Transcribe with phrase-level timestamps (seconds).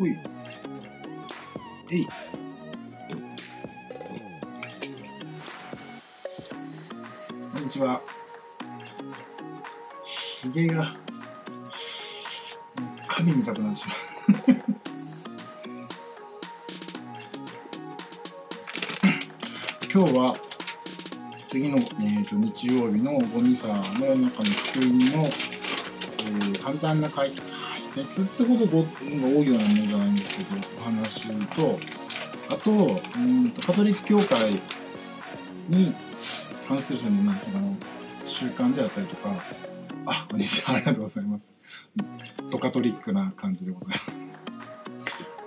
[0.00, 0.16] ほい。
[1.90, 2.06] えい。
[7.52, 8.00] こんにちは。
[10.06, 10.94] ひげが、
[13.08, 13.96] 神見たくなってしまう。
[19.92, 20.34] 今日は
[21.50, 27.10] 次の、えー、と日曜日のゴミサの中の福音の、えー簡単な
[27.94, 31.78] 解解説ってことが多いようなものじゃないんですけどお話と
[32.50, 34.52] あとうんとカトリック教会
[35.68, 35.92] に
[36.66, 37.66] 関するそのなんていうかな
[38.24, 39.30] 習慣であったりとか
[40.06, 40.74] あこんにちは。
[40.74, 41.52] ありがとうございます。
[42.50, 44.02] ドカトリックな感じでございます。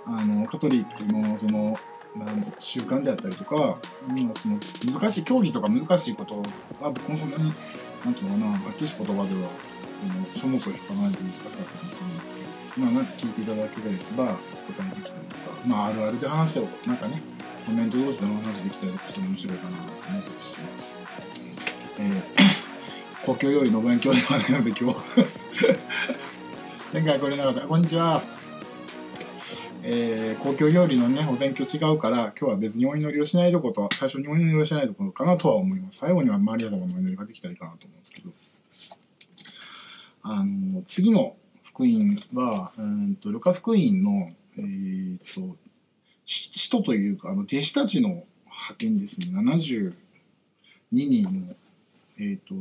[0.06, 1.76] あのカトリックのその
[2.14, 4.58] なん習慣であったりとか、うん、その
[4.92, 6.36] 難しい競技とか難しいこと
[6.80, 7.52] は僕もそんなに
[8.04, 9.48] なんていうのかなはっきりした言葉では
[10.02, 12.33] あの書物を引かないで難しかったかもしれないです
[12.76, 14.40] まあなんか聞いていただければ答
[14.80, 17.22] えできたりとかまああるあるで話してなんかね
[17.64, 20.98] コメント同士でお話できたりとかしても面白いかなと思ったりします。
[21.98, 24.98] えー、 故郷よりの勉強ではないので今日
[26.92, 28.22] 前回これなかったこんにちは
[29.86, 35.98] えー、公共料理のね、お勉強違うから、今日は別にお祈りをしないとこと、最初にお祈りをしないところかなとは思います。
[35.98, 38.30] 最後にはマリア様のお祈りができたらいいかなと思うんですけど。
[40.22, 41.36] あの、次の
[41.74, 45.56] 福音は、うんと、ルカ福音の、えー、と、
[46.24, 48.08] 使徒というか、あの、弟子たちの
[48.44, 49.92] 派遣ですね、72
[50.92, 51.56] 人の、
[52.18, 52.54] えー、と、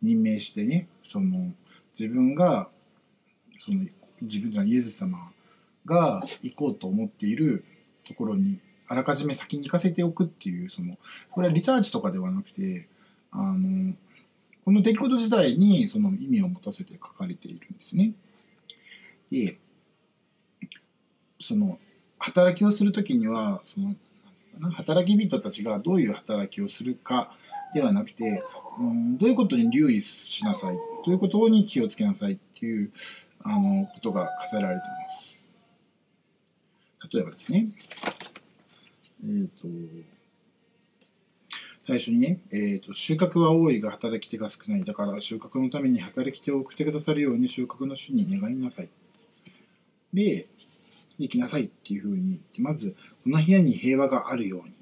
[0.00, 1.52] 任命してね、その、
[1.98, 2.70] 自分が、
[3.66, 3.84] その、
[4.22, 5.30] 自分がイエス様
[5.84, 7.66] が行こうと思っている
[8.06, 10.96] ところにあらかじめ先に行かせておくっていうその
[11.30, 12.88] これはリサーチとかではなくて
[13.30, 13.94] あの
[14.64, 18.12] この出来事自体にその意味を持たせて書かれているんですね。
[19.30, 19.58] で
[21.40, 21.78] その
[22.18, 23.94] 働きをする時にはその
[24.72, 27.32] 働き人たちがどういう働きをするか
[27.74, 28.42] ではなくて、
[28.78, 32.90] うん、どういうことに留意しなさいどういうことに気をつけなさいっていう
[33.44, 35.50] あのことが語られています。
[37.12, 37.68] 例えばですね、
[39.24, 39.68] えー、と
[41.86, 44.84] 最初にね、えーと、収穫は多いが働き手が少ない。
[44.84, 48.90] だから収穫のために働き手を送ってくださるように収穫の主に願いなさい。
[50.12, 50.48] で、
[51.18, 54.74] 行きなさいっていうふうに、まず、この部屋に平和があるように。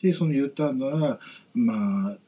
[0.00, 1.20] で、その言ったのは、
[1.54, 2.18] まあ、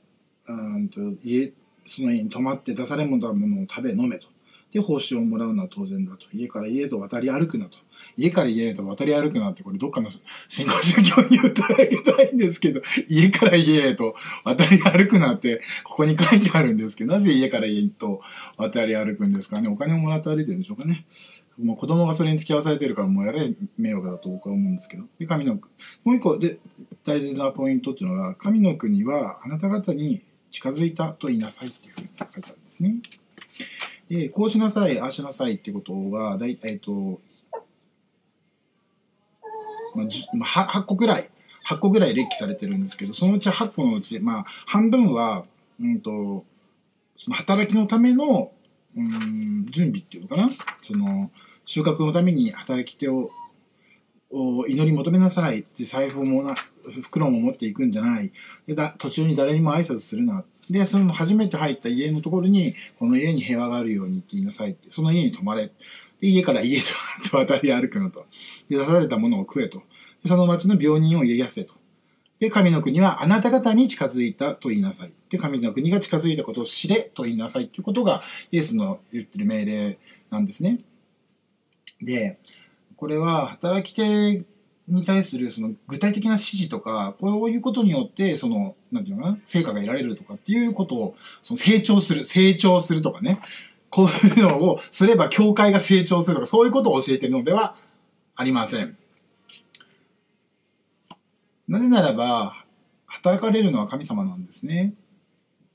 [0.49, 1.53] うんと家
[1.87, 4.29] その家に泊まって出されものものを食べ飲めと。
[4.73, 6.27] で、報酬をもらうのは当然だと。
[6.33, 7.77] 家から家へと渡り歩くなと。
[8.17, 10.11] 家から家へと渡り歩くなって、これどっかの
[10.49, 18.23] 新興宗教に歌いたいんですけど、 家から家へと渡り歩くなって、ここに書いてあるんですけど、なぜ家から家へと
[18.57, 19.69] 渡り歩くんですかね？
[19.69, 21.07] お金をもらって歩いてるんでしょうかね？
[21.59, 25.05] もう子供がそれに付き合わされてるから、もうやれ迷惑だと僕は思うんですけど。
[25.19, 25.71] で、神の国。
[26.05, 26.59] もう一個で
[27.05, 32.97] 大事なポイントっていうのが、神の国はあなた方に近づいたと言いなさいっていうふうに書いてあるんですね。
[34.13, 37.19] で、こうしなさい、ああしなさいってことが、だいえっ、と、
[39.95, 40.05] ま
[40.45, 41.31] あ、8個ぐらい、
[41.67, 45.47] 8個ぐらい列記されてるんですけど、そのうち8個のうち、まあ、半分は、
[45.81, 46.45] うんと、
[47.17, 48.53] その働きのための、
[48.95, 50.51] うん、準備っていうのかな？
[50.83, 51.31] その、
[51.65, 53.31] 収穫のために働き手を、
[54.31, 55.65] お祈り求めなさい。
[55.79, 56.55] で財布もな、
[57.03, 58.31] 袋も持っていくんじゃない。
[58.67, 60.45] でだ途中に誰にも挨拶するな。
[60.71, 64.89] で、その初めて入った家のところに、この家に平和があるようにって言いなさいって。
[64.91, 65.67] その家に泊まれ。
[65.67, 65.73] で、
[66.21, 66.81] 家から家
[67.31, 68.27] と渡り歩くのと。
[68.69, 69.83] で、出されたものを食えと。
[70.23, 71.75] でその町の病人を癒せと。
[72.39, 75.13] で、神の国はあなた方に近づいたと言いなさい。
[75.31, 79.99] で、神の国が近づいたことを知れと言いなさいっていうことが、イエスの言ってる命令
[80.31, 80.81] なんですね。
[82.01, 82.39] で、
[82.97, 84.45] これは働き手
[84.89, 93.41] に対するその具体的な指示とか、こういうことによって、その、なんていうのかな、成果が得られるとかっていうことを、その成長する、成長するとかね、
[93.91, 97.77] こういうのをすれば教会が成長するとか、そういうことを教えてるのでは
[98.35, 98.97] ありません。
[101.69, 102.65] なぜならば、
[103.07, 104.95] 働かれるのは神様なんですね。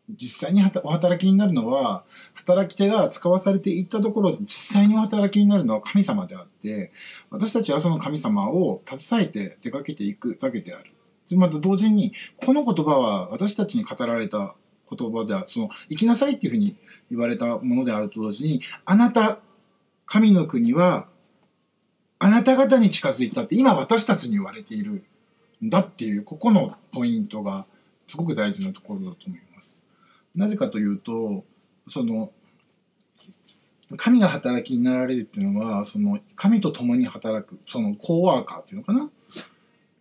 [0.10, 6.92] 実際にお働きになるのは、働き手が使わされていったところ実際にお働きになるのは神様であって、
[7.30, 10.92] 私たちはその神様を携えて出かけていくだけである。
[11.36, 14.56] また同時に、この言葉は私たちに語られた
[14.90, 16.78] 言葉では、その、生きなさいっていうふうに
[17.12, 19.40] 言われたものであると同時に、あなた、
[20.06, 21.10] 神の国は、
[22.20, 25.04] あなた方に近づいたって今私たちに言われている
[25.64, 27.66] んだっていう、ここのポイントが
[28.08, 29.78] すごく大事なところだと思います。
[30.38, 31.44] なぜかというと、
[31.88, 32.32] その、
[33.98, 39.10] 神が働きになられるっていうのは、その神と共に働く、そのコーワーカーっていうのかな？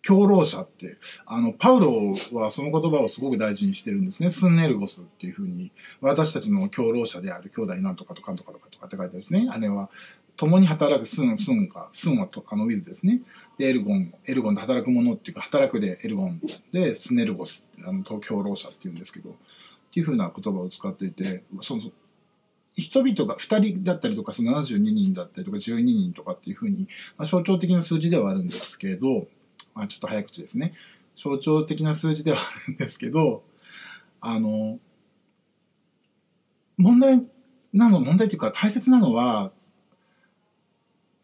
[0.07, 4.31] 共労者って、あの、パウロはその言葉をすごく大事にしてるんですね。
[4.31, 9.49] スンネルゴスっていうふうに、私たちの共労者である兄弟なんとかとかとかとかとかって書いてあるんですね。
[9.51, 9.91] あれは、
[10.37, 13.23] 共に働くスン、スンが、スンはとあのウィズですね。
[13.59, 16.41] で、エルゴン、エルゴンで働く者っていうか、働くでエルゴン
[16.73, 19.35] で、スネルゴス、あの、共労者っていうんですけど、
[19.97, 21.83] っていうふうな言葉を使っていて、その、
[22.77, 29.27] 人々が2人だったりとか、その72人だったりとか、12人とかっていうふうに、まあ、象徴的な数字ではあるんですけど、
[29.75, 30.75] まあ、ちょっと早口ですね。
[31.17, 33.43] 象徴的な数字ではあるんですけど、
[34.21, 34.79] あの、
[36.77, 37.25] 問題
[37.73, 39.51] なの、問題というか大切なのは、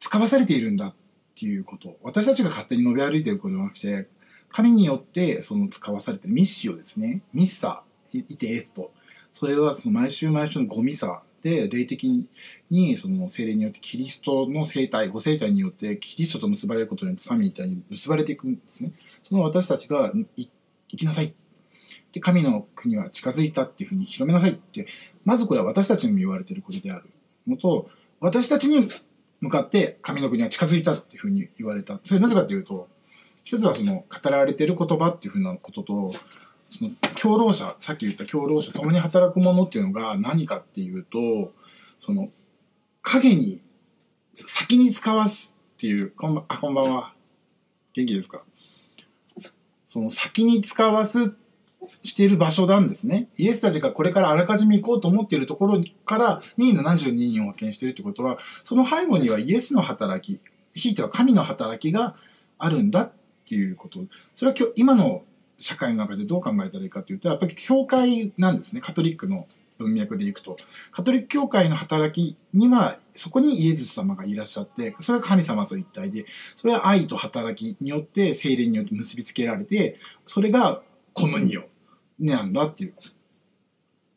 [0.00, 0.94] 使わされているんだっ
[1.34, 1.98] ていうこと。
[2.02, 4.08] 私たちが勝手に伸び歩いていることじゃなくて、
[4.48, 7.82] 神によってその使わされてるミッシをですね、ミッサ、
[8.18, 8.92] いてエスと。
[9.32, 12.26] それはその毎週毎週のゴミサで霊的
[12.70, 18.92] にその精霊によってキリストの生態ご生態によってキリストと結ばれることによってサミットに結ばれていくんですね。
[19.22, 20.50] その私たちが行
[20.88, 21.34] きなさい
[22.12, 24.86] で神の国は近づいたっていうふうに広めなさいって
[25.24, 27.06] まずこれは私たちにも言われていることである
[27.48, 27.88] のと
[28.20, 28.86] 私たちに
[29.40, 31.98] 向かって神の国は近づいたっていうふうに言われた。
[32.04, 32.88] それなぜかというと
[33.44, 36.12] 一つはその語られている言葉っていうふうなことと
[36.72, 36.90] その
[37.20, 41.52] 共労者さっき言った共労者共に働くものっていうのが何かっていうと
[42.00, 42.30] その
[43.02, 43.60] 影に
[44.36, 47.12] 先に使わすっていうこんばあこんばんは
[47.92, 48.42] 元気ですか？
[49.86, 51.34] その先に使わす
[52.02, 53.28] している場所なんですね。
[53.36, 60.40] イエスたちがこれからあらかじめ行こうと思っているところからに72人を派遣しているということは、その背後にはイエスの働き、
[60.74, 62.14] ひいては神の働きが
[62.56, 63.12] あるんだっ
[63.46, 63.98] ていうこと。
[64.34, 65.24] それは今日、今の
[65.58, 68.80] 社会の中でどう考えたらいいかというと、やっぱり教会なんですね。
[68.80, 69.46] カトリックの
[69.78, 70.56] 文脈でいくと。
[70.90, 76.26] カトリック教会の働きには、そこにイエズス様がいらっしゃって、それは神様と一体で、
[76.56, 80.82] それは愛と働きによって、精霊によって結びつけられて、それが
[81.12, 81.64] コムニオ
[82.20, 82.94] なんだっていう。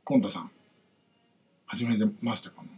[0.04, 0.52] コンタさん、
[1.66, 2.62] 始めてましたか？
[2.62, 2.70] ね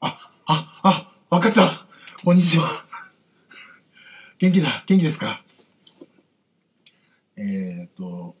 [0.00, 1.86] あ、あ、あ、わかった
[2.24, 2.68] こんにちは
[4.38, 5.44] 元気だ元気ですか？
[7.38, 8.34] えっ、ー、と、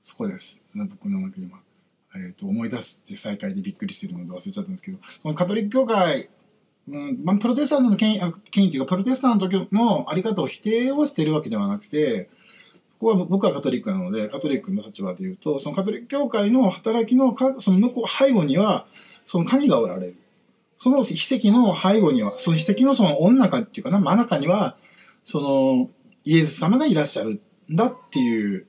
[0.00, 0.62] そこです。
[0.74, 1.60] 僕の中で今、
[2.14, 6.30] えーと、思い出して再開でびっくりしてるので忘れちゃったんですけど、そのカトリック教会、
[6.88, 12.30] うんまあ、プロテスタントの権威権威というか、プロテスタントのあり方を否定をしてるわけではなくて、
[13.00, 18.86] ここは僕はカトリックなので、カトリックの立場で言うと、そのカトリック教会の働きのか、その向こう、背後には、
[19.24, 20.16] その神がおられる。
[20.80, 24.76] その奇跡の背後には、その奇跡のその女中っていうかな、真中には、
[25.24, 25.90] その、
[26.24, 28.66] イエス様がいらっしゃるだっていう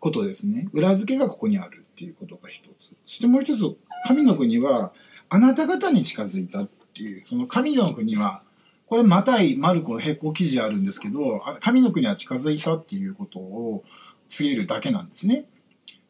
[0.00, 0.68] ことですね。
[0.72, 2.66] 裏付けがここにあるっていうことが一つ。
[3.06, 3.62] そしてもう一つ、
[4.06, 4.92] 神の国は
[5.28, 8.42] あなた方に近づいたっていう、その神の国は、
[8.86, 13.84] これマタイ、マルコの並行記事あるんですけど、神の国は近づいたっていうことを
[14.28, 15.46] 告げるだけなんですね。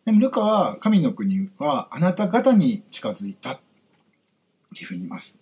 [0.05, 3.61] でもルカは神の国はあなた方に近づいたっ
[4.75, 5.42] ていうふうに言います。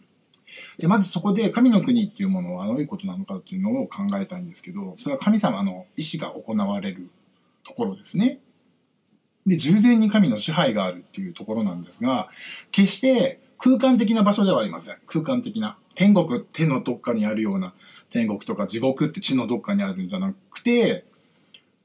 [0.79, 7.11] で、まずそこで神の国っていうものはどういうことなのかっていうのを考えたいんですけど、それは神様の意志が行われる
[7.65, 8.41] ところですね。
[9.47, 12.29] で、従前に神の支配があるっていうところなんですが、
[12.71, 14.99] 決して空間的な場所ではありません。
[15.07, 15.79] 空間的な。
[15.95, 17.75] 天国、手のどっかにあるような
[18.11, 21.05] 天国とか地獄って地のどっかにあるんじゃなくて、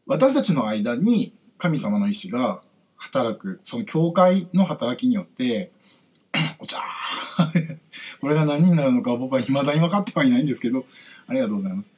[0.06, 2.62] 私たちの間に神様の意志が
[2.98, 5.72] 働く、その教会の働きによって、
[6.60, 6.80] お茶
[8.26, 10.84] これが何になるのか僕は未だに分かってはいないんですけど、
[11.28, 11.94] ありがとうございます。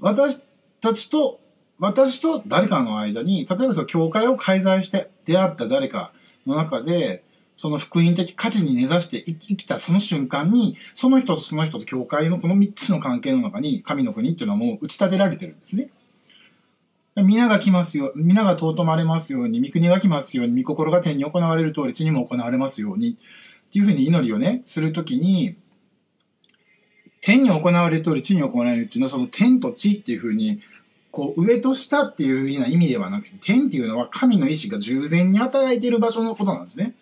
[0.00, 0.42] 私
[0.80, 1.38] たちと、
[1.78, 6.10] 私と誰かの間に、例えばその教会を介在して出会った誰か
[6.44, 7.22] の中で、
[7.56, 15.90] その福音的価値に根ざして生きたその瞬間に、その人とその人と教会のこの3つの関係の中に神の国っていうのはもう打ち立てられてるんですね。
[17.14, 23.18] 皆が来ますよ、皆が尊まれますように、御国が来ますように、御心が天に行われる通り地にも行われますように、
[23.70, 25.56] っていうふうに祈りをね、するときに、
[27.20, 30.60] 天に行われる通り地に行われるっていうのは、その天と地っていうふうに、
[31.12, 36.96] こう、上と下っていうような意味ではなくて、天っていうのは神の意志が従前に働いている場所のことなんですね。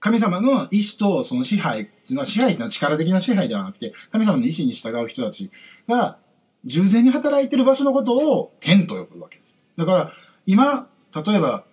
[0.00, 5.50] 神様の意志とその支配っていうのは、支配っていうのは力的な支配ではなくて、神様の意志に従う人たち
[5.86, 6.18] が
[6.64, 9.60] 従前に働いている場所のことを天と呼ぶわけです。
[9.76, 10.12] だから、
[10.46, 11.64] 今、例えば、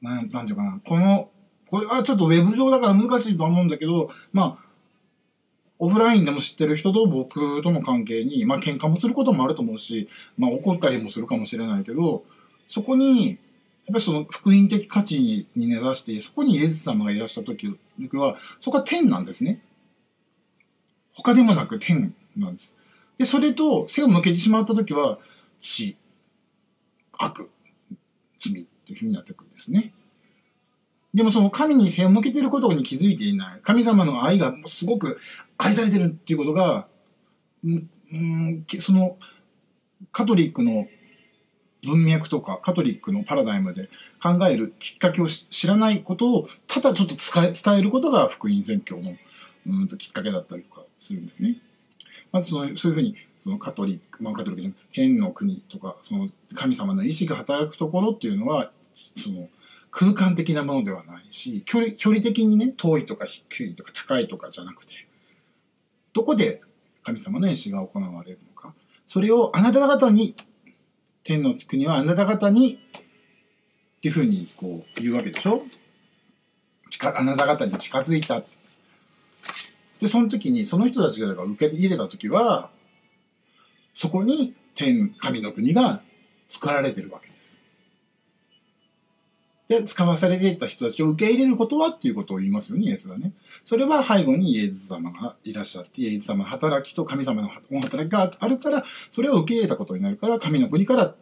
[0.00, 1.31] なん、なんていうかな、この
[1.72, 4.64] これはちょっとウェブ上だから難しいと思うんだけど、まあ、
[5.78, 12.24] オフラインでも知ってる人と僕との関係に、まあ喧嘩もすることもあると思うし、まあ怒ったりもするかもしれないけど、
[12.68, 13.38] そこにやっ
[13.86, 17.66] ぱりその福音的価値に根ざして、そこにイエス様がいらした時
[18.12, 19.62] は、そこは天なんですね。
[21.14, 22.76] 他でもなく天なんです。
[23.16, 25.18] で、それと背を向けてしまった時は、
[25.58, 25.96] 死、
[27.12, 27.50] 悪、
[28.36, 29.94] 罪っていうふうになってくるんですね。
[31.14, 33.60] でもその神に背を向けていることに気づいていない。
[33.62, 35.18] 神様の愛がすごく
[35.58, 36.86] 愛されてるっていうことが、
[37.64, 39.16] うん、その
[40.10, 40.86] カトリックの
[41.84, 43.88] 文脈とかカトリックのパラダイムで
[44.22, 49.14] 考えるきっかけを知らないことをただちょっと伝えることが福音宣教の
[49.66, 51.56] うんときっかけだったりとかするんですね。
[52.30, 59.48] まずそのそういうふうにそのカトリック、まあ、カトリックの天の国とかその神様の意志が働くところっていうのはその
[59.92, 64.92] 空間的なものではないし距離距離的にね遠いとか低いとか高いとかじゃなくて
[66.12, 66.60] どこで
[67.04, 68.74] 神様の意志が行われるのか
[69.06, 70.34] それをあなた方に
[71.22, 75.62] 天の国はあなた方にっていうふうにこう言うわけでしょ？
[77.04, 78.42] あなた方に近づいた。
[79.98, 82.70] で、その時に、その人たちが受け入れた時は、
[83.94, 86.02] そこに天、神の国が
[86.48, 87.58] 作られてるわけです。
[89.72, 93.32] で、使わされていた人たちを受け入れることはっていうことを言いますよね、イエスがね。
[93.64, 101.14] それは背後にイエス様がいらっしゃって、イエス様の働きと神様の働きがあるから、それを受け入れたことになるから、神の国から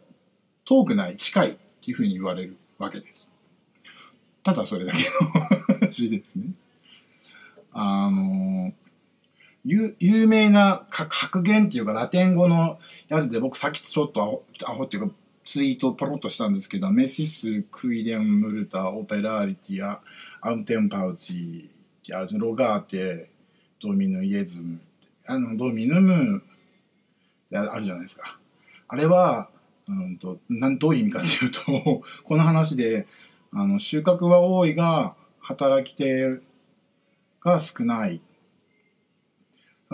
[0.65, 3.29] 遠くない、近いっていうふうに言われるわけです。
[4.43, 6.47] ただそれだけの話ですね。
[7.73, 8.73] あの、
[9.65, 12.79] 有有名な格言っていうかラテン語の
[13.09, 15.15] やつで僕さっきちょっとアホアホっていうか
[15.51, 20.01] ツイートポロッとしたんですけど、メシス、クイデン、ムルタ、オペラリティア、
[20.43, 21.69] アウテンパウチ、
[22.35, 23.31] ロガーテ、
[23.83, 24.81] ドミヌイエズム、
[25.27, 26.45] あの、ドミヌム
[27.53, 28.39] あるじゃないですか。
[28.87, 29.51] あれは、
[29.89, 33.09] うんと、なんどういう意味かというとこの話で、
[33.53, 36.39] あの、収穫は多いが、働き手
[37.41, 38.21] が少ない。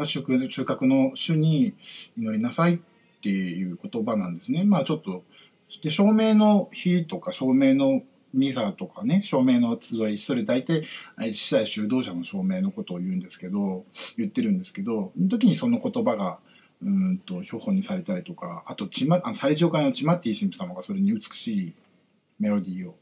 [0.05, 1.73] 収穫の主に
[2.19, 2.79] 祈りなさいっ
[3.23, 4.65] ていう言葉なんですね。
[4.65, 5.25] まあちょっと、
[5.83, 10.85] で、照明の日とか照明のミサとかね、照明の集い、それ大体、
[11.33, 13.85] 司祭修道者の照明のことを言うんですけど、
[14.17, 16.39] 言ってるんですけど、その時にその言葉が、
[16.83, 21.75] うんと、標本にされたりとか、あと、ちま、あの、サレジオ会のチマッティ神父様がそれに美しい
[22.39, 22.95] メロディーを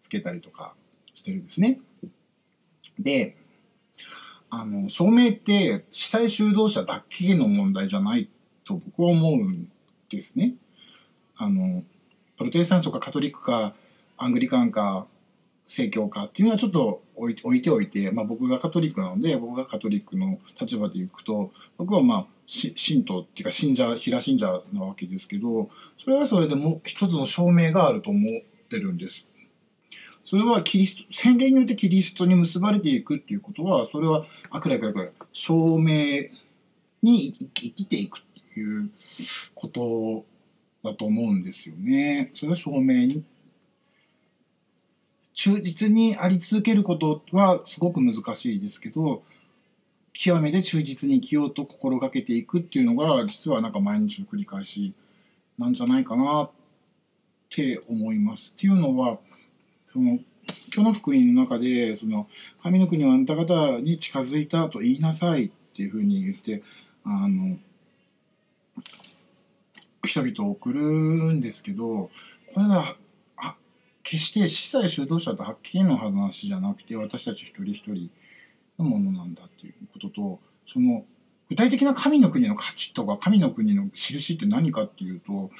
[0.00, 0.74] つけたりとか
[1.12, 1.80] してるんですね。
[2.98, 3.36] で、
[4.50, 8.28] あの、証明って主催修道者だけの問題じゃない
[8.64, 9.70] と僕は思うん
[10.08, 10.54] ですね。
[11.36, 11.82] あの、
[12.38, 13.74] プロテスタントかカトリックか
[14.16, 15.06] アングリカンか
[15.66, 25.68] 正教かっていうのはちょっと置いておいて、まあ、僕がカトリックなので僕がカトリックの立場でいくと僕はまあ信徒っていうか信者平信者なわけですけど
[25.98, 29.26] それはそれでも一つの証明があると思ってるんです。
[30.24, 36.28] それはキリスト、洗礼によってキリストに結ばれていくっていうことは、それは、あくらくらくら、証明
[37.02, 38.20] に生きていくっ
[38.54, 38.90] ていう
[39.54, 40.26] こと
[40.84, 42.32] だと思うんですよね。
[42.34, 43.24] それは証明に。
[45.34, 49.22] 忠実にあり続けることはすごく難しいですけど、
[50.12, 54.94] 極めて忠実に生きようと心がけていくっていうのが、実はなんか毎日の繰り返し
[55.56, 56.50] なんじゃないかなっ
[57.50, 58.52] て思います。
[58.56, 59.18] っていうのは、
[59.84, 60.18] その
[60.74, 62.28] 今日の福音の中でその
[62.62, 66.62] 神の国はあなた方に近づいたと言いなさいっていうふうに言って
[67.04, 67.56] あの
[70.08, 72.10] 人々を送るんですけど
[72.54, 72.96] これは
[74.02, 78.10] 決して司祭主導者とはっきりの話じゃなくて私たち一人一人
[78.78, 80.40] のものなんだっていうことと
[80.72, 81.04] その
[81.48, 85.50] 具体的な神の国の価値とか神の国の印って何かっていうと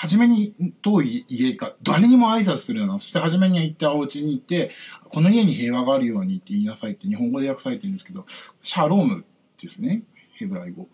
[0.00, 3.00] 初めにどう家か、誰にも挨拶するの。
[3.00, 4.70] そして初めに行ったお家に行って、
[5.08, 8.24] この家に平和があるようにって言いなさいって日本語で訳されてるんですけど、
[8.62, 9.24] シャローム
[9.60, 10.04] ですね。
[10.36, 10.86] ヘブライ語。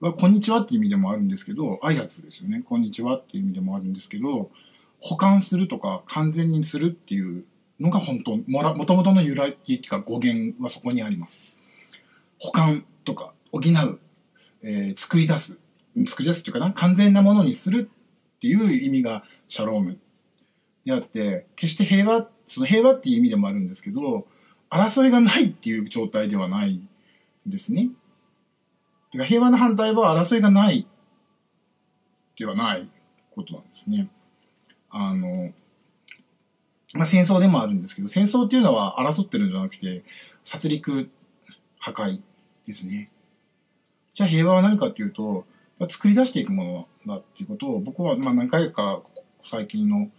[0.00, 2.62] は、こんにちはっていう意味でもあるんですけど、挨拶ですよね。
[2.62, 4.50] こんにちはっていう意味でもあるんですけど、
[5.00, 7.44] 保管するとか完全にするっていう
[7.80, 11.44] のが本当、もら、もともとの由来っていうか語源はそこにあります。
[12.38, 14.00] 保管とか補う、
[14.62, 15.58] えー、作り出す、
[16.06, 17.88] 作り出すっていうかな、完全なものにする
[18.36, 19.98] っていう意味がシャローム
[20.84, 24.26] であって決して平和その平和っていう意味でもあるんですけど
[24.70, 26.88] 争いがないっていう状態ではないん
[27.46, 27.88] ですね。
[29.10, 30.86] てか平和の反対は争いがない
[32.36, 32.88] ではない
[33.34, 34.08] ことなんですね。
[34.90, 35.52] あの、
[36.94, 40.02] まあ、戦争でもあるんですけど戦争っていうのは争ってるんじゃなくて
[40.44, 41.08] 殺戮
[41.78, 42.20] 破壊
[42.66, 43.10] ですね。
[44.14, 45.44] じゃあ平和は何かっていうと
[45.88, 49.02] 作り出していくものだっていうことを僕はまあ何回か
[49.44, 50.10] 最近の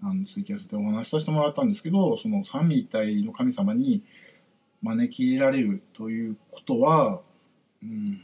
[0.00, 4.02] あのツイキャスでお話しさせてもらったんですけどその三位一体の神様に
[4.82, 7.20] 招き入れられるということは、
[7.82, 8.20] うん、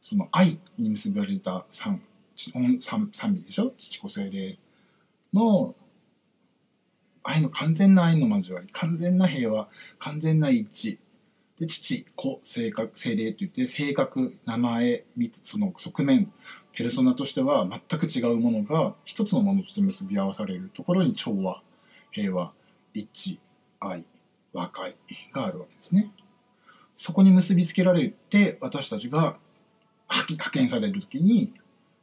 [0.00, 2.00] その愛に結ばれた三
[2.36, 2.78] 三
[3.12, 3.72] 三位でしょ？
[3.76, 4.58] 父子精霊
[5.32, 5.74] の
[7.22, 9.68] 愛の完全な愛の交わり完全な平和
[9.98, 10.98] 完全な一致。
[11.58, 15.04] で父子性格精霊といって性格名前
[15.42, 16.32] その側面
[16.72, 21.60] ペルソナとしては全く違うものが一つのものとして結び合わされるところに調和
[22.12, 22.52] 平和
[22.94, 23.38] 一致
[23.80, 24.04] 愛
[24.52, 24.94] 和解
[25.32, 26.12] があるわけですね。
[26.98, 29.36] そこに結びつけられて私たちが
[30.10, 31.54] 派遣される時に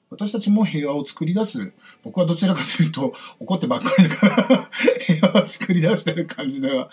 [0.10, 4.70] 私たちも平和を作り出す僕はどちらかというと怒ってばっかりだから
[5.06, 6.90] 平和を作り出してる感じでは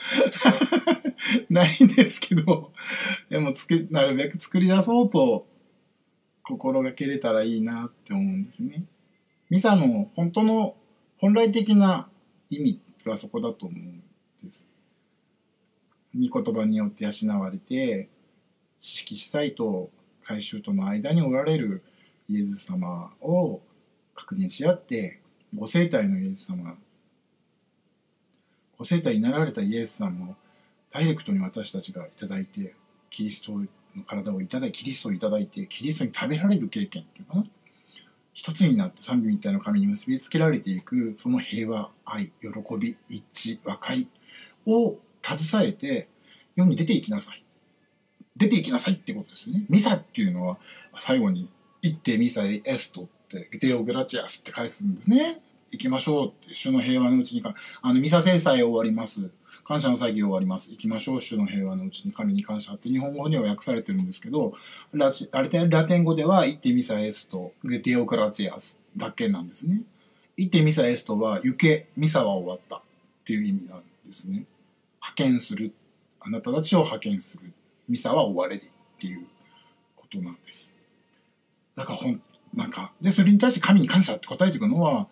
[1.49, 2.73] ないんですけど
[3.29, 5.47] でもつくなるべく作り出そうと
[6.43, 8.85] 心がけれたらいいなって思うんですね。
[9.49, 10.75] ミサの本当の
[11.19, 12.09] 本来的な
[12.51, 14.03] 意味はそこだと思うん
[14.43, 14.72] です。
[16.15, 18.09] 御言葉によって養われて
[18.79, 19.91] 知識司祭と
[20.25, 21.83] 改宗との間におられる
[22.29, 23.61] イエス様を
[24.15, 25.21] 確認し合って
[25.57, 26.77] ご生体のイエス様
[28.79, 30.35] ご生体になられたイエス様を
[30.91, 32.75] ダイレクトに私たちが頂いて
[33.11, 33.67] キリストの
[34.07, 37.45] 体をいただいキリストをいただいてキリストに食べられる経験っていうかな。
[38.35, 44.09] 一つになって三位一体の神に結びつけられていくその平和愛喜び一致和解
[44.67, 46.09] を携えて
[46.57, 47.45] 世に出ていきなさい
[48.37, 50.59] 出ていきなさいってことですねミサっていうのは
[51.01, 51.49] 最後に
[51.83, 59.31] 「行ってミサイエスト」って「デオグラチアス」って返すんですね行きましょうって主の平和のうちにかあのミサ制裁終わります
[59.65, 60.71] 感謝の祭儀終わります。
[60.71, 61.21] 行きましょう。
[61.21, 64.55] 主の平和のうちに神に感謝って日本語には訳されてるんですけど、
[64.93, 69.83] ララテン語では、行ってミサエスト、でテオクラツィアスだけなんですね。
[70.37, 72.81] 行ってミサエストは、行け、ミサは終わったっ
[73.25, 74.45] ていう意味なんですね。
[75.03, 75.75] 派遣する。
[76.21, 77.53] あなたたちを派遣する。
[77.89, 79.27] ミサは終われりっていう
[79.97, 80.73] ことなんです。
[81.77, 82.23] だからほん、
[82.55, 85.09] なんか、で、それに対して神に感謝って答えていくのは、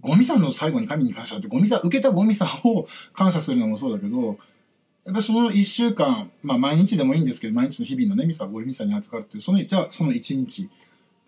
[0.00, 4.38] ゴミさんの最後に神に感謝って、ゴミさん、受けたゴミさんを感謝するのもそうだけど、
[5.04, 10.68] やっぱその一週間、まあ毎日でもいいんですけど、毎日の日々のね、ミサ、ゴミさんに扱うっていう、その、じゃあその一日、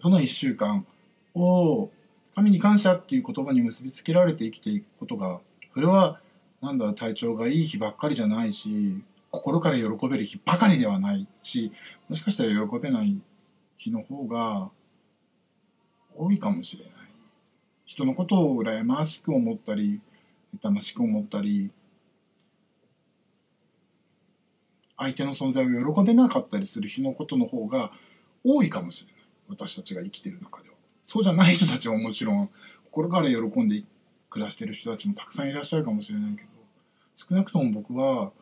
[0.00, 0.86] その一週間
[1.34, 1.90] を、
[2.34, 5.40] 神に感謝っていう言葉に結びつけられて生きていくことが、
[5.72, 6.20] それは、
[6.64, 11.72] なんだ、体調がいい日ばっかりじゃないし、心から喜べる日ばかりではないし、
[12.08, 13.20] もしかしたら喜べない
[13.76, 14.70] 日の方が
[16.16, 16.94] 多いかもしれない。
[17.84, 20.00] 人のことを羨ましく思ったり
[20.54, 21.70] 痛ましく思ったり
[24.96, 27.90] 相手の存在を喜べなかったりする日のことの方が
[28.42, 30.74] 多いかもしれない私たちが生きてる中では
[31.06, 32.50] そうじゃない人たちはもちろん
[32.86, 33.84] 心から喜んで
[34.30, 36.48] 暮らしてる人たちもたくさんいらっしゃるかもしれないけど
[37.16, 38.32] 少なくとも僕は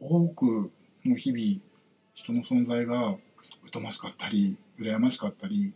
[0.00, 0.70] 多く
[1.04, 1.60] の日々
[2.14, 3.16] 人の存在が
[3.72, 5.72] 疎ましかったり羨ましかったり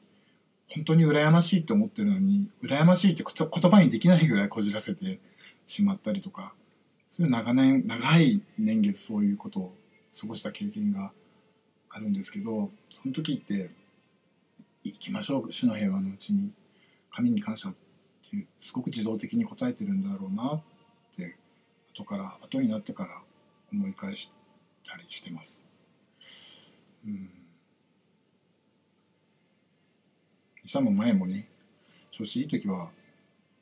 [0.72, 5.18] 本当に羨ましいって思ってるのに羨ましいって言葉にできないぐらいこじらせて
[5.66, 6.52] しまったりとか
[7.08, 9.74] そういう長年長い年月そういうことを
[10.18, 11.10] 過ごした経験が
[11.90, 13.70] あるんですけどその時って
[14.84, 16.50] 行きましょう主の平和のうちに
[17.12, 17.74] 神に感謝っ
[18.30, 20.62] ていうすごく自動的に答えてるんだろうなっ
[21.94, 23.20] 後から後になってから
[23.72, 24.30] 思い返し
[24.84, 25.64] たりしてます。
[27.06, 27.30] うん
[30.64, 31.48] さも前もね
[32.10, 32.90] 調子いい時は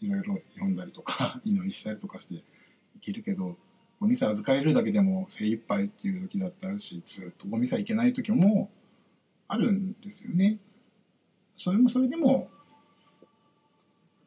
[0.00, 2.42] いろいろ読んだりとか 祈りしたりとかしてい
[3.00, 3.56] けるけど
[4.00, 8.70] ゴミさ預かれるだけでも精一杯っていう時だってあるしずっとゴミさいけない時も
[9.46, 10.58] あるんですよね。
[11.56, 12.48] それもそれでもやっ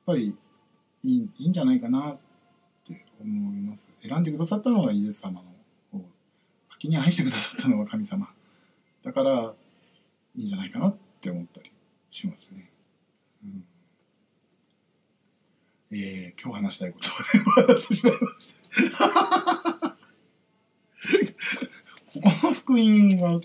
[0.05, 0.35] ぱり
[1.03, 2.30] いいいいんじゃないかなって
[3.23, 3.89] 思います。
[4.01, 6.05] 選んでくださったのはイエス様の方
[6.71, 8.27] 先に愛してくださったのは神様
[9.03, 9.53] だから
[10.35, 11.71] いいんじゃないかなって思ったり
[12.09, 12.69] しますね。
[13.43, 13.63] うん
[15.93, 19.89] えー、今日話したいことを全部話してしまいました。
[22.13, 23.41] ここの福音は、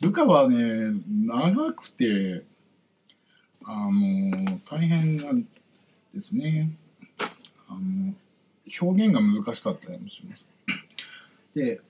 [0.00, 2.44] ルカはね、長くて、
[3.64, 5.42] あの、大変なん
[6.14, 6.70] ですね。
[7.68, 8.14] あの、
[8.80, 10.46] 表現が難しかったりもします。
[11.54, 11.80] で、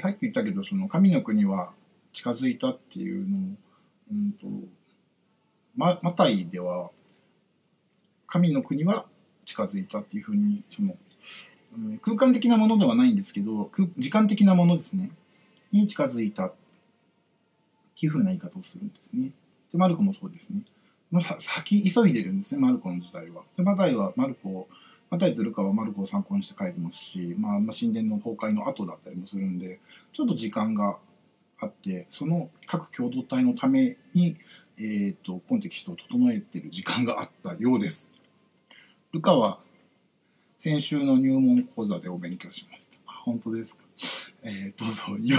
[0.00, 1.72] さっき言ったけど、その神の国は
[2.12, 3.40] 近づいたっていうのを、
[4.12, 4.46] うんと、
[5.76, 6.90] ママタイでは
[8.26, 9.06] 神の国は
[9.44, 10.96] 近づいたっていうふうにその、
[11.76, 15.10] うん、空間的なものではないんですけど時間的なものですね
[15.72, 16.54] に近づいたっ
[17.98, 19.30] ていうふうな言い方をするんですね。
[19.70, 20.62] でマルコもそうですね。
[21.12, 23.42] のさ先急いでるんですね、マルコの時代は。
[23.56, 24.68] で、マタイはマルコを、
[25.10, 29.80] マタイとルカはマルコを参考にして書いてますし、まあ、まあ、神殿の崩壊の後だったりもするんで、
[30.12, 30.98] ちょっと時間が
[31.58, 34.36] あって、その各共同体のために、
[34.78, 38.08] えっ、ー、と、コンテキストを整えてる時間があったようです。
[39.12, 39.58] ルカは、
[40.58, 42.98] 先週の入門講座でお勉強しました。
[43.06, 43.82] あ、本当ですか？
[44.42, 45.38] えー、どうぞ、岩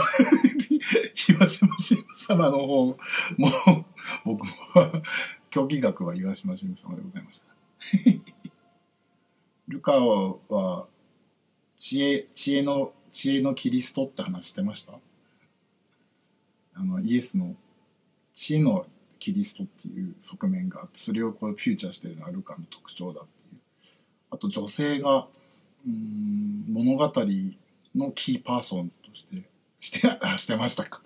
[1.48, 2.98] 島神様の方も、
[4.26, 4.52] 僕も、
[5.50, 7.48] 競技学は岩島神様でございました。
[9.72, 10.86] ルカは、
[11.78, 14.94] 知恵、知恵の、知恵のキリストって話してました？
[16.76, 17.56] あの、イエスの
[18.34, 18.86] 知恵の
[19.18, 23.62] キリストっていう側面があって、それをこうフューチャーしてるのがルカの特徴だっていう。
[24.30, 25.28] あと女性が、
[25.86, 27.12] うん、物語
[27.96, 29.44] のキーパーソンとして、
[29.80, 30.00] して、
[30.38, 31.02] してましたか。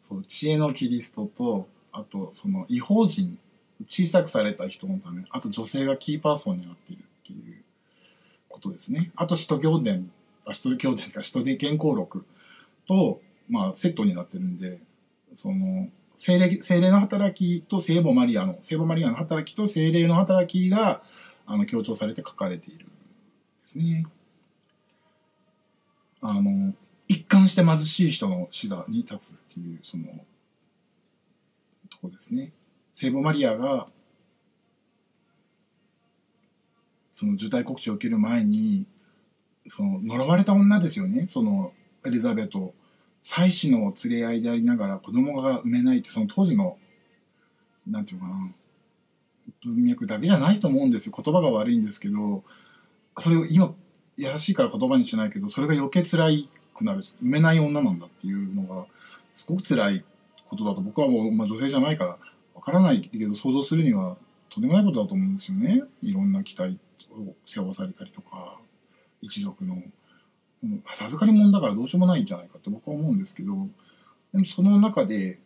[0.00, 3.38] そう、知恵のキリストと、あと、その、違法人、
[3.86, 7.62] 小さくされた人のため、あと女性がキーパーソンになっているっていう
[8.48, 9.10] ことですね。
[9.16, 10.10] あと、使徒行伝、
[10.44, 12.24] あ使徒行伝か、使徒で原稿録
[12.86, 14.80] と、まあ、セットになってるんで、
[15.34, 21.02] その、精霊、精霊の働きと聖母マリアの、聖母マリアの働きと精霊の働きが、
[21.46, 22.92] あの、強調されて書かれているで
[23.66, 24.06] すね。
[26.20, 26.74] あの、
[27.06, 30.04] 一貫して貧しい人の死座に立つっていう、その、
[31.90, 32.52] とこですね。
[32.94, 33.88] 聖母マリアが、
[37.18, 38.86] その受胎告知を受ける前に、
[39.66, 41.72] その呪われた女ですよね、その
[42.06, 42.74] エリザベート。
[43.24, 46.78] 妻子の連れ合いでありながら子供が産めないって、その当時の、
[47.88, 48.52] なんていうかな、
[49.64, 51.14] 文脈だけじゃないと思うんですよ。
[51.20, 52.44] 言葉が悪いんですけど、
[53.18, 53.74] それを今、
[54.16, 58.86] 優しいから言葉にしないけど、それが余計辛いくなる、産めない女なんだっていうのが、
[59.34, 60.04] すごく辛い
[60.46, 62.16] ことだと僕はもう、まあ、女性じゃないから
[62.54, 64.16] わからないけど想像するには
[64.50, 65.82] とんでもないことだと思うんですよね。
[66.00, 68.58] いろんな期待ってを背負わされたりとか、
[69.20, 73.52] 一族の、う、授かり物だからどうしようもないんじゃないかって僕は思うんですけど、
[74.32, 75.38] でもその中で、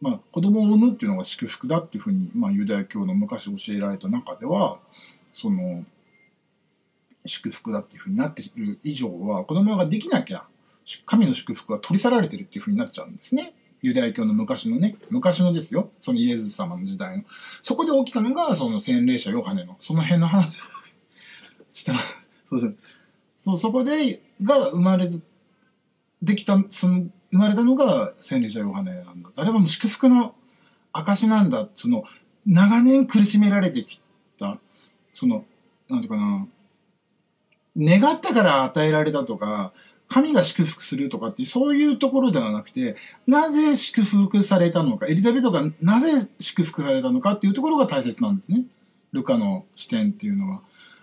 [0.00, 4.78] まあ、子供を産むっていうのが祝福だっていうふうに、まあ、ユダヤ教の昔教えられた中では
[5.32, 5.84] その
[7.26, 10.44] 祝福だっていうふうになっている以上は子供ができなきゃ
[11.04, 13.54] 神の祝福は取り去られてるっていうふうになっちゃうんですね。
[13.82, 15.90] ユダヤ教の昔のね、昔のですよ。
[16.00, 17.24] そのイエズ様の時代の。
[17.62, 20.56] そこで起きたのが、その洗礼者ヨハネの、その辺の話
[21.78, 22.26] してます。
[22.46, 22.74] そうです。
[23.36, 25.10] そう、そこで、が生まれ、
[26.20, 29.30] できた、その、生まれたのが洗礼者ヨハネなんだ。
[29.36, 30.34] あれはもう祝福の
[30.92, 31.68] 証なんだ。
[31.76, 32.04] その、
[32.46, 34.00] 長年苦しめられてき
[34.38, 34.58] た、
[35.14, 35.44] その、
[35.88, 36.46] なんていうかな、
[37.76, 39.72] 願ったから与えられたとか、
[40.08, 48.64] 神が祝福するとかって、そういうところではなくて、なぜ祝福されたのか、エリザベートがなぜ祝福されたのかっていうところが大切なんですね。
[49.12, 50.62] ルカの視点っていうのは。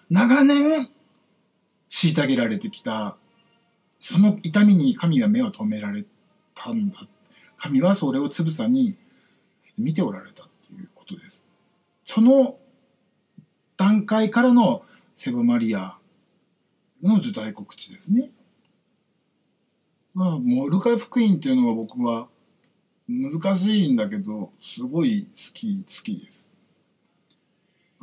[0.10, 0.89] 長年、
[1.89, 3.15] 虐げられてきた、
[4.00, 6.06] その痛みに神は目を留められ
[6.54, 7.08] たんだ。
[7.58, 8.96] 神はそれをつぶさに
[9.78, 11.44] 見ておられたっていうことです。
[12.04, 12.58] その
[13.78, 14.84] 段階からの
[15.15, 15.98] セブマリア
[17.02, 18.30] の受胎告知ですね。
[20.13, 22.28] まあ、モルカ福音っていうのは僕は
[23.08, 26.52] 難しいんだけど、すごい好き、好きです。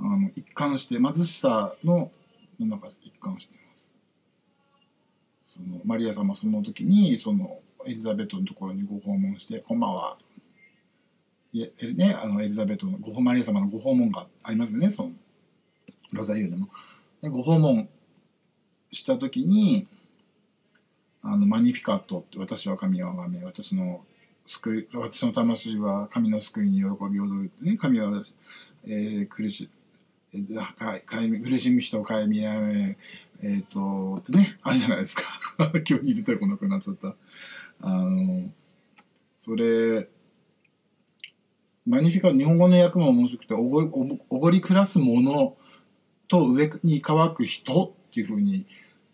[0.03, 2.11] あの、一貫して、貧しさの、
[2.59, 3.88] なんか一貫してます。
[5.47, 10.19] その、マリア様その時に、その、エリザベートのところにご訪問して、こんばんは。
[11.53, 15.12] いえ、ね、あの、エリザベートのご、マリア様のご訪問がありますよね、その、
[16.12, 16.69] ロザリオでも。
[17.21, 17.88] でご訪問
[18.91, 19.87] した時に、
[21.23, 24.05] あの、マニフィカットって、私は神をあがめ、私の
[24.47, 28.23] 救い、私の魂は神の救いに喜び踊るってね、神は、
[28.85, 29.82] えー、苦し、えー、かか
[30.33, 32.97] 苦しむ人を顧みらめ、
[33.42, 35.25] えっ、と、ってね、あるじゃないですか。
[35.85, 37.14] 急に出てこなくなっちゃった。
[37.81, 38.51] あの、
[39.40, 40.09] それ、
[41.85, 43.90] マニフィカ日本語の訳も面白くて、おごり、
[44.31, 45.57] おごり暮らすもの
[46.29, 48.64] と上に乾く人っていうふうに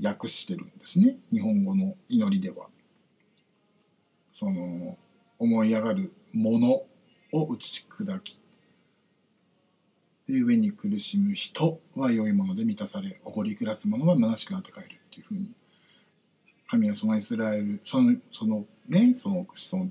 [0.01, 2.69] 訳してるんですね日本語の祈りでは。
[4.31, 4.97] その
[5.41, 6.83] 思い上がるもの
[7.33, 8.39] を打ち砕き
[10.29, 12.87] 上に苦しむ人は良いもので満た。
[12.87, 15.49] されおごり暮らす者は虚しくなって帰るっていうふうに
[16.67, 19.89] 神はそのイスラエルそのそのねそのその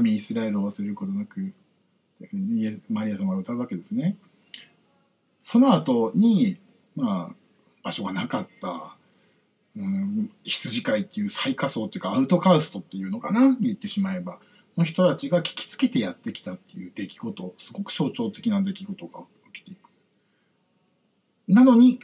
[0.00, 4.16] 民イスラエルを忘れることなくというふうにマリア様が歌うわけですね。
[5.40, 6.58] その後に
[6.96, 7.34] まあ
[7.84, 8.96] 場所がなかった。
[9.76, 14.38] うん、羊飼いっていう最下層っていうかアウトカーストっていうのかな言ってしまえば
[14.78, 16.54] の人たちが聞きつけてやってきた。
[16.54, 19.20] っていう出来事すごく象徴的な出来事が
[19.56, 19.90] 起きていく。
[21.48, 22.00] なのに、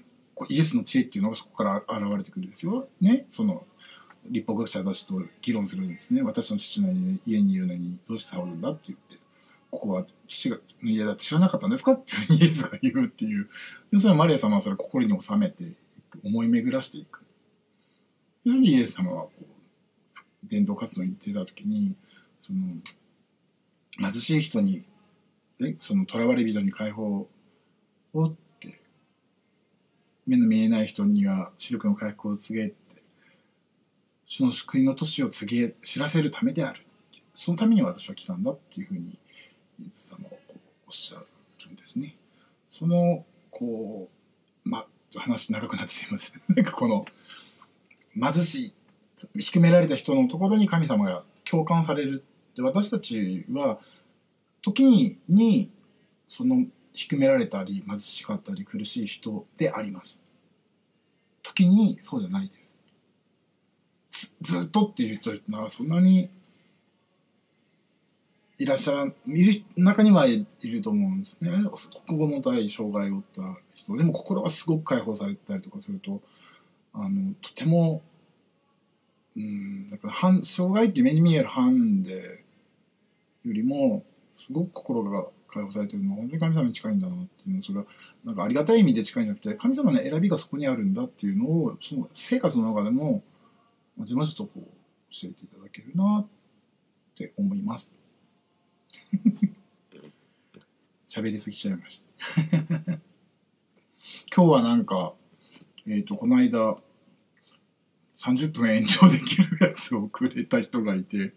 [0.49, 2.89] イエスの知恵っていうのがそこから現れてくるんですよ。
[3.01, 3.27] ね。
[3.31, 3.65] その、
[4.29, 6.23] 立法学者たちと議論するんですね。
[6.23, 6.93] 私の父の
[7.27, 9.17] 家にいるのにどうして騒ぐんだって言って、
[9.71, 13.49] ここは父がの家だって知らなかったんですかっていうイエスが言うっていう。
[13.91, 15.75] で、それはマリア様はそれを心に収めてい
[16.11, 17.25] く、思い巡らしていく。
[18.45, 19.45] それでイエス様はこう、
[20.45, 21.95] 伝道活動に出た時に、
[22.41, 22.61] その、
[23.99, 24.85] 貧しい人に、
[25.59, 27.29] ね、その囚われ人に解放
[28.13, 28.81] をって、
[30.27, 32.83] 目の見えない人には視力の回復を告げて。
[34.35, 36.81] その救いの年を告げ知らせるためである
[37.35, 39.19] そのために私は来たんだっていうふうに
[39.79, 42.17] イエス様はこうおっしゃるんですね。
[42.71, 44.09] そのこ
[44.65, 46.41] うま話長くなってすいません。
[46.57, 47.05] なんかこの
[48.15, 48.73] 貧し
[49.35, 52.25] い低められた人のところに神様が共感される。
[52.57, 53.81] で私たちは
[54.63, 55.71] 時に
[56.27, 60.21] その低められたり貧しかったり苦しい人であります。
[61.43, 62.75] 時にそうじゃないです。
[64.41, 66.29] ずっとっていう人はそんなに
[68.59, 71.51] いらっしゃらいる中にはいると思うんですね。
[72.07, 73.97] 国語の体障害を負った人。
[73.97, 76.21] でも心はすごく解放されてたりとかすると
[76.93, 78.03] あのとても
[79.37, 82.45] うんだから半障害っていう目に見えるハンデ
[83.45, 84.05] よりも
[84.37, 87.85] すごく心が解放されてるのは本当に神様に近いんだなっていうのそれは
[88.25, 93.23] なんかありがたい意味で近いんじゃなくて神様の選びがそこにあるんだっていうのをその生活の中でも
[93.97, 94.61] まじまじとこう
[95.11, 96.29] 教えていただけるなっ
[97.17, 97.95] て思います。
[101.07, 102.07] 喋りすぎちゃいました。
[104.35, 105.15] 今日はなんか、
[105.87, 106.79] えっ、ー、と、この間、
[108.17, 111.35] 30分延長できるやつをくれた人がいて、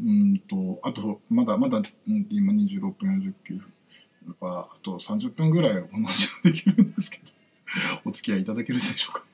[0.00, 3.72] うんと、あと、まだまだ、今26分49分。
[4.26, 7.24] やっぱ、あと30分ぐらいお話ができるんですけど、
[8.04, 9.24] お付き合いいただけるでしょうか。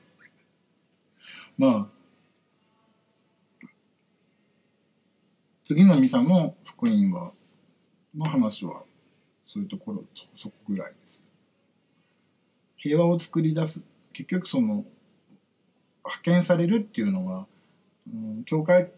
[1.57, 3.67] まあ、
[5.63, 7.31] 次のミサの福音は、
[8.15, 8.83] の話は、
[9.45, 11.21] そういうところ、そこぐらいです。
[12.77, 13.81] 平和を作り出す。
[14.13, 14.85] 結局その、
[16.03, 17.47] 派遣されるっていうのは、
[18.07, 18.91] うん、教会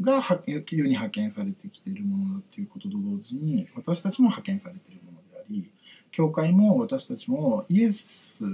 [0.00, 5.70] が世に派遣されてきているものだっていうことと同時に、私たちも派遣されているものであり、
[6.10, 8.44] 教会も私たちもイエス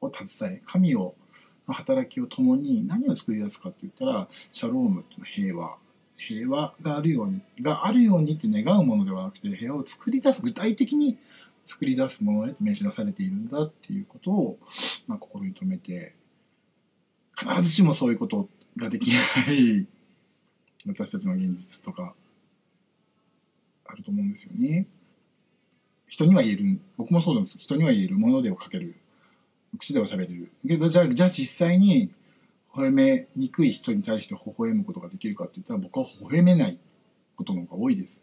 [0.00, 1.14] を携え、神を
[1.66, 5.82] 働きを共に何を作り出すかって言ったら、シャロームっていうのは平和。
[6.16, 11.18] 平和があるように、があるようにって願うものではなくて、平和を作り出す、具体的に
[11.66, 14.58] 作り出すものへと召し出されているんだっていうことを、
[15.06, 16.14] まあ、心に留めて、
[17.36, 19.16] 必ずしもそういうことができな
[19.52, 19.86] い
[20.88, 22.14] 私たちの現実とか、
[23.86, 24.86] あると思うんですよね。
[26.06, 28.96] 人には言える、僕もそうなんです人には言える、ものでをかける、
[29.78, 30.50] 口では喋れる。
[30.66, 32.10] けど、じゃあ、じゃあ実際に、
[32.74, 36.78] 微笑めにくい人に対して微笑むことができるかって言ったら僕は微笑めない
[37.36, 38.22] ことの方が多いです。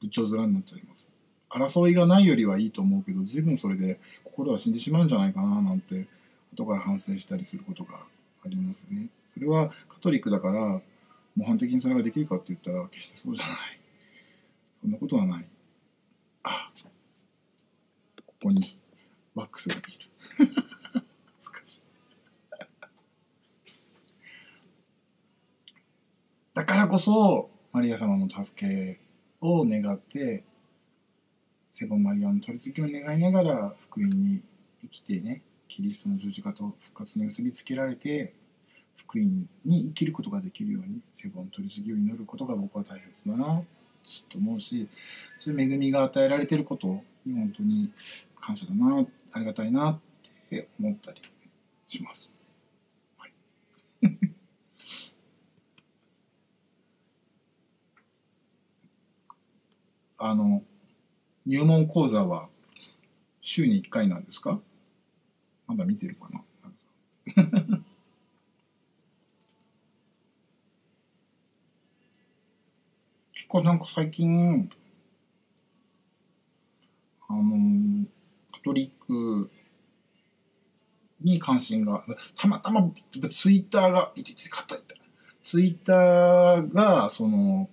[0.00, 1.08] 仏頂面になっちゃいます。
[1.48, 6.06] 争いがないよりはいいと思うけど随分それで心は死んでしまうんじゃないかななんて
[6.54, 7.94] 後から反省したりすることが
[8.44, 9.06] ありますね。
[9.34, 10.80] それはカトリックだから
[11.36, 13.56] 模範的にそれができるかって言ったら決してそうじゃない。
[14.80, 15.44] そんなことはない。
[16.42, 16.70] あ、
[18.24, 18.78] ここに
[19.34, 19.82] ワックスがいる。
[26.56, 28.98] だからこそマリア様の助け
[29.42, 30.42] を願って
[31.70, 34.40] セボンマリアの取り次ぎを願いながら福音に
[34.80, 38.32] 生きてねキリストの十字架と復活に結びつけられて
[38.96, 43.62] 福音に生きることができるようにセボン取り次ぎを祈ることが僕は大切だな
[44.28, 44.88] と思うし
[45.38, 47.90] そういう恵みが与えられていることに本当に
[48.40, 49.98] 感謝だなありがたいなっ
[50.48, 51.20] て思ったり
[51.86, 52.30] します。
[60.18, 60.62] あの、
[61.44, 62.48] 入門講座は
[63.40, 64.60] 週に1回なんですか？
[65.66, 66.42] まだ見てるかな？
[73.62, 74.70] なんか最近、
[77.28, 78.06] あの、
[78.52, 79.50] カトリック
[81.20, 82.04] に関心が、
[82.36, 82.90] たまたま
[83.30, 84.78] ツイッターが、いてて、硬い。
[85.42, 87.68] ツイッターが、その、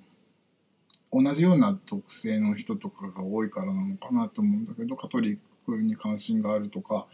[1.12, 7.06] 同じような特性の人とかが多いからなのかなと思うんだけどカトリックに関心があるとか、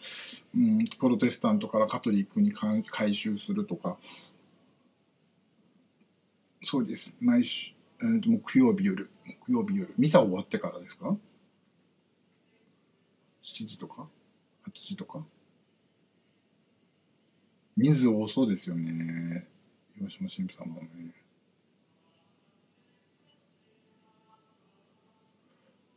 [0.56, 3.98] うん、プロテスタントからカトリックに改宗するとか。
[6.64, 7.18] そうです。
[7.22, 11.16] 毎週、えー、木曜日夜木曜日夜ミサ終わってからですか
[13.44, 14.08] ?7 時とか
[14.68, 15.24] ？8時とか？
[17.76, 19.48] 人数多そうですよね。
[19.96, 21.14] 広島神父様もね。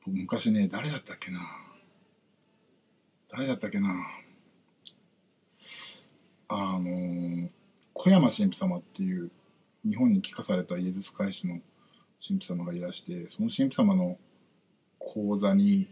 [0.07, 1.41] 昔ね誰だったっけな？
[3.31, 3.88] 誰だったっけな？
[6.49, 7.49] あの
[7.95, 9.31] 小山神父様っていう
[9.88, 11.61] 日本に帰化されたイエズス会師の
[12.26, 14.16] 神父様がいらしてその神父様の
[14.98, 15.88] 講座に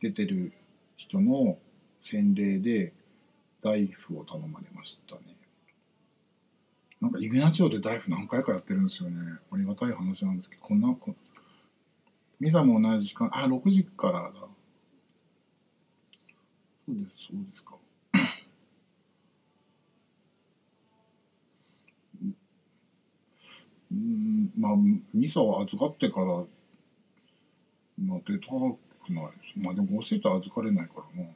[0.00, 0.52] 出てる
[0.96, 1.56] 人の
[2.00, 2.92] 洗礼で
[3.62, 5.22] 大夫を頼まれましたね。
[7.00, 9.38] なんかイグナチオで大夫何回かやってるんですよね。
[9.52, 11.14] ありがたい話なんですけどこんなこ
[12.40, 14.32] ミサも同じ時間あ6時からだ。
[16.86, 17.77] そうですそうですか。
[23.90, 24.72] うんまあ
[25.14, 26.26] ミサを預かってから
[27.98, 29.24] まあ出たくない。
[29.56, 31.28] まあでもご生徒預かれないからな。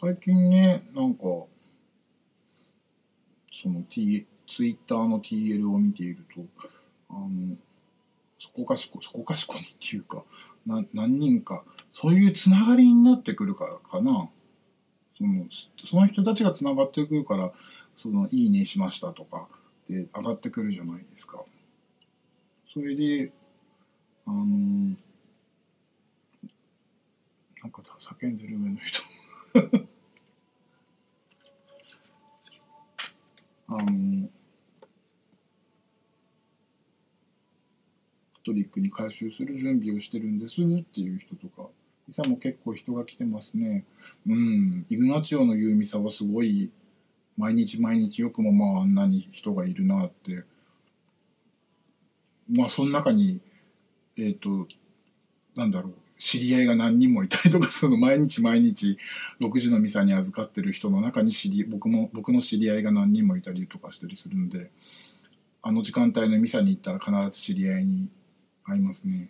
[0.00, 1.22] 最近ねなんか
[3.60, 6.40] その、T、ツイッターの TL を見ていると
[7.10, 7.56] あの
[8.38, 10.22] そこかしこそこかしこにっていうか
[10.64, 14.28] な何人かそういうつながりになってくるからかな。
[15.16, 15.46] その
[15.84, 17.50] その人たちがつながってくるから
[17.98, 19.48] その「いいねしました」とか
[19.88, 21.44] で上がってくるじゃないですか。
[22.72, 23.32] それで
[24.26, 24.44] あの
[27.62, 29.02] なんか叫んでる上の人
[33.68, 34.28] あの
[38.34, 41.68] カトリックに改宗する準備をしてるんですっていう人とか
[42.06, 43.84] ミサも結構人が来てますね
[44.26, 46.70] うんイグナチオの言うミサはすごい
[47.38, 50.42] 毎日毎日よくもまああんなに人がいるなって。
[52.50, 53.40] まあその中に
[54.18, 54.66] えっ、ー、と
[55.54, 57.96] なんだろう知り合いが何人もいたりとかその。
[57.98, 58.98] 毎日毎日
[59.40, 64.70] 6時のミサに預かってる人の中に知り僕も僕の知り合いが何人もいたりとかしたりするんで。
[65.60, 68.08] あの時間帯のミサに行ったら必ず知り合いに
[68.64, 69.28] 会いますね。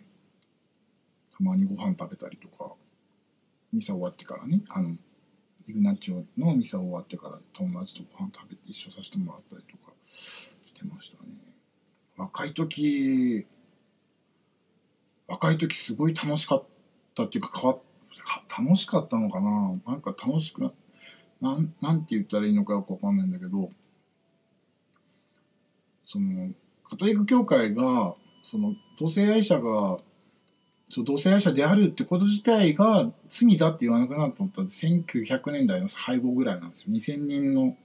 [1.35, 2.73] たまにご飯食べたりとか。
[3.73, 4.61] ミサ終わってからね。
[4.69, 4.95] あの
[5.69, 9.93] イグナチョのミサ終わってから友達とご飯食べて一緒させてもらったりとか
[10.65, 11.29] してましたね。
[12.17, 13.45] 若い時
[15.27, 16.63] 若い時すごい楽しかっ
[17.13, 17.77] たっていうか変わ
[18.57, 19.79] 楽しかったのかな？
[19.85, 20.71] なんか楽しくな
[21.39, 23.69] なんなんて言ったらいいのかよくわかんないんだけど
[26.07, 26.49] その
[26.89, 29.99] カトリック教会がその同性愛者が
[30.89, 36.93] そう同性愛者であるってこと自体が罪だって言わなくなったのって1900年代の背後ぐらいなんですよ。
[36.93, 37.77] 2000年の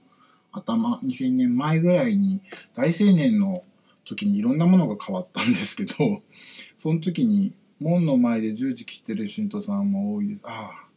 [0.53, 2.41] 頭2000年前ぐらいに
[2.75, 3.63] 大青年の
[4.05, 6.23] 時にいろんなものが変わったんですけど
[6.79, 10.43] その時に門の前で十字切ってる信徒さんも多いです。
[10.45, 10.89] ああ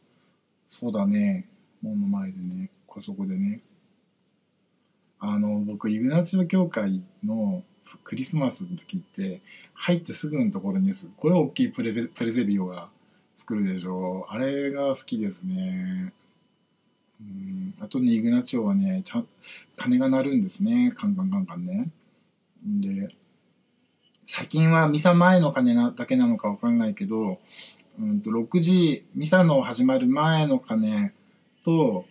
[0.67, 1.49] そうだね。
[1.81, 3.61] 門の前でねこそこでね。
[5.19, 7.63] あの僕イグナチオ教会の
[8.03, 9.41] クリスマスの時って
[9.73, 11.07] 入ってすぐのところにす。
[11.07, 12.89] っごい大きいプレプレゼビオが
[13.35, 14.27] 作るでしょ。
[14.29, 16.13] うあれが好きですね。
[17.21, 17.73] うん。
[17.79, 19.27] あとねイグナチオはねちゃん
[19.75, 20.93] 鐘が鳴るんですね。
[20.95, 21.89] カンカンカンカンね。
[22.65, 23.07] で
[24.25, 27.39] 最近はミサ前の鐘なだけなのかわかんないけど、
[27.99, 31.13] うんと、6時、ミサの始まる前の鐘
[31.63, 32.05] と、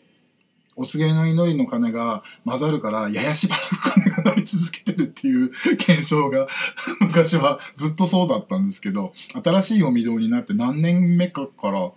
[0.77, 4.16] お告げの祈りの鐘が混ざるから、ややしばらく鐘が
[4.47, 6.49] 続けてるっていう現象が
[7.01, 9.13] 昔はずっとそうだったんですけど、
[9.45, 11.93] 新しいお御堂になって何年目かから、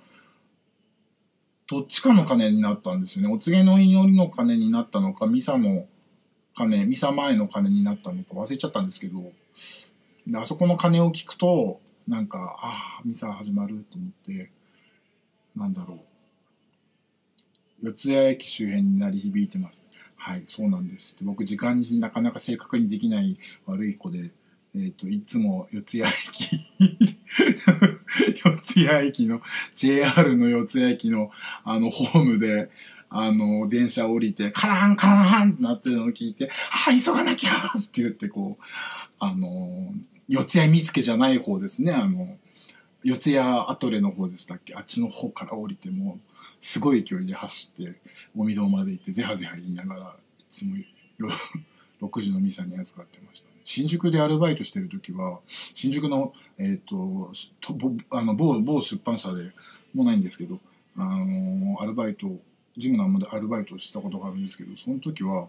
[1.68, 3.34] どっちかの鐘になったんですよね。
[3.34, 5.86] お告げの祈りの鐘になったのか、ミサの
[6.56, 9.32] 鐘、ミサ前の鐘になったのか忘れちゃったんですけど、
[10.28, 14.52] であそこの鐘を聞くとなんかああミサ始まると思って
[15.56, 16.00] なんだろう
[17.82, 19.86] 四谷駅周辺に鳴り響いてます。
[20.16, 21.16] はいそうなんです。
[21.18, 24.32] で僕時間になかなか正確にできない悪い子で
[24.76, 26.60] えっ、ー、といつも四谷駅
[28.74, 29.42] 四谷駅の
[29.74, 31.32] JR の四谷駅の
[31.64, 32.70] あのホームで
[33.10, 36.52] あの、電車降りて、カランカランってなってるのを聞いて、
[36.88, 38.64] あ、急がなきゃって言って、こう、
[39.20, 39.92] あの、
[40.28, 41.92] 四谷見附じゃない方ですね。
[41.92, 42.38] あの、
[43.04, 44.76] 四谷アトレの方でしたっけ？
[44.76, 46.20] あっちの方から降りても、
[46.62, 48.00] すごい勢いで走って、
[48.38, 50.76] お御堂まで行って、ぜはぜは言いながら、いつも
[52.02, 53.56] 6 時のミサに預かってました、ね。
[53.64, 55.40] 新宿でアルバイトしてる時は、
[55.74, 57.32] 新宿の、え、ー、と、
[58.12, 59.52] あの某、某出版社で
[59.94, 60.60] もないんですけど、
[60.98, 62.28] あのアルバイト、
[62.76, 65.48] ジムのまでアルバイトしたことがあるんですけど、その時は、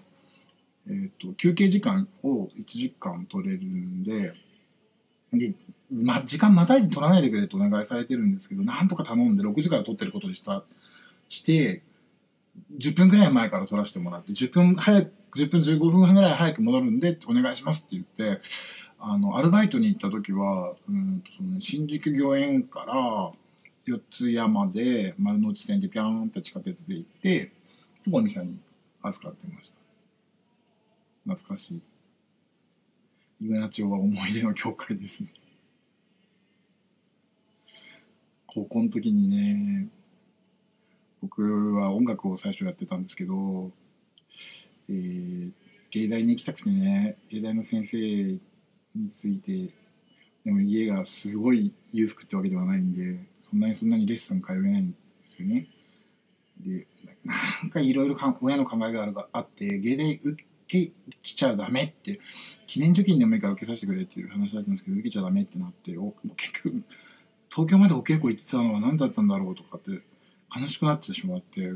[0.87, 4.35] えっ、ー、と、休憩時間を1時間取れるんで、
[5.33, 5.55] で、
[5.91, 10.65] ま、時間またいで取らないでくれとお願いされてるんですけど、なんとか頼んで6時から取ってることにした、
[11.31, 11.83] して、
[12.79, 18.43] 10分ぐらい前から取らせてもらって、10分早く、10分15分ぐらい早く戻るんで、お願いしますって言って、
[18.99, 23.33] あの、アルバイトに行った時は、うんとその新宿御苑から
[23.87, 27.53] 四ツ山で丸の内線でピャーンって地下鉄で行って、
[28.11, 28.59] お店に
[29.03, 29.75] 預かってました。
[31.33, 31.81] 懐かしい。
[33.43, 35.33] イグナチオは思い出の教会ですね。
[38.47, 39.87] 高校の時にね、
[41.23, 43.71] 僕は音楽を最初やってたんですけど、
[44.89, 45.53] えー、
[45.91, 49.73] 芸大に行きたくてね、芸大の先生について、
[50.45, 54.97] でも家がすごい裕福ってわけではないんで、そんなにそんなにレッスン通えないんで
[55.27, 55.67] すよね。
[56.59, 56.87] で、
[57.25, 57.35] な
[57.67, 60.93] んかいろいろ親の考えがあるがあって、芸大受け
[61.23, 62.21] ちゃダメって、
[62.67, 66.83] 記念受験でもいいから受けさせてくれっていう話だったんですけど、受けちゃダメってなって、お結局、
[67.51, 70.03] 東京までお稽古行ってたのは何だったんだろうとかって
[70.55, 71.73] 悲しくなってしまって、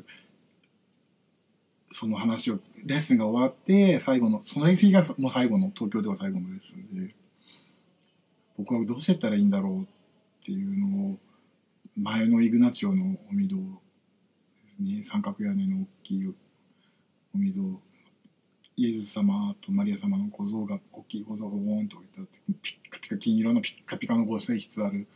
[1.90, 7.14] その話を、レッスンが終わって、最後の、その日がもう最後の、東京では最後のレッスンで、
[8.58, 9.86] 僕はどうしてったらいいんだろうっ
[10.44, 11.18] ていうのを、
[11.96, 16.32] 前のイグナチオのお御堂ですね、三角屋根の大きいお
[17.38, 17.80] 御堂、
[18.76, 25.06] イエズス様とマリア様の小像が、大きい小像がボーンと置いてあって、ピッカピカ、金色のピッカピカのご性質ある、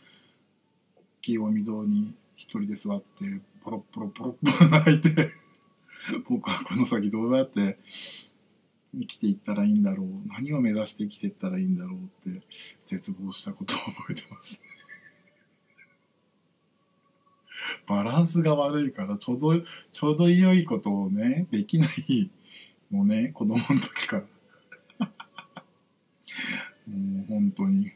[0.94, 5.30] 大きいお御堂に一人で座って、ポロポロポロポロ泣いて、
[6.26, 7.78] 僕はこの先どうやって
[8.94, 12.40] 生きていったらいいんだろう何を目指して生きていったらいいんだろうって
[12.86, 14.62] 絶望したことを覚えてます
[17.86, 22.30] バランスが悪いからちょうどちょうど良いことをねできない
[22.90, 24.22] もうね子供の時か
[25.00, 25.08] ら
[26.86, 27.92] もう本当に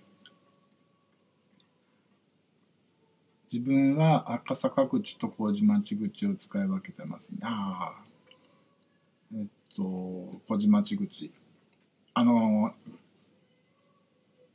[3.53, 7.41] 自分は赤坂口と麹町口を使い分けてますね。
[7.43, 8.05] ああ。
[9.35, 9.47] えっ
[9.77, 11.31] と、麹町口。
[12.15, 12.73] あの、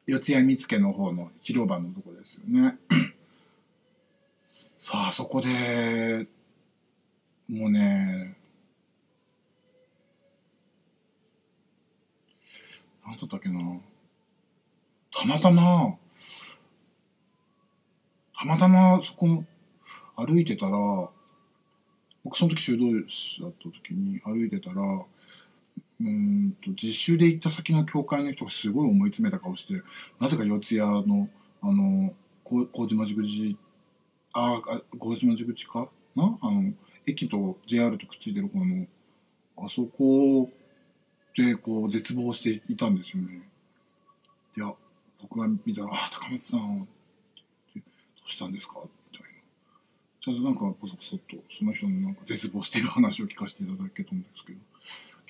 [0.08, 2.80] 四谷見附の方の広場のとこですよね。
[4.80, 6.26] さあ、そこで、
[7.48, 8.36] もうね、
[13.06, 13.80] なんだったっけな。
[15.12, 15.98] たまたま、
[18.38, 19.44] たまたまそこ
[20.16, 20.78] 歩いてたら
[22.24, 24.82] 僕その時修道士だった時に歩いてたら
[26.00, 29.82] うんと実習で行った先の教会の人がすごい思い詰めた顔して
[30.20, 31.30] なぜか四谷の
[31.62, 32.14] あの
[32.44, 33.58] 麹町口
[34.34, 36.38] ああ麹町口かな？
[36.42, 36.72] あの
[37.06, 38.86] 駅と JR とくっついてる方の
[39.58, 40.50] あそこ
[41.36, 43.42] でこう絶望していたんですよね。
[44.56, 44.74] いや
[45.22, 46.88] 僕が見たら「ああ高松さん
[48.28, 49.40] したんですか?」みたいな
[50.22, 54.60] ちょっとなんかこそこそっとその人のなんか絶望している話を聞かせていただけたんですけど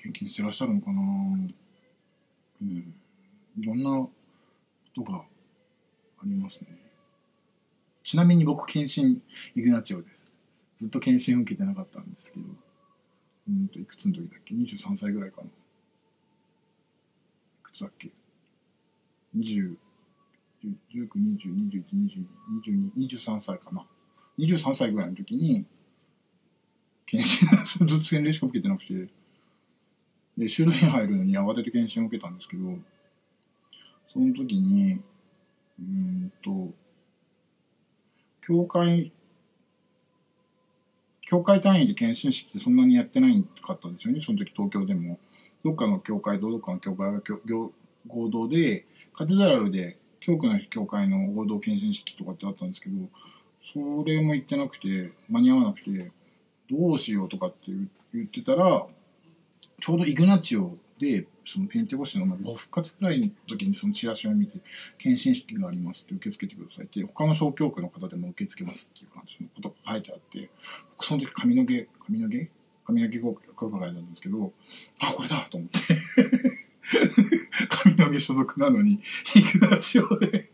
[0.04, 1.00] 元気にしてらっしゃるのかな？
[2.62, 2.94] うん。
[3.58, 4.12] いろんなこ
[4.94, 5.24] とがあ
[6.24, 6.68] りますね？
[8.02, 9.22] ちなみに僕検診
[9.54, 10.30] イグナチオです。
[10.76, 12.46] ずっと検診を受けてなかったんですけど
[13.48, 15.48] うんといくつの時だっけ？23歳ぐらいかな。
[15.48, 15.50] い
[17.62, 18.10] くつだっけ
[19.36, 19.76] ？20
[20.64, 21.84] 19、20、21、
[22.64, 23.84] 22、23歳かな。
[24.38, 25.64] 23歳ぐらいの時に、
[27.06, 29.08] 検診、頭痛洗礼しか受けてなくて、
[30.36, 32.78] で、修道院入るのに慌てて検診を受けたんですけど、
[34.12, 35.00] その時に、
[35.80, 36.72] うんと、
[38.42, 39.12] 教会、
[41.22, 45.18] 教会単位で検診式ってそんなにやってないかったんですよね、その時東京でも。
[45.64, 47.20] どっかの教会とどっかの教会が
[48.06, 53.08] 合同で、カテドラルで教区の教会の合同検診式とかってあったんですけど
[53.72, 56.10] それも行ってなくて間に合わなくて
[56.70, 57.56] どうしようとかって
[58.14, 58.86] 言ってたら
[59.80, 64.58] ちょうどイグナチオでそのペンテコステのご復活くらいの時にそのチラシを見て
[64.98, 70.50] 検診式がありますって受け付けてくださいって他の小教区の方でも受け付けますっていう感じのことが書いてあって
[70.96, 72.50] 僕その時髪の毛髪の毛？
[72.84, 74.52] 髪の毛効果が書いてあったんですけど
[75.00, 75.78] あこれだと思って。
[77.94, 79.00] 髪の毛所属なのに、
[79.34, 80.50] イグナチオで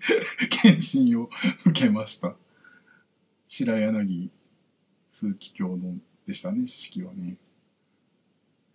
[0.50, 1.30] 検診を
[1.66, 2.34] 受けました。
[3.46, 4.30] 白柳
[5.08, 7.36] 枢機卿のでしたね、式はね。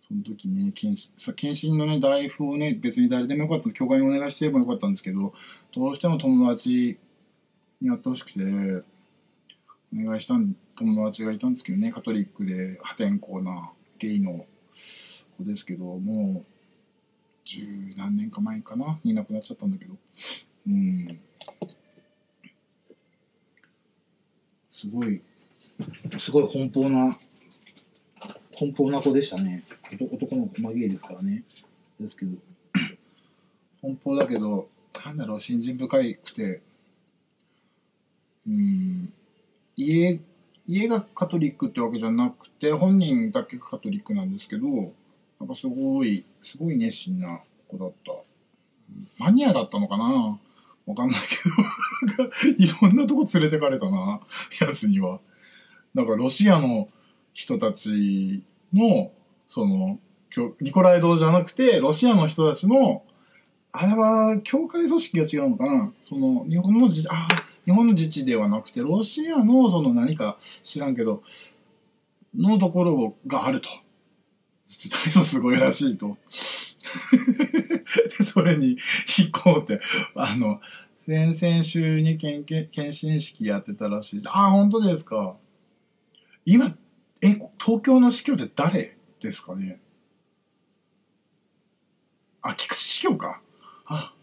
[0.08, 5.34] その時ね、検診さ検診のね、大夫をね、別に誰でもよかった、教会にお願いしてればよかったんですけど、
[5.74, 6.98] どうしても友達
[7.80, 8.40] にやってほしくて、
[9.92, 14.46] お願いしたん友達がいたんですけどね、カトリックで破天荒なゲイの
[15.36, 16.49] 子ですけど、もう、
[17.44, 17.66] 十
[17.96, 18.98] 何年か前かな？
[19.02, 19.94] に亡くなっちゃったんだけど。
[20.68, 21.20] うん。
[24.70, 25.20] すごい。
[26.18, 27.18] すごい奔放な
[28.52, 29.64] 奔放な子でしたね。
[29.92, 31.42] 男男の子まゲイですからね。
[31.98, 32.32] ですけど。
[33.82, 34.68] 奔放だけど
[35.04, 36.62] なんだろう信心深いくて。
[38.46, 39.12] うん。
[39.76, 40.20] 家
[40.66, 44.92] 家がカトリックってわけじゃなくて本人だけがカトリックなんですけど
[45.40, 48.12] なんかすごいすごい熱心な子だった。
[49.16, 50.38] マニアだったのかな？
[50.86, 51.20] わかんない
[52.06, 52.24] けど。
[52.58, 54.20] いろんなとこ連れてかれたな。
[54.60, 55.20] やつには。
[55.94, 56.88] だからロシアの
[57.32, 58.42] 人たち
[58.74, 59.12] の
[59.48, 59.98] その
[60.60, 63.02] ニコライ堂じゃなくてロシアの人たちの
[63.72, 65.92] あれは教会組織が違うのかな？
[66.04, 67.28] その日本の自治あ
[67.64, 71.22] 日本の自治ではなくてロシアのその何か知らんけど
[72.36, 73.68] のところがあると。
[74.88, 76.16] 態度すごいらしいと。
[78.22, 78.78] それに
[79.18, 79.80] 引こうって、
[80.14, 80.60] あの、
[80.98, 84.22] 先々週に検検診式やってたらしい。
[84.26, 85.36] ああ、本当ですか。
[86.44, 86.76] 今、
[87.20, 89.80] え、東京の司教って誰ですかね
[92.42, 93.40] あ、菊池司教か。
[93.86, 94.14] あ、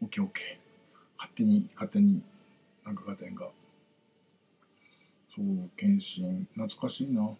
[0.00, 0.68] オッケーオッケー。
[1.16, 2.22] 勝手に、勝手に、
[2.84, 3.48] なんか加点が。
[5.34, 7.30] そう、検診、懐かしいな。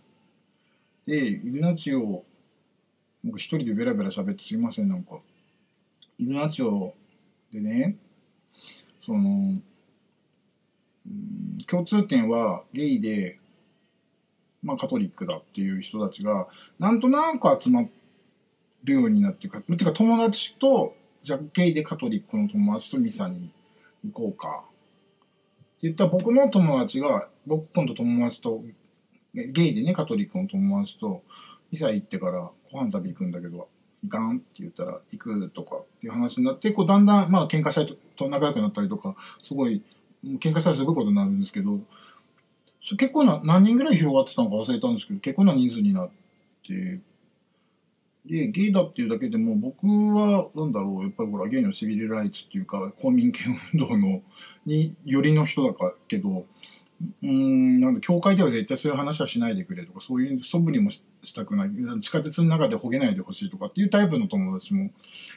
[1.07, 2.25] で、イルナチオ、
[3.25, 5.19] なんか一人でベラベラ喋ってすいません、なんか。
[6.19, 6.95] イルナチオ
[7.53, 7.97] でね、
[9.01, 9.61] その、
[11.67, 13.39] 共通点はゲイで、
[14.63, 16.49] まあカトリックだっていう人たちが、
[16.79, 17.85] なんとなく集ま
[18.85, 23.51] るようになっていうか、ていうか友達と、じゃあゲイでカトリックの友達とミサに
[24.05, 24.65] 行こうか。
[24.67, 28.63] って言ったら僕の友達が、僕今度友達と、
[29.35, 31.23] ゲイでね、カトリックの友達と、
[31.71, 33.69] ミサ行ってからご飯食べ行くんだけど、
[34.03, 39.83] 行かんって言ったら行くとかっていう話になって、こうだんだんまあ喧嘩したりと仲良くなったりとか、すごい、
[40.25, 41.81] 喧嘩したらすごいことになるんですけど、
[42.81, 46.11] 結構な、何人ぐらい広がってたのか忘れたんですけど、結構な人数になっ
[46.67, 47.01] て、
[48.25, 54.23] で、ゲイだっていうだけでも僕は、なんだろう、やっぱりほら、ゲイのシビルライツっていうか、公民権運動の、
[54.67, 56.47] に、よりの人だからけど、
[57.23, 61.71] うんなんだ教会では絶対そういう話はしないでくれとかそういう素振りもしたくない
[62.01, 64.91] 地下鉄の中でほげないでほしいとかっていうタイプの友達も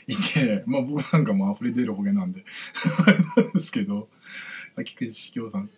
[0.07, 2.43] いてまあ僕なんかも溢れ出るほげなんで。
[3.05, 4.09] あれなんですけど
[4.85, 5.69] 菊池司教さん。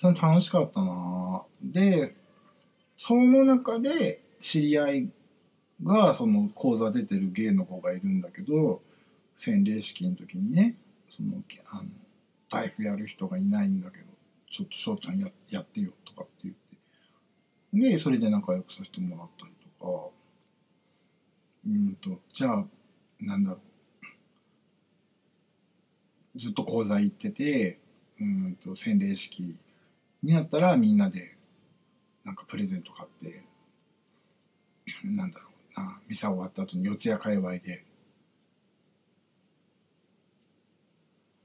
[0.00, 2.14] 楽しかったなで
[2.94, 5.08] その中で知り合い
[5.82, 8.80] がその講座出てる芸の子がいるんだけど
[9.34, 10.76] 洗礼式の時にね
[11.16, 11.82] そのあの
[12.50, 14.04] タイプやる人がいないんだけど
[14.50, 17.90] ちょっと翔ちゃんややってよとかって言って。
[17.92, 20.10] でそれで仲良くさせてもらったりとか。
[21.66, 22.64] うんとじゃあ
[23.20, 23.58] なんだろ
[26.34, 26.38] う。
[26.38, 27.78] ずっと講座行ってて
[28.20, 29.56] うんと洗礼式
[30.22, 31.36] になったらみんなで
[32.24, 33.42] なんかプレゼント買って
[35.04, 36.00] なんだろうな。
[36.08, 37.84] ミサ終わった後に四谷界隈で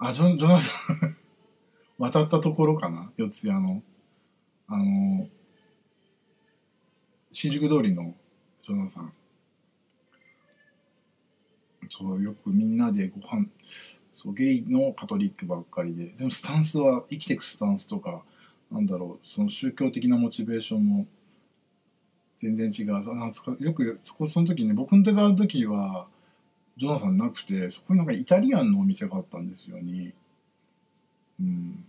[0.05, 1.17] あ、ジョジョナサン
[1.97, 3.09] 渡ったところかな？
[3.15, 3.81] 四谷の。
[4.67, 5.29] あの、
[7.31, 8.13] 新宿通りの
[8.65, 9.13] ジョナサン。
[11.89, 13.47] そう、よくみんなでご飯、
[14.13, 18.25] そう、ゲイのカトリックばっかりで、でもスタンスは、生きていくスタンスとか、
[18.71, 21.07] なんだろう、その宗教的なモチベーションも
[22.35, 23.63] 全然違う。
[23.63, 26.09] よく、そこ、その時ね、僕の手がある時は、
[26.77, 30.13] ジョナサンなくてそこになんかイタリアンのお店があったんですよね。
[31.39, 31.85] うん。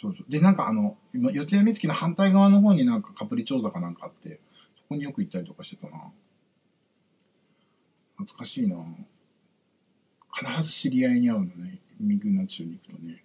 [0.00, 0.24] そうそう。
[0.28, 4.40] で、なんかあの、四谷三月の反対側の方になんかカプリチョーザかなんかあって、
[4.76, 6.10] そこによく行ったりとかしてたな。
[8.16, 8.76] 懐かしいな。
[10.32, 11.78] 必ず知り合いに会うのね。
[12.00, 13.22] ミグナチュに行くとね。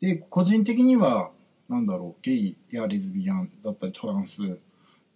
[0.00, 1.32] で、個人的には、
[1.68, 4.58] なんだろう、ゲイやレズビアンだったりトランス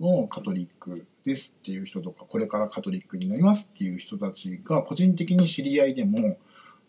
[0.01, 6.39] のカトリックですっていう人とかこれからカトリックになりますっていう人たちが個人的に知り合いでも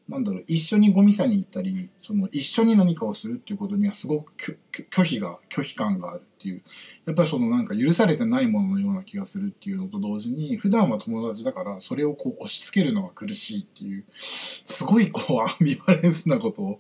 [0.10, 4.58] なんだろう一緒にゴミ差に行ったりその一緒に何かをするっていうことにはすごく
[4.90, 6.64] 拒否が拒否感があるっていう
[7.06, 14.04] やっぱりそのなんか許されてないもののような気がするっていうのと同時に普段は友達だからそれをこう押し付けるのが苦しいっていう
[14.66, 16.80] すごいこうアンビバレンスなことを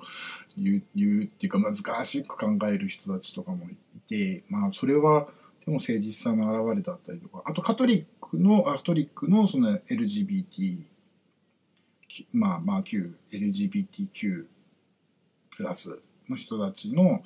[0.57, 3.75] 言う言うっていうか難しく考える人たちとかもい
[4.07, 5.27] てまあそれは
[5.69, 10.83] の誠実さの表れだったりとかあとカトリックのカトリックのその LGBT
[12.33, 14.45] まあまあ旧 LGBTQ
[15.55, 15.99] プラス
[16.29, 17.21] の人たちの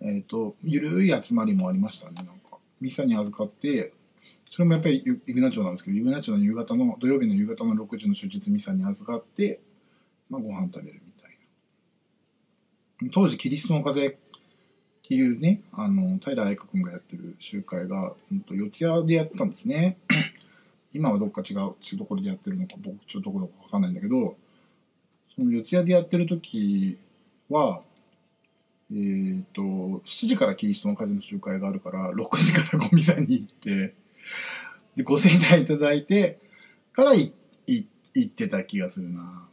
[0.00, 3.92] えっ、ー、とゆるい集まりもありましたねなんかミサに預かって
[4.52, 9.62] それもやっぱりイグナ町なんですけど、イグナ町の夕方の、土曜日の夕方の6時の手術ミサに預かって、
[10.28, 11.38] まあ、ご飯食べるみたい
[13.00, 13.08] な。
[13.10, 14.18] 当時、キリストの風
[15.04, 19.98] っていうね、あの、平愛花君がやってる集会が、うん、と四谷でやってたんですね。
[20.94, 24.36] 今はどっか違う、違うところでやってるのか、僕ちょっとどころかわかんないんだけど、
[25.34, 26.98] その四谷でやってる時
[27.50, 27.82] は、
[28.92, 33.94] えっ、ー、と、7時からキリストの風の集会があるから、6時からゴミさんに行って、
[34.94, 36.38] で、ご先代いただいて
[36.92, 37.32] からい
[37.66, 39.48] い行ってた気がするな。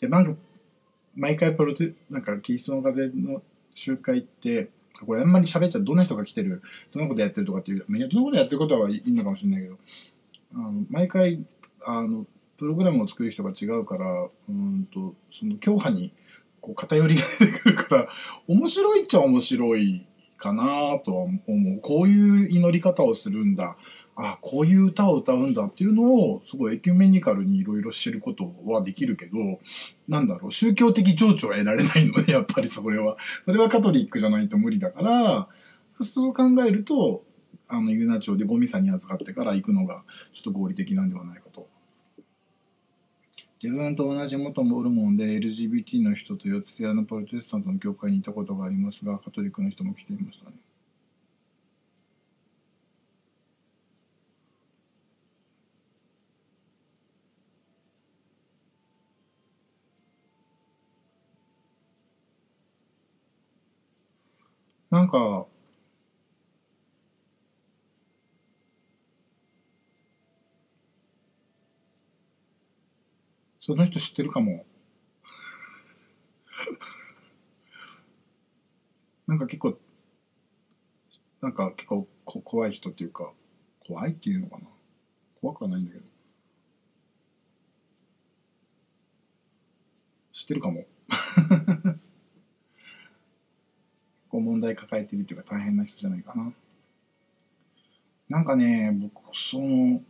[0.00, 0.40] で、なんか、
[1.14, 3.42] 毎回プロテ、なんか、キリストの風の
[3.74, 4.70] 集会って、
[5.06, 6.62] これあんまり喋っちゃどんな人が来てる、
[6.92, 9.78] どんなことやってるとかっていう、いや、どんなことやってることはいいのかもしれないけど、
[10.54, 11.44] あの毎回、
[11.84, 12.26] あの、
[12.58, 16.12] プログラムを作る人が違うから、うんと、その、教派に、
[16.60, 18.08] こう、偏りが出てくるから、
[18.46, 20.06] 面白いっちゃ面白い
[20.36, 21.80] かなとは思う。
[21.80, 23.76] こういう祈り方をするんだ。
[24.14, 29.58] あこういう歌を歌うんだっていうのをすごいエキュメニカルにいろいろ知ることはできるけど
[30.06, 35.48] なんだろう宗教的情緒は得られないので やっぱりそれはそれはカトリックじゃないと無理だから
[36.04, 37.24] そう考えると
[37.68, 40.02] あのユナ町でゴミさんに預かってから行くのが
[40.34, 41.68] ちょっと合理的なんではないかと。
[43.62, 50.56] 自分と同じ元モルモンで LGBT の人と四谷のプロテスタントの教会にいたことがありますがカトリックの人も来ていましたね。
[64.92, 65.46] なんか、
[73.58, 74.66] その人知ってるかも。
[79.26, 79.78] なんか結構、
[81.40, 83.32] なんか結構こ怖い人っていうか、
[83.80, 84.68] 怖いっていうのかな。
[85.40, 86.04] 怖くはないんだけど。
[90.32, 90.84] 知ってるかも。
[94.32, 96.54] こう問題抱えてるっていうか大変な人じゃないかな。
[98.30, 100.00] なんかね、僕、その、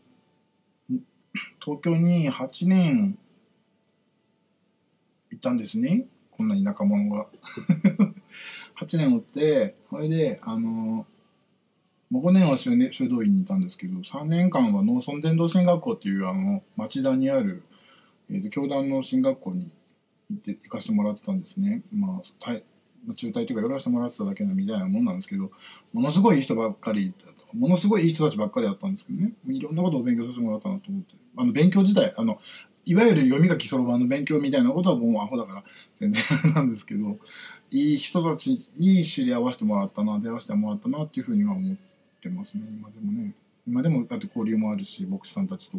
[1.60, 3.18] 東京に8年
[5.30, 6.06] 行ったんですね。
[6.30, 7.26] こんな田舎者が。
[8.80, 11.04] 8年おって、それで、あの、
[12.08, 17.64] もう5年は修修道院にいたんですけど、3年間は農村伝道進学校っていう、あの、町田にある、
[18.30, 19.68] えーと、教団の進学校に
[20.30, 21.82] 行って行かせてもらってたんですね。
[21.92, 22.52] まあ、
[23.14, 25.50] 中退というか寄らせてもらってただけのみたいなもんなんですけど
[25.92, 27.12] ものすごいいい人ばっかり
[27.52, 32.40] ものすごいいい人たちばっかりだったんですけどねいろんなことを勉強させてもらったなと思ってあの勉強自体あの
[32.84, 37.18] いわゆる読み書きそろばんの勉強みたいなことはもうアホだから全然あれなんですけど
[37.70, 41.76] いい人たちに知り合わせてもらったな出会わせてもらったなっていうふうには思っ
[42.20, 43.34] てますね今でもね。
[43.66, 45.78] 今でもだって交流もあるし牧師さんたちと。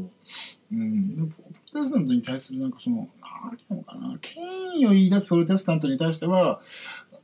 [0.71, 1.43] うん、プ
[1.76, 6.61] ロテスタントに対するなんかその何ていうのかな権威を言い出すプロテスタントに対しては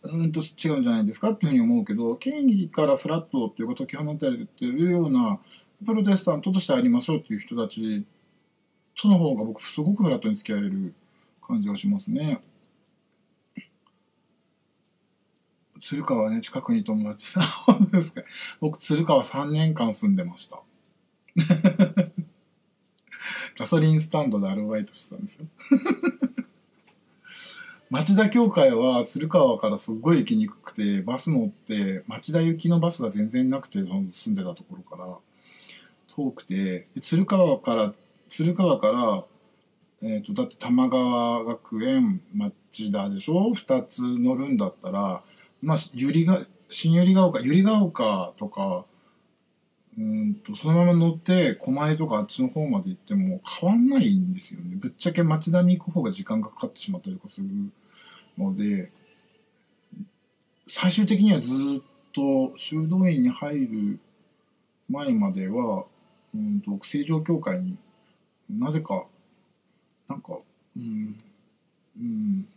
[0.04, 5.39] うんと違うんじゃないですかっていうふうに思うけど権威からフラットっていうことを基本になってるような
[5.86, 8.06] プロテスタントとしてありましょうっていう人たち
[9.02, 10.93] との方が僕すごくフラットに付き合える
[11.45, 12.41] 感じがしますね。
[15.82, 18.22] 鶴川はね近くに友達本当ですか
[18.60, 20.60] 僕鶴川3年間住んでました
[23.58, 25.47] ガソリンスタンドでアルバイトしてたんですよ
[27.90, 35.18] 町田教会は鶴川からすっごい行きにくくてバス乗って町田行きのバスが全然なくて住んでたところから。
[36.16, 36.88] 遠くて。
[36.94, 37.94] で鶴川から
[38.28, 39.24] 鶴川から、
[40.04, 45.24] えーと、だって玉川学園町田でしょ？2つ乗るんだったら
[45.62, 48.86] まあ百合が新百合ヶ丘百合ヶ丘とか
[49.98, 54.76] うんとそのまま乗って狛江とかあっちの方まで行っても変わんないんですよね。
[54.76, 57.48] ぶっちゃけ町田に行く方が時間がかかってしまったりとかする
[58.40, 58.92] ので
[60.68, 61.82] 最終的にはずっ
[62.14, 64.00] と修道院に入る
[64.90, 65.86] 前までは
[66.34, 67.76] うんと成城教会に
[68.50, 69.06] なぜか
[70.08, 70.40] なんか
[70.78, 71.16] うん
[72.00, 72.48] うん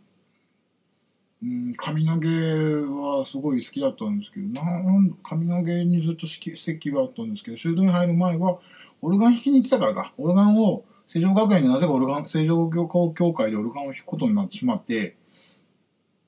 [1.43, 8.59] うん髪の毛はすごい好きだったんですけどなん髪の毛にずっと席はあったんですけど修道院入る前は
[9.01, 10.13] オルガン弾きに行ってたからか。
[10.17, 15.17] オルガンを成城学園でなぜかオルガン成城教会でオルガンを弾くことになってしまって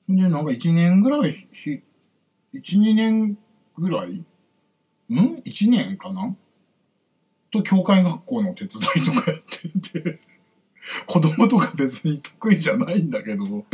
[0.08, 1.48] で、なんか1年ぐらい、
[2.54, 3.36] 1、2年
[3.76, 4.12] ぐらい？
[4.14, 4.24] ん
[5.44, 6.36] ?1 年かな？
[7.50, 9.68] と、教会学校の手伝いとかやって
[10.02, 10.18] て。
[11.06, 13.44] 子供とか別に得意じゃないんだけど。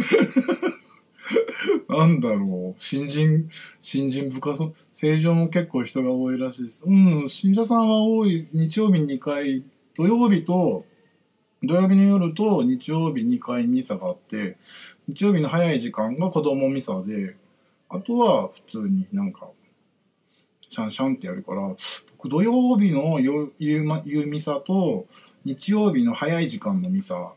[1.89, 3.49] なんだろう、新人、
[3.81, 6.85] 新人部活、正常も結構人が多いらしいです。
[6.87, 8.49] うん、信者さんは多い。
[8.53, 9.63] 日曜日2回、
[9.95, 10.87] 土曜日と、
[11.63, 14.57] 土曜日の夜と日曜日2回ミサがあって、
[15.09, 17.37] 日曜日の早い時間が子供ミサで、
[17.89, 19.51] あとは普通になんか、
[20.69, 21.75] シャンシャンってやるから、
[22.17, 25.07] 僕土曜日の夕夕ミサと
[25.45, 27.33] 日曜日の早い時間のミサ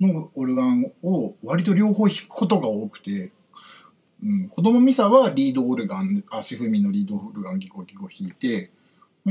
[0.00, 3.32] のオルガンを割と両方弾くことが多くて、
[4.22, 8.70] うん、子供ミサはリードオルガン、足踏みのリードオルガンギコギコ弾いて、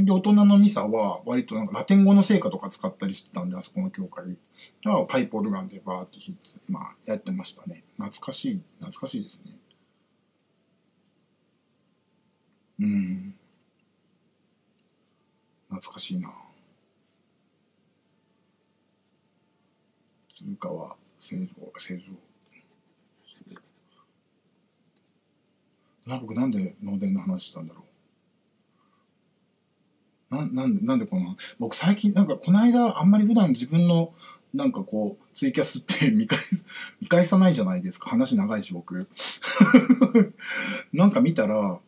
[0.06, 4.38] で、大人のミサは割となんかラテン語の聖歌とか使ったりしてたんで、あそこの教会。
[5.08, 7.84] パイプオルガンでバーって弾いて、まあ、やってましたね。
[7.98, 9.52] 懐かしい、懐かしいですね。
[12.80, 13.36] うん。
[15.70, 16.34] 懐かしいな。
[20.36, 22.04] 鶴川製造、製造。
[26.06, 27.89] な僕なんで農電の話したんだろう。
[30.30, 34.14] ななんで、なんでこの、僕最近、なんかこの間あんまり普段自分の
[34.54, 36.66] なんかこう、ツイキャスって見返す、
[37.02, 38.10] 見返さないじゃないですか。
[38.10, 39.08] 話長いし僕。
[40.94, 41.80] なんか見たら、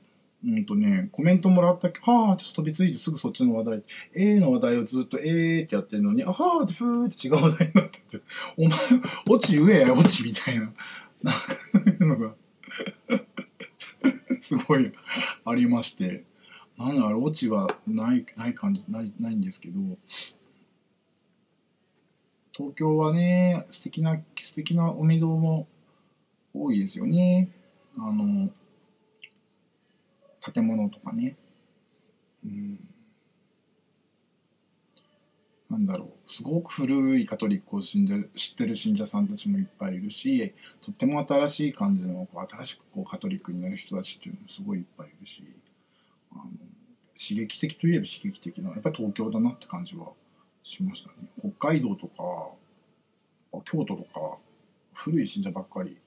[0.44, 3.84] うんとね、コメントもらったっけ、はーって飛びついてすぐそっちの話題、
[4.16, 8.24] A の話題をずっとえーってやってるのに、あはーってふーって違う話題になってて、
[8.58, 8.78] お前、
[9.28, 10.72] 落ち言えや、落ちみたいな、
[11.24, 12.34] なんか、そういうのが、
[14.42, 14.92] すごい
[15.46, 16.24] ありまして、
[16.82, 19.80] なんだあれ、落ちはない、ない感じ、ない、ないんですけど、
[22.54, 25.68] 東京はね、素敵な、素敵なお御堂も
[26.54, 27.52] 多いですよね。
[27.98, 28.50] あの、
[30.54, 31.36] 建物とかね。
[32.44, 32.80] うん。
[35.70, 36.32] なんだろう。
[36.32, 40.54] すごく古いカトリックを知んで知ってる信者さんたちもいっぱいいるし、
[40.84, 45.44] とっても新しい感じの、こう新しくこうカトリックになる人たちっていうのもすごいいっぱいいるし、
[46.34, 46.71] あの
[47.22, 50.08] 刺激的といえば刺激的な、やっぱり東京だなって感じは
[50.64, 51.16] しましたね。
[51.40, 52.50] 北海道とか、
[53.66, 54.38] 京都とか、
[54.94, 55.98] 古い信者ばっかり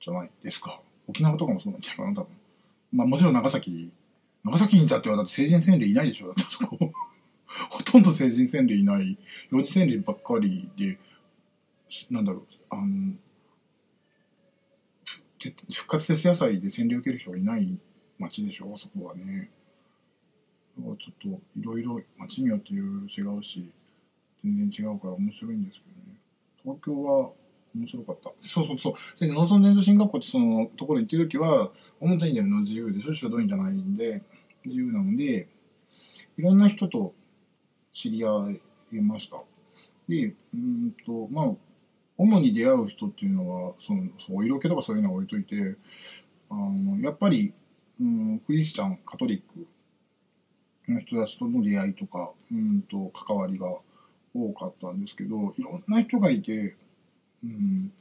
[0.00, 0.80] じゃないですか。
[1.08, 2.36] 沖縄とかもそうなんじゃないかな、多分。
[2.92, 3.90] まあもちろん長崎、
[4.44, 6.92] 長崎にいたってはだって成人洗礼いないでしょ、だってそこ。
[7.70, 9.18] ほとんど成人洗礼いない、
[9.50, 10.98] 幼稚洗礼ばっかりで、
[12.10, 13.14] なんだろう、あの、
[15.72, 17.78] 復活節野菜で洗礼受ける人がいない
[18.18, 19.50] 町でしょ、そこはね。
[20.76, 23.70] ちょっといろいろ町によっていろいろ違うし、
[24.42, 26.18] 全然違うから面白いんですけどね。
[26.62, 27.30] 東京は
[27.74, 28.30] 面白かった。
[28.40, 28.94] そうそうそう。
[29.20, 34.22] で農村伝統進学校ってそのところに行ってるときは、表に出るのは自由でしょ、修道院じゃないんで、
[34.64, 35.48] 自由なので、
[36.38, 37.14] いろんな人と
[37.92, 38.56] 知り合
[38.92, 39.42] いました。
[40.08, 41.50] で、うんと、まあ、
[42.16, 45.76] 主に出会う人っていうのは、その、そうお色気とかそういうのは置いといて、
[46.50, 47.52] あの、やっぱり、
[48.00, 49.66] うん、クリスチャン、カトリック
[50.90, 53.66] の人たちとの出会いとか、うんと、関わりが
[54.34, 56.76] 多かったんですけど、いろんな人がいて、
[57.42, 57.92] うん、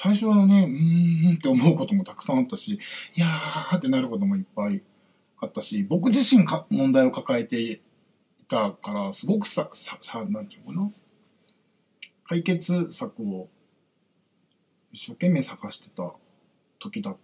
[0.00, 2.78] 最初はね、うーんって思うこともたくさんあったし、
[3.14, 4.82] いやーってなることもいっぱい
[5.38, 7.80] あったし、僕自身か問題を抱えてい
[8.48, 10.92] たから、すごくさ、さ、さ、なんていうのかな？
[12.28, 13.48] 解決策を
[14.92, 16.14] 一生懸命探してた
[16.78, 17.16] 時だっ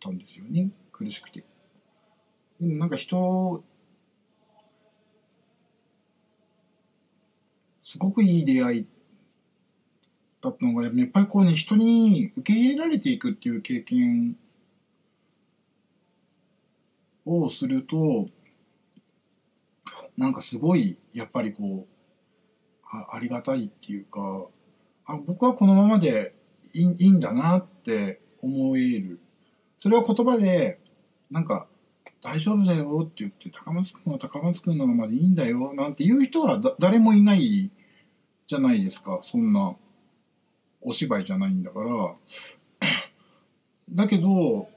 [0.00, 0.70] たんですよね。
[0.92, 1.44] 苦しくて。
[2.60, 3.64] でもなんか人、
[7.92, 8.86] すごくいい出会い
[10.40, 14.34] だったのが、やっぱりこうね、人に受け入れられていくっていう経験
[17.26, 18.30] をすると、
[20.16, 24.46] なんかすごい、やっぱりこう、あありがたいっていうか、
[25.04, 26.34] あ、僕はこのままで
[26.72, 29.20] いいいんだなって思える。
[29.80, 30.80] それは言葉で、
[31.30, 31.68] なんか、
[32.22, 37.70] 大丈夫だよって言って、高松君は高松君のままでいいんだよなんていう人はだ誰もいない
[38.52, 39.20] じゃないですか。
[39.22, 39.74] そんな
[40.82, 42.14] お芝居じゃないんだから。
[43.90, 44.68] だけど、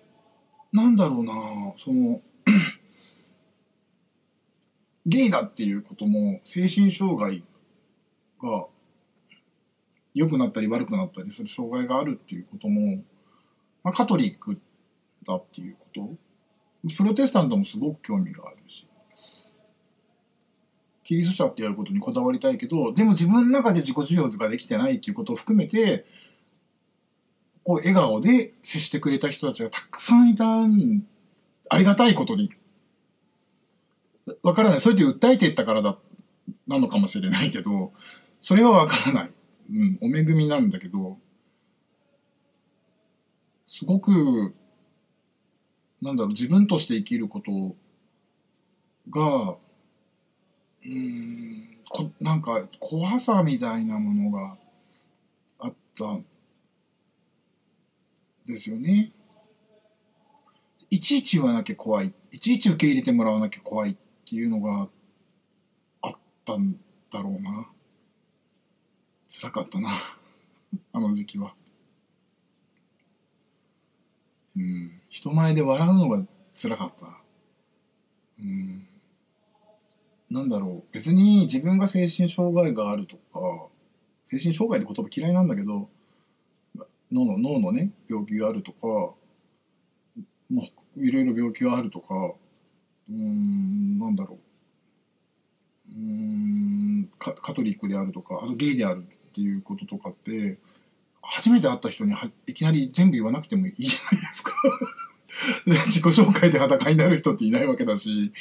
[0.71, 1.33] なんだろうな、
[1.77, 2.21] その、
[5.05, 7.43] ゲイだっていうことも、精神障害
[8.41, 8.67] が
[10.13, 13.03] 良くなったり悪くなったりする障害があるっていうことも、
[13.83, 14.57] まあ、カトリック
[15.27, 18.87] だっていうこと、プロテスタントもすごく興味があるし、
[21.05, 26.05] キリスト者ってやることにこだわりたいけど、でも自分の中で自己需要ができてないっていうことを含めて、
[27.63, 31.03] こう笑顔で接してくれた人たちがたくさんいたん、
[31.69, 32.51] ありがたいことに。
[34.41, 34.81] わからない。
[34.81, 35.99] そうやって訴えていったからだ、
[36.67, 37.93] なのかもしれないけど、
[38.41, 39.29] それはわからない。
[39.71, 41.19] うん、お恵みなんだけど、
[43.67, 44.55] すごく、
[46.01, 47.75] なんだろう自分として生きること
[49.11, 49.57] が
[50.85, 51.77] うん。
[51.89, 54.57] こなんか怖さみたいなものが
[55.59, 56.17] あった。
[58.45, 59.11] ですよね。
[60.89, 62.13] いちいち言わなきゃ怖い。
[62.31, 63.95] いちいち受け入れてもらわなきゃ怖いっ
[64.27, 64.87] ていうのが
[66.01, 66.11] あっ
[66.45, 66.75] たん
[67.11, 67.67] だろうな。
[69.29, 69.89] 辛かったな。
[70.93, 71.55] あの時期は。
[74.55, 75.01] うん。
[75.09, 76.23] 人前で笑うのが
[76.53, 77.07] 辛かった。
[78.39, 78.87] うん。
[80.35, 80.93] なんだろう。
[80.93, 83.67] 別に自分が精神障害があるとか
[84.25, 85.87] 精神障害って言葉嫌いなんだけど
[87.09, 89.17] 脳の脳のね病気があるとかも
[90.97, 92.33] ういろいろ病気があるとか
[93.09, 94.37] うんなんだろ
[95.89, 95.97] う。
[95.97, 100.57] うんカカトリックであるとかあとゲイであるっていうこととかって
[101.21, 104.51] 初めて会った人にはいきなり全部言わなくてもいいじゃないですか。
[105.65, 108.31] で 自己紹介で裸になる人っていないわけだし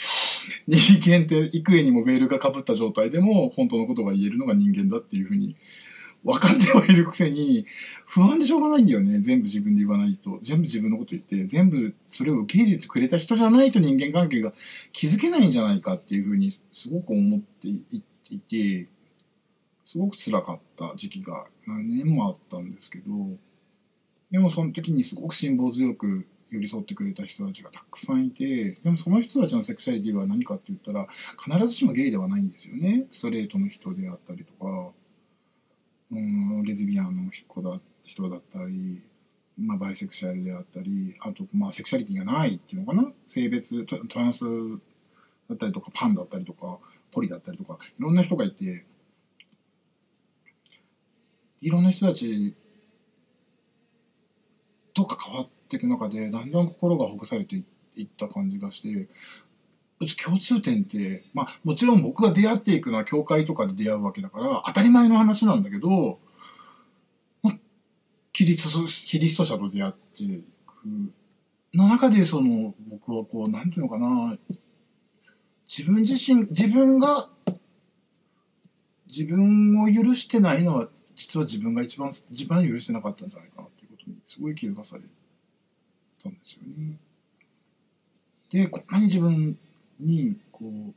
[0.66, 5.56] 人間って幾重にもベールがかぶった状態でも本当のことが言えるのが人間だっていうふうに
[6.24, 7.66] 分かってはいるくせに
[8.06, 9.20] 不安でしょうがないんだよね。
[9.20, 10.38] 全部自分で言わないと。
[10.40, 14.54] 全部自分のこと言って全部それを受け入れてくれた人じゃないと人間関係が
[14.94, 17.68] 築けないんじゃないかっていうふうにすごく思って
[18.30, 18.88] いて
[19.84, 23.04] すごく辛かった時期が何年もあったんですけど
[24.30, 31.08] でもその時にすごく辛抱強く寄り添ってくれた人たちがたくさんいてでもその人たちのセクシャリティは何かって言ったら
[31.42, 33.06] 必ずしもゲイではないんですよね。
[33.10, 34.92] ストレートの人であったりとか
[36.12, 39.02] うんレズビアンの子だ人だったり、
[39.58, 43.10] まあ、バイセクシャルであったりあと、まあ、セクシャリティがないっていうのかな？
[43.26, 44.44] 性別トランス
[45.48, 46.78] だったりとかパンだったりとか
[47.10, 48.84] ポリだったりとかいろんな人がいて
[51.60, 52.54] いろんな人たち
[54.92, 55.48] と関わっ
[55.78, 57.56] ていく中でだんだん心がほぐされて
[57.96, 59.08] いった感じがして
[60.22, 66.18] 共通点ってまあもちろん僕が出会っていくのは教会とかで出会うわけだから当たり前の話なんだけど、
[67.42, 67.54] まあ、
[68.32, 70.44] キリストキリスト者と出会っていく。
[71.74, 74.38] の中でその僕はこうなんていうのかな
[75.66, 77.28] 自分自身自分が
[79.08, 85.23] 自分を許してないのは実は自分が一番一番許してなかったんじゃないかなっていうことにすごい気づかされて。
[86.24, 86.96] たんですよね。
[88.50, 89.58] でこんなに自分
[90.00, 90.94] にこう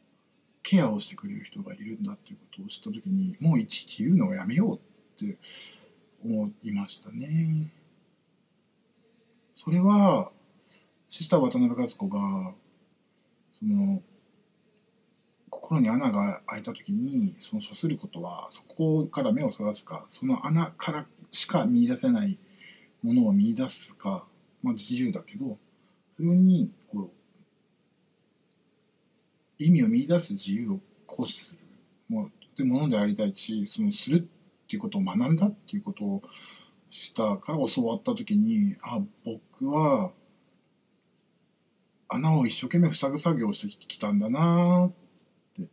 [0.64, 4.78] ケアをしてくれる人がいるんだっていうことを知った時にもういちいち言うのをやめよう
[5.24, 5.38] って
[6.24, 7.72] 思いましたね。
[9.56, 10.32] それは
[11.10, 12.54] シスター渡辺克子が
[13.58, 14.02] その
[15.50, 22.38] 心に穴が開いた時にその処することはそこから目をそらすかその穴からしか見出せない
[23.04, 24.26] ものを見出すか、
[24.68, 25.58] まあ、自由だけど
[26.18, 27.10] それにこう
[29.64, 31.60] 意味を見出す自由を行使する。
[32.10, 36.22] もうでものでありたいしそのするっていうことを学んだっていうことを
[36.90, 40.12] したから教わった時にあ僕は
[42.10, 44.92] 穴を一生懸命塞ぐ作業をしてきたんだなっ
[45.56, 45.68] て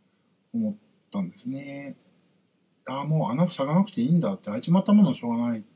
[0.53, 0.75] 思っ
[1.11, 1.97] たんですね。
[2.87, 4.49] ああもう穴塞がなくていいんだって。
[4.49, 5.67] 開いちまったものしょうがないって。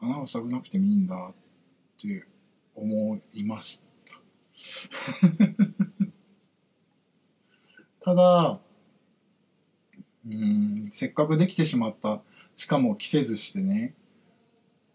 [0.00, 1.41] 穴を塞がなくてもいいんだって。
[2.08, 2.26] って
[2.74, 4.18] 思いました。
[8.04, 8.60] ただ
[10.26, 12.20] うんせっかくできてしまった
[12.56, 13.94] しかも着せずしてね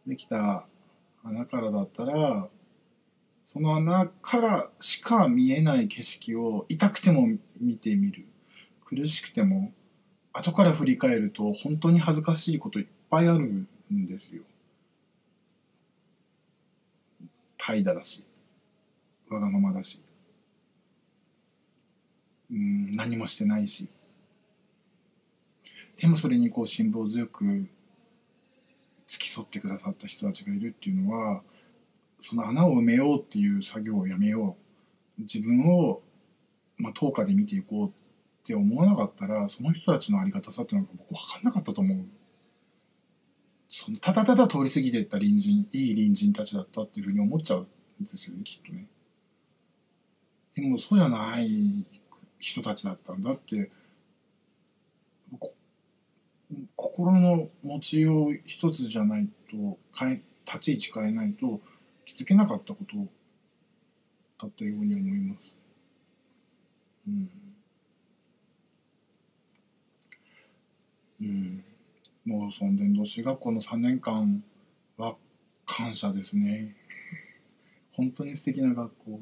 [0.06, 0.66] できた
[1.24, 2.48] 穴からだったら
[3.46, 7.28] その穴からしか見えない景色を痛くても
[7.60, 8.26] 見てみる
[8.86, 9.72] 苦しくても
[10.34, 13.68] 後から振り返ると本当に恥ずかしいこといっぱいあるん
[14.08, 14.44] ですよ。
[17.68, 18.26] 怠惰だし
[19.30, 20.02] わがままだし。
[22.50, 23.90] うん何もしてないし。
[25.98, 27.68] でもそれにこう辛抱強く
[29.06, 31.44] 付き添ってくださった人たちがいるっていうのは
[32.22, 34.56] その穴を埋めようっていう作業をやめよ
[35.20, 35.22] う。
[35.24, 36.02] 自分を、
[36.78, 37.92] まあ、10日で見ていこうっ
[38.46, 41.98] て思わなかったらその人たちのありがたさっていうのが僕分かんなかったと思う。
[43.70, 47.68] そのただただ通り過ぎていった隣人いい隣人たちだったっていうふうに思っちゃう
[48.02, 48.88] んですよねきっとね
[50.56, 51.86] でもそうじゃない
[52.40, 53.70] 人たちだったんだって
[56.76, 61.60] 心の持ちよう一つじゃないと変え立ち位置変えないと
[62.06, 62.98] 気づけなかったこと
[64.42, 65.56] だったように思います。
[67.08, 67.30] うん。
[71.22, 71.64] うん。
[72.28, 74.44] もうそんで同志学校の3年間
[74.98, 75.16] は
[75.66, 76.76] 感謝ですね。
[77.94, 79.22] 本当に素敵な学校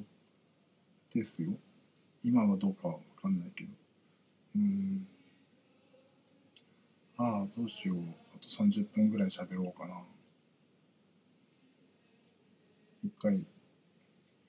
[1.14, 1.56] ですよ。
[2.24, 3.70] 今はどうかは分かんないけど。
[4.56, 5.08] うん。
[7.18, 7.99] ああどうしよう。
[8.36, 10.01] あと30分ぐらい喋ろうかな。
[13.03, 13.45] 一回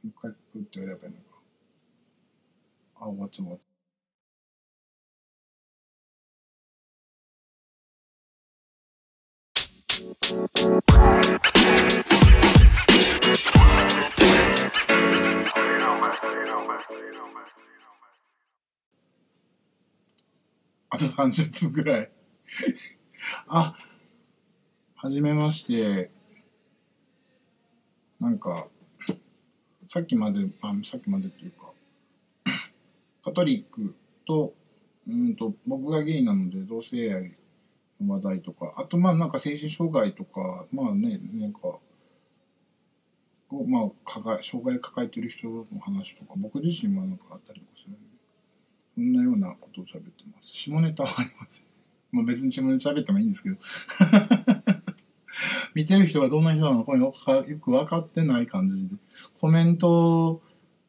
[0.02, 1.26] 一回グッとやればいいのか。
[3.00, 3.60] あ終わっちゃう終わっ
[10.28, 10.32] あ
[20.98, 22.10] と30分ぐらい。
[23.46, 23.76] あ、
[24.96, 26.10] はじめまして。
[28.18, 28.66] なんか、
[29.92, 31.72] さっきまで、あ、さっきまでっていうか、
[33.24, 33.94] カトリック
[34.26, 34.54] と、
[35.06, 37.36] うんと、僕がゲイなので同性愛
[38.04, 41.60] 話題とか、あとまあなんか精神障害とか、まあね、なんか、
[43.48, 47.96] こうまあ、抱え障害抱えてる人の話とか、僕自身はなんかあったりとかする、
[48.94, 50.48] そんなようなことを喋ってます。
[50.48, 51.66] 下ネタはありません。
[52.12, 53.56] まあ別に下ネタ喋ってもいいんですけど。
[55.74, 58.96] 見てる人がどんな人なのかよくよく分かってない感じで、
[59.38, 60.40] コメント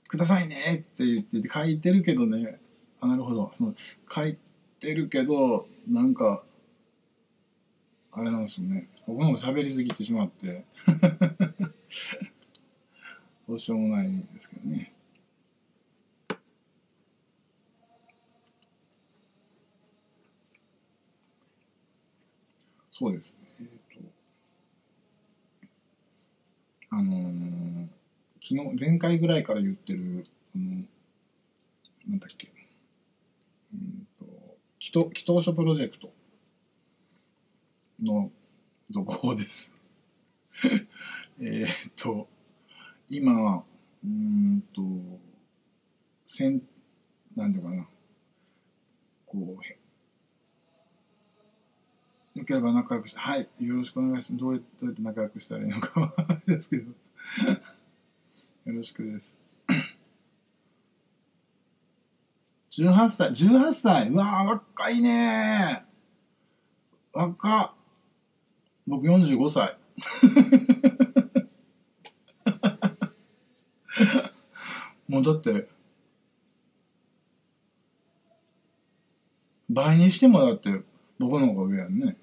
[0.08, 2.60] くださいねって言って書いてるけどね、
[3.02, 3.52] あ、なるほど。
[3.58, 3.76] その
[4.10, 4.38] 書い
[4.80, 6.44] てるけど、なんか、
[8.18, 8.90] あれなんですよね。
[9.06, 10.66] 僕の方が喋りすぎてしまって、
[13.48, 14.92] どうしようもないですけどね。
[22.90, 23.48] そうですね。
[23.60, 24.02] えっ、と、
[26.90, 27.88] あのー
[28.42, 30.88] 昨日、前回ぐらいから言ってる、あの、
[32.08, 32.52] なんだっけ、
[33.74, 34.26] うんと、
[34.80, 34.92] 祈
[35.24, 36.12] 祷書プロジェクト
[38.02, 38.32] の
[38.90, 39.74] 続報です。
[41.40, 42.28] えっと、
[43.10, 43.64] 今、
[44.04, 44.82] うんと、
[46.26, 46.62] せん、
[47.36, 47.88] なんていうかな、
[49.26, 54.42] こう、よければ仲良くして、はい、よろしくお願いします。
[54.42, 56.92] どうやどうやって仲良くしたらいいのかはですけど、
[58.66, 59.40] よろしくです。
[62.72, 67.77] 18歳、18歳うわー、若いねー若っ。
[68.88, 69.78] 僕45歳。
[75.08, 75.68] もうだって、
[79.70, 80.82] 倍にしてもだって
[81.20, 82.18] 僕の方が上やんね。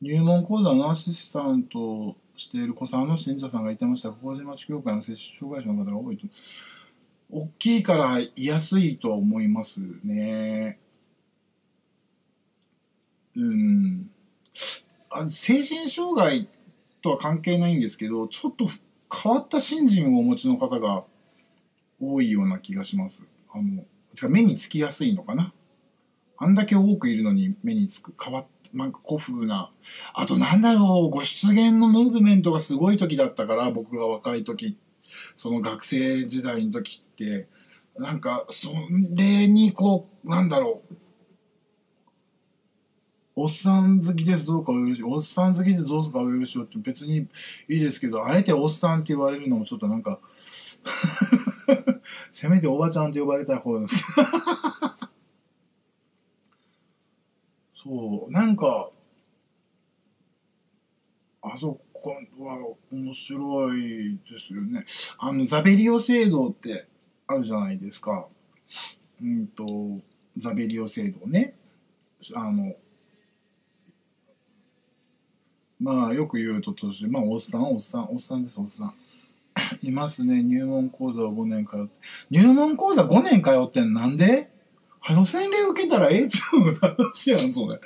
[0.00, 4.10] 入門講座のアシスタントをしている子さんの信者さんがいてました。
[4.10, 6.26] 麹町教会の接種障害者の方が多いと。
[7.30, 10.78] 大きいから居やすいとは思いますね。
[13.34, 14.10] うん。
[15.14, 16.48] あ精神障害
[17.02, 18.68] とは関係ないんですけど、ちょっと
[19.14, 21.04] 変わった信心をお持ちの方が
[22.00, 23.26] 多いような気がします。
[23.52, 23.84] あの、
[24.28, 25.52] 目につきやすいのかな。
[26.38, 29.70] あんだけ多くいるのに目につく、変わっなんか古風な。
[30.14, 34.78] あとなんだろう、ご出現のムーブメントがすごい時だったから、僕が若い時、
[35.36, 37.48] その学生時代の時って、
[37.98, 38.70] なんか、そ
[39.10, 40.94] れにこう、なんだろう、
[43.34, 47.28] おっさん好きです、どうかお許し、おっさん好きでどうかお許しよって別に
[47.68, 50.20] いいですけど、あえておっさんって言われるのもちょっとなんか、
[52.30, 54.28] せめておばちゃんって呼ばれた方ですけど。
[57.82, 58.90] そう、なんか、
[61.40, 64.84] あそこは面白いですよね。
[65.18, 66.86] あの、ザベリオ制度って
[67.26, 68.28] あるじゃないですか。
[69.22, 70.00] うんと、
[70.36, 71.56] ザベリオ制度ね。
[72.34, 72.76] あの、
[75.82, 78.94] まあ、よく言うと年、まあ、おっさん、おっさん、おっさんです、おっさん。
[79.82, 80.42] いますね。
[80.42, 81.98] 入門講座を5年通って。
[82.30, 84.50] 入門講座5年通ってんなんで？
[85.00, 87.80] はよ洗礼受けたらええちゃうの話やん、それ。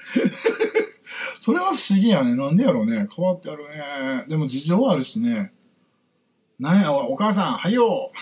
[1.40, 2.34] それは不思議やね。
[2.34, 3.08] なんでやろうね。
[3.10, 4.26] 変わってやるね。
[4.28, 5.54] でも事情はあるしね。
[6.58, 8.12] なんや、お母さん、はよ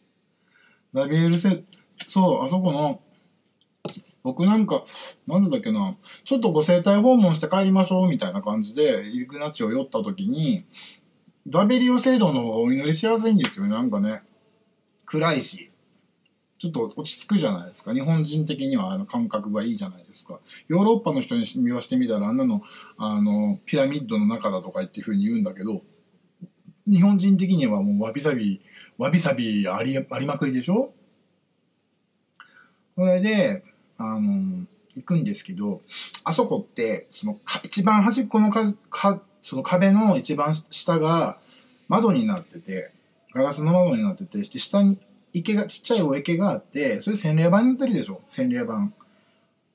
[0.94, 1.62] ザビエルセ、
[1.98, 3.02] そう、あそこの、
[4.22, 4.84] 僕なんか、
[5.26, 10.64] なんだっけな、ちょっとご生体訪問して帰りましょうみたいな感じで、イグナチを寄った時に、
[11.48, 14.22] ザベリオ聖堂の方がお祈りしやすいんですよね、なんかね。
[15.04, 15.70] 暗いし。
[16.58, 17.92] ちょっと落ち着くじゃないですか。
[17.92, 20.38] 日本人的にはあの感覚がいいじゃないですか。
[20.68, 22.62] ヨーロッパの人に言わしてみたら、あんなの、
[22.96, 25.82] あの、ピラミッドの中だとかっていうふうに言うんだけど、
[26.86, 28.60] 日本人的にはもうわびさび、
[28.96, 30.94] わびさびあり、ありまくりでしょ？
[32.94, 33.64] それで、
[34.02, 35.80] あの、行くんですけど、
[36.24, 41.38] あそこって、その、一番端っこのか、か、その壁の一番下が、
[41.88, 42.92] 窓になってて、
[43.34, 45.00] ガラスの窓になってて、下に
[45.32, 48.90] 池が、ちっちゃいお池があって、それ洗礼板になってるでしょ洗礼板。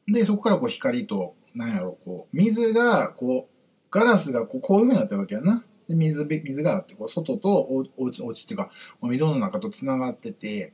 [0.07, 3.53] で、そこからこう光と、なんやろ、こう、水が、こう、
[3.89, 5.63] ガラスがこうこういう風になってるわけやな。
[5.87, 8.69] で、水、水があって、こう、外とおおうち、おうちっていうか、
[9.01, 10.73] お水の中と繋がってて、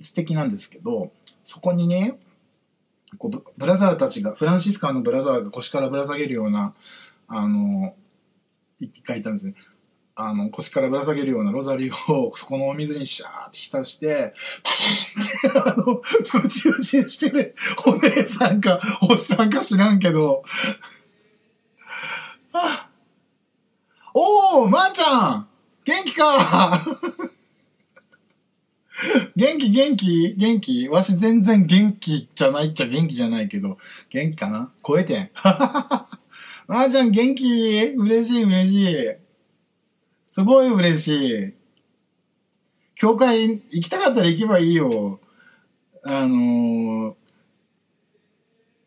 [0.00, 1.12] 素敵なんですけど、
[1.44, 2.18] そこにね、
[3.18, 6.74] こうブラザーたちが、フランシスカーのブラザーが腰からぶら下げるような、
[7.28, 7.94] あの、
[8.80, 9.54] い書いたんですね。
[10.14, 14.90] あの、腰からぶら下げるようなロザリオをそこのお水にシャーって浸して、パシ
[15.48, 16.02] ンって、あの、
[16.42, 17.54] ムチムチしてる
[17.86, 20.42] お姉さんか、おっさんか知らんけど、
[22.52, 22.90] あ
[24.14, 25.48] おー、まー、ちゃん
[25.84, 26.84] 元気か
[29.36, 30.34] 元気元気？
[30.36, 30.88] 元気？
[30.88, 33.78] わし全然元気じゃないっちゃ元気じゃないけど、
[34.10, 34.72] 元気かな？
[34.86, 35.30] 超えてん。
[36.68, 37.94] まー、ちゃん元気？
[37.96, 39.06] 嬉しい嬉しい。
[40.30, 41.08] すごい嬉し
[41.48, 41.52] い。
[42.94, 45.20] 教会行きたかったら行けばいいよ。
[46.04, 47.14] あのー、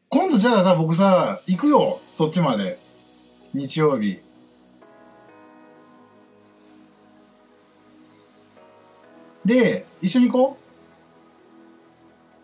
[0.10, 2.00] 今度じゃあさ、僕さ、行くよ。
[2.14, 2.78] そっちまで。
[3.54, 4.20] 日曜日。
[9.46, 10.58] で、一緒に行こ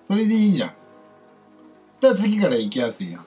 [0.03, 0.07] う。
[0.07, 0.73] それでいいじゃん。
[2.01, 3.25] じゃあ次から行きやすいやん。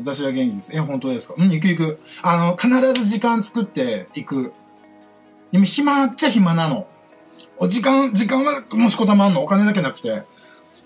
[0.00, 0.76] 私は元気です。
[0.76, 1.34] え、本当ですか？
[1.38, 2.00] うん、行く行く。
[2.22, 4.52] あの、必ず時間作って行く。
[5.52, 6.88] 今、暇っちゃ暇なの。
[7.58, 9.44] お時間、時間はもしこたまんの。
[9.44, 10.24] お金だけなくて。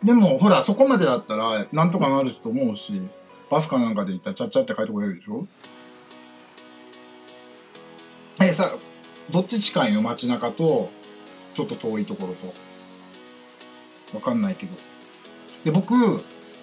[0.05, 3.01] でも、ほら、そこまでだったら、なんとかなると思うし、
[3.51, 5.47] バスかなんかで行ったら、ちゃっちゃって帰ってこれるでしょ？
[8.43, 8.70] え、さ、
[9.31, 10.03] どっち近いの？
[10.03, 10.91] 街中と、
[11.59, 12.54] ちょっと遠いところと。
[14.14, 14.72] わかんないけど。
[15.64, 16.18] で、僕、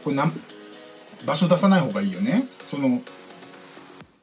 [0.05, 0.31] これなん、
[1.25, 2.47] 場所出さない方がいいよね。
[2.71, 3.01] その、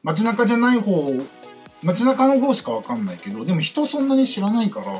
[0.01, 1.13] 街中じゃない方、
[1.83, 4.99] 街中の方しかわかんないけど、でも人そんなに知らないから、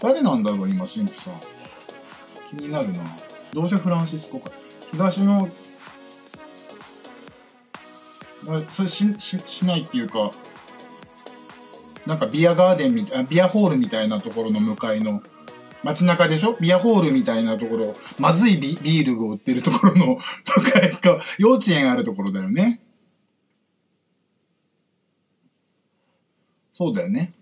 [0.00, 1.34] 誰なんだろう、今、神父さん。
[2.50, 3.04] 気になるな。
[3.52, 4.50] どうせフランシスコか。
[4.90, 5.48] 東の、
[8.72, 10.32] それし、し、しないっていうか、
[12.06, 15.22] なんかビアガーデンみたい、あビアホールみたいなところの向かいの、
[15.84, 16.56] 街中でしょ？
[16.60, 20.18] ビアホールみたいなところ、まずいビビールを売ってるところの
[20.56, 22.80] 向かいか、幼稚園あるところだよね。
[26.72, 27.32] そうだよね。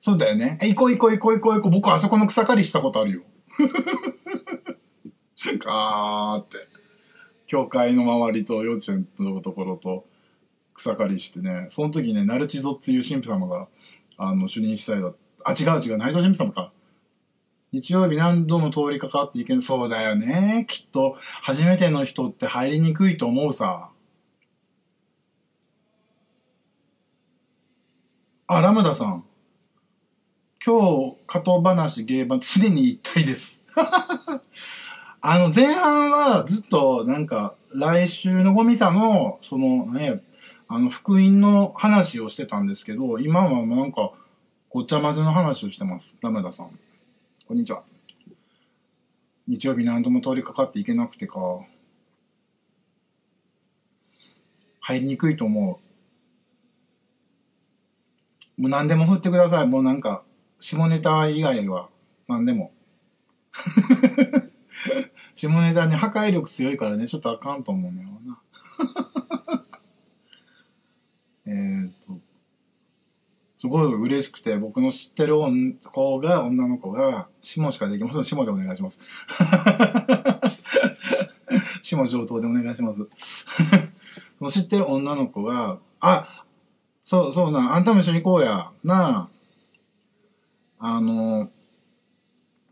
[0.00, 0.58] そうだよね。
[0.62, 1.72] え、行こう行こう行こう行こう行こう。
[1.72, 3.22] 僕あそこの草刈りしたことあるよ。
[5.58, 6.56] ガーって。
[7.50, 10.06] 教会の周りと幼稚園のところと
[10.72, 13.66] 草刈りしてね、その時ね、ナルチゾっていう神父様が、
[14.16, 16.72] あの、主任司祭だあ、違う違う、内藤神父様か。
[17.72, 19.62] 日曜日何度も通りかかっていけん。
[19.62, 20.64] そうだよね。
[20.68, 23.90] きっと、初めての人って入りにくいと思うさ。
[28.46, 29.24] あ、ラムダさん。
[30.64, 33.64] 今日、加藤話、芸版、常に一体です。
[35.22, 40.22] あの、前半はずっと、なんか、来週のゴミさの、その、ね、
[40.66, 44.12] あの、福音の話をしてたんですけど、今はなんか、
[44.70, 46.16] ごちゃ混ぜの話をしてます。
[46.22, 46.78] ラムダさん。
[47.46, 47.82] こんにちは。
[49.46, 51.38] 日曜日何度も通りかかっていけなくてか。
[54.80, 55.80] 入りにくいと思
[58.58, 58.60] う。
[58.62, 59.66] もう何でも振ってください。
[59.66, 60.22] もうなんか、
[60.60, 61.90] 下ネタ以外は
[62.26, 62.72] 何でも。
[65.40, 68.42] 下ネタね、破壊力強いからね、ちょっとあかんと思うねんな。
[71.46, 72.20] えっと、
[73.56, 75.36] すごい嬉しくて、僕の知ってる
[75.82, 78.24] 子が、女の子が、下しかできません。
[78.24, 79.00] 下でお願いします。
[81.80, 83.08] 下上等でお願いします。
[84.50, 86.44] 知ってる女の子が、あ、
[87.02, 88.72] そう、そうな、あんたも一緒に行こうや。
[88.84, 89.30] な
[90.78, 91.50] あ、あの、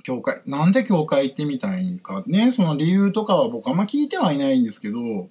[0.08, 5.28] 教会、なんで教会行ってみたいんかね、その理由とかは僕あんま聞いてはいないんですけど、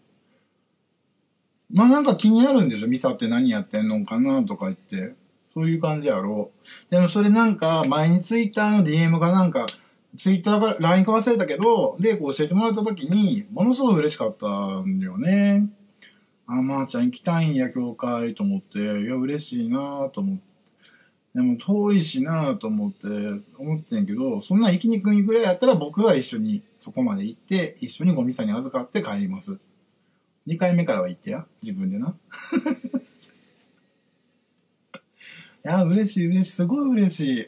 [1.73, 2.87] まあなんか気になるんでしょ？
[2.87, 5.15] ミサって何やってんのかなとか言って。
[5.51, 6.51] そういう感じやろ？
[6.91, 9.65] でもそれなんか、前にツイッターの DM がなんか、
[10.15, 15.67] ツイッターが LINE か忘れたけど、で、こう教えてもらった時に、ものすごい嬉しかったんだよね。
[16.45, 18.77] あ、まー、ちゃん行きたいんや、教会と思って。
[18.77, 20.46] いや、嬉しいなと思って。
[21.37, 23.07] でも遠いしなぁと思って、
[23.59, 29.59] 思ってんけど、そんな行きにくいぐらいやったら僕は一緒にそこまで行って、一緒にゴミさんに預かって帰ります。
[30.47, 31.45] 2回目からは行ってや。
[31.61, 32.15] 自分でな。
[34.97, 34.99] い
[35.61, 36.51] や、嬉しい嬉しい。
[36.53, 37.47] すごい嬉しい。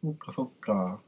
[0.00, 1.02] そっかそっか。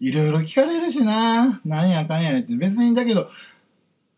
[0.00, 1.60] いろいろ聞かれるしな。
[1.66, 2.56] なんやかんやって。
[2.56, 3.28] 別にだけど、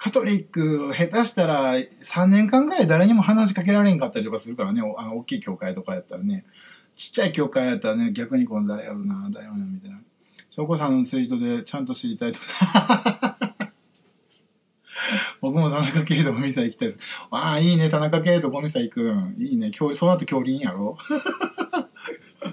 [0.05, 4.82] カトリック下手したら3年間ぐらい誰にも話しかけられんかったりとかするからね。
[4.98, 6.44] あの、大きい教会とかやったらね。
[6.94, 9.98] ちっちゃい教会やったらね、逆にこの誰やろな、誰やろな、みたいな。
[10.51, 12.40] 翔子さんのツイートでちゃんと知りたいと。
[15.40, 16.98] 僕も田中圭とゴミさん行きたいです。
[17.31, 19.36] ああ、いいね、田中圭とゴミさん行くん。
[19.39, 20.98] いいね、その後京林やろ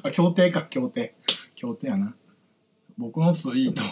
[0.04, 1.16] あ、協定か、協定。
[1.56, 2.16] 協定やな。
[2.98, 3.84] 僕のツイート。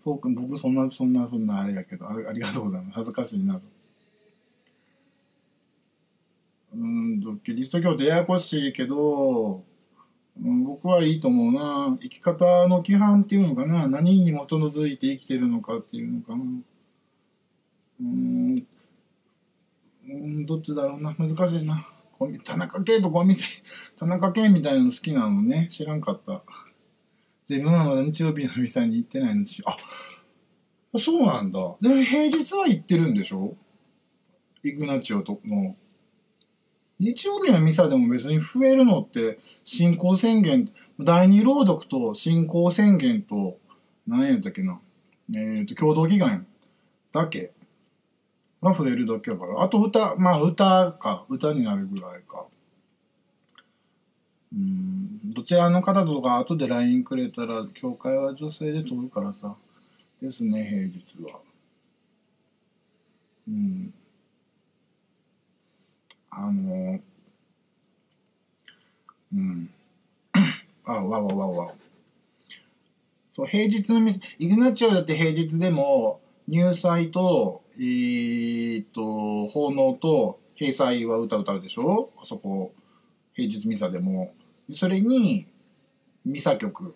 [0.00, 2.94] そうか、僕そんな、そんな、そんなあれやけど、あありがとうございます。
[2.94, 3.60] 恥ずかしいなと。
[6.74, 9.64] うんキリスト教ってややこしいけど、
[10.40, 11.96] うん、僕はいいと思うな。
[12.00, 13.88] 生き方の規範っていうのかな。
[13.88, 16.44] 何に基づいて生きてるのかっていうのかな。
[18.00, 18.56] うん、
[20.08, 21.14] うんどっちだろうな。
[21.14, 21.88] 難しいな。
[22.44, 23.34] 田中圭とゴミ
[23.96, 25.66] 田中圭みたいなの好きなのね。
[25.70, 26.42] 知らんかった。
[27.48, 29.76] 自分はまだ日曜日の店に行ってないのし、あ、
[30.98, 31.58] そうなんだ。
[31.80, 33.54] でも、平日は行ってるんでしょ？
[34.62, 35.76] イグナチオとの。
[36.98, 43.56] 日曜日のミサでも別に増えるのって信仰宣言第二朗読と信仰宣言と
[44.06, 44.80] 何やったっけな？
[45.30, 46.44] えっ、ー、と共同祈願
[47.12, 47.52] だけ。
[48.60, 49.62] が増えるだけやから。
[49.62, 52.44] あと歌まあ歌か歌になるぐらいか。
[54.52, 59.54] うんどちらの方とか後で LINE くれたら教会は女性で通るからさ
[60.22, 61.40] ですね平日は
[63.46, 63.94] うん
[66.30, 67.00] あの、
[69.34, 69.70] うん。
[70.84, 71.74] あ、わわわわ。
[73.32, 82.10] そう、平日のみ、イグナチオだって平日でも、入祭と、えー、っと、奉納と、閉祭は歌歌うでしょ？
[82.16, 82.72] あそこ、
[83.34, 84.32] 平日ミサでも。
[84.74, 85.46] それに、
[86.24, 86.94] ミサ曲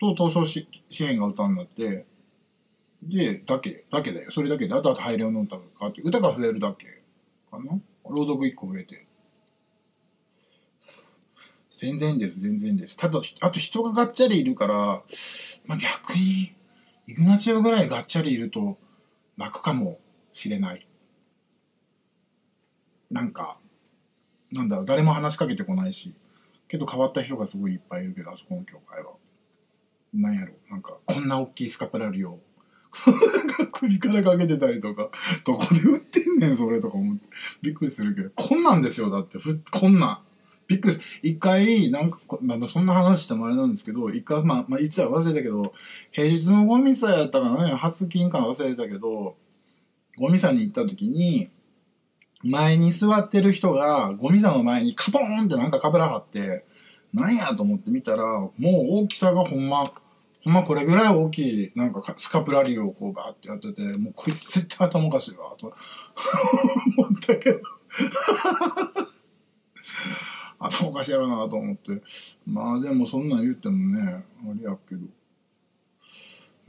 [0.00, 2.06] と東証詩篇が歌うんだって、
[3.02, 4.30] で、だけ、だけだよ。
[4.32, 7.02] それだけで、あとは大量の歌がって、歌が増えるだけ
[7.50, 7.80] かな。
[8.08, 9.06] 朗読1個増えて。
[11.76, 12.96] 全然です、全然です。
[12.96, 15.02] ただ、あと人ががっちゃりいるから、
[15.66, 16.54] まあ、逆に、
[17.06, 18.78] イグナチオぐらいがっちゃりいると
[19.36, 19.98] 楽かも
[20.32, 20.86] しれない。
[23.10, 23.58] なんか、
[24.50, 26.14] なんだろう、誰も話しかけてこないし。
[26.68, 29.12] けど変わった人がすごいいっぱいいるけど、あそこの教会は。
[30.14, 32.40] なんやろ、なんか、こんな大きいスカプラリを
[33.72, 35.10] 首からかけてたりとか、
[35.44, 37.22] どこで売ってんねん、それとか思って。
[37.62, 40.18] びっくりするけど、こんなんですよ、だって、ふ、こんなん。
[40.66, 45.72] びっくりし、一回、なんか、まあ、そんな話してもあれなんですけど、一回、まあ、まあ、いつは忘れたけど、
[46.10, 49.36] 平日のゴミさやったかなね、初金か忘れたけど、
[50.16, 51.50] ゴミさに行った時に、
[52.48, 56.64] 前に座ってる人が、ゴミさの前にカポーンってなんかかぶらはって、
[57.12, 58.60] なんやと思って見たら、もう
[59.04, 59.84] 大きさがほんま、
[60.44, 65.74] ほんまこれぐらい大きい、なんかスカプラリーをこうバーってやってて、もうこいつ絶対頭おかしいわ、と思
[67.08, 67.60] ったけど
[70.60, 72.02] 頭おかしいやろなと思って。
[72.46, 74.22] まあでもそんなん言ってもね、あ
[74.54, 75.02] れやけど。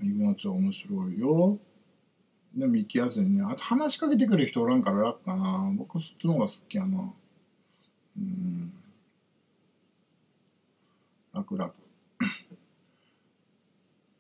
[0.02, 1.58] イグナチは面白いよ。
[2.56, 3.44] でも行きやすいね。
[3.44, 5.72] あと話しかけてくる人おらんから楽かな。
[5.78, 7.14] 僕そっちの方が好きやな。
[8.18, 8.74] うん。
[11.34, 11.74] 楽楽。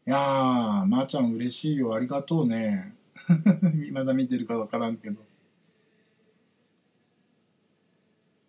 [0.07, 1.93] いやー、まー、あ、ちゃん嬉しいよ。
[1.93, 2.95] ありがとうね。
[3.91, 5.21] まだ見てるかわからんけど。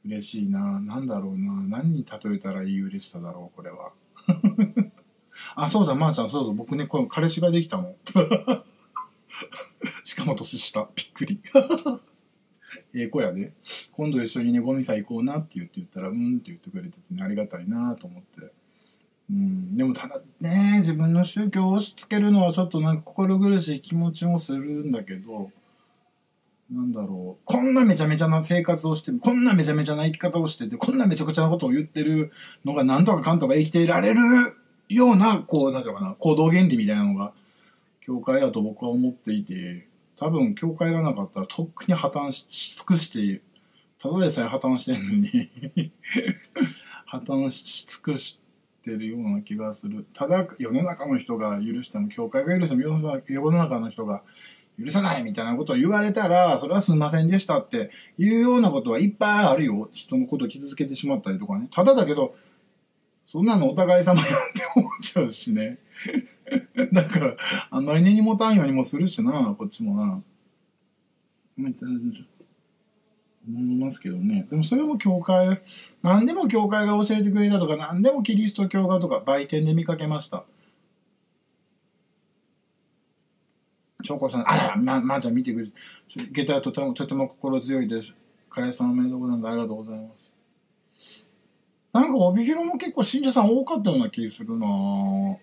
[0.04, 0.80] 嬉しいな。
[0.80, 1.52] なんだろうな。
[1.78, 3.92] 何に例えたらいい嬉しさだろう、これは。
[5.54, 6.52] あ、そうだ、まー、あ、ちゃん、そうだ。
[6.52, 7.96] 僕ね、この彼氏ができたもん。
[10.04, 10.88] しかも年下。
[10.94, 11.40] びっくり。
[12.94, 13.52] ええ子やで。
[13.92, 18.52] 今度一緒にね、ゴミさ行こうなって言って言ったら、うんって言ってくれててね、ありがたいなと思って。
[19.30, 25.52] うん、でもただね自分の宗教を押し付けるのはちょっとなんか心苦しい気持ちもするんだけど
[26.72, 32.32] なんだろうこんなめちゃめちゃな生活をしてこんなめちゃめちゃな生き方をしててこんなめちゃくちゃなことを言ってる
[32.64, 34.20] のがなんとかかんとか生きていられる
[34.88, 37.32] ようなこうなんていうかな行動原理みたいなのが
[38.00, 43.42] 教会だと僕は思っていて多分教会がなかったらとっくに破綻し尽くしている
[43.98, 45.92] ただでさえ破綻してるのに
[47.06, 48.40] 破綻し尽くし
[48.82, 50.06] てるような気がする。
[50.14, 54.22] ただ世の中の人が許しても教会が許しても世の中の人が
[54.82, 59.90] 許さないみたいなことを言われたらそれはすんませんでしたっていうようなことはいっぱいあるよ。
[59.92, 61.68] 人のことを傷つけてしまったりとかね。
[61.70, 62.34] ただだけど
[63.26, 65.78] そんなのお互い様やって思っちゃうしね。
[66.92, 67.36] だから、
[67.70, 70.22] あんまり根にもたんようにもするしな、こっちもな。
[73.48, 74.46] 思いますけどね。
[74.48, 75.60] でもそれも教会、
[76.02, 80.44] 何でも教会が教えてくれたとか、何でもキリスト教がとか、売店で見かけました。
[84.02, 85.72] 長子さん、あら、ま、ま、あ、ちゃん見てくれて、
[86.32, 88.12] 下駄はとても、とても心強いです。
[88.48, 89.48] 彼氏さんおめでとうございます。
[89.48, 90.30] ありがとうございます。
[91.92, 95.36] なんか帯広も結構信者さん多かったような気するなぁ。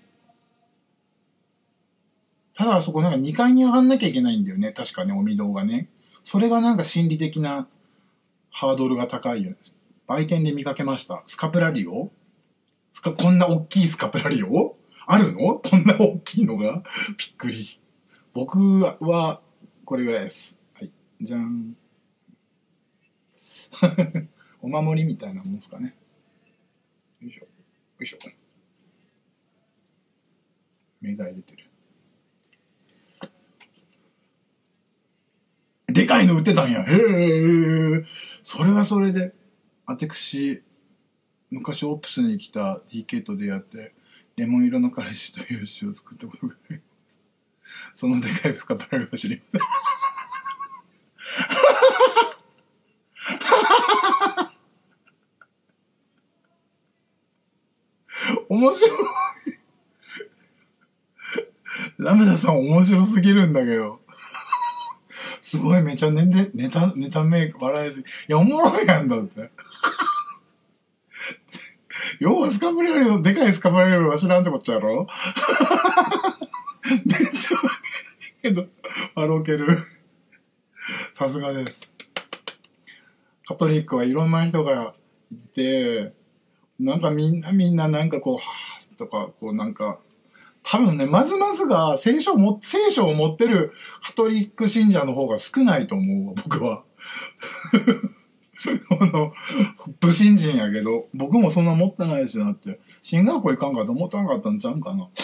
[2.57, 4.71] ただ、あそこなんか2階に上がんなきゃいけないんだよね。
[4.71, 5.89] 確かね、帯堂がね。
[6.23, 7.67] それがなんか心理的な
[8.49, 9.57] ハードルが高いよね。
[10.07, 11.21] 売店で見かけました。
[11.27, 12.09] スカプラリオ？
[12.93, 14.75] スカ、こんな大きいスカプラリオ？
[15.05, 15.59] あるの？
[15.59, 16.81] こんな大きいのが？
[17.15, 17.79] びっくり。
[18.33, 19.39] 僕は、
[19.85, 20.59] これぐらいです。
[20.73, 20.91] はい。
[21.21, 21.77] じゃん。
[24.63, 25.95] お守りみたいなもんですかね。
[27.21, 27.41] よいしょ。
[27.41, 27.47] よ
[28.01, 28.17] いしょ。
[31.01, 31.66] 目が出てる。
[35.87, 36.83] でかいの売ってたんや。
[36.83, 38.05] へえ。
[38.43, 39.33] それはそれで、
[39.85, 40.63] 私、
[41.49, 43.93] 昔オプスに来た DK と出会って、
[44.35, 47.19] レモン色の彼氏という詩を作ったことがあります。
[47.93, 49.61] そのでかいスカパラリを知りません。
[58.49, 58.99] 面白い。
[61.97, 64.01] ラムダさん面白すぎるんだけど。
[65.47, 68.03] すごいめちゃネネネタ、ネタメイク笑いすぎ。
[68.03, 69.49] いや、おもろいやんだって。
[72.19, 75.07] 要はスカプラリオ、でかいスカプラリオは知らんってこっちゃやろ
[77.05, 77.57] めっちゃ
[78.41, 78.65] けど、
[79.15, 79.67] 笑ける。
[81.13, 81.95] さすがです。
[83.47, 84.95] カトリックはいろんな人が
[85.31, 86.11] いて、
[86.77, 90.01] なんかみんなみんななんかこう、はぁとか、こうなんか、
[90.69, 93.71] 多分ね、まずまずが聖書をも、聖書を持ってる
[94.01, 96.83] カトリック信者の方が少ないと思うわ、僕は。
[98.99, 99.31] あの、
[100.01, 105.07] 不信心やけど、僕もそんな持ってないしなって、進学校行かんかと思ってなかったんちゃうんかな。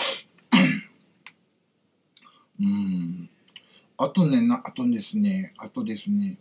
[2.61, 3.29] うん。
[3.97, 6.37] あとね、な、あとですね、あとですね、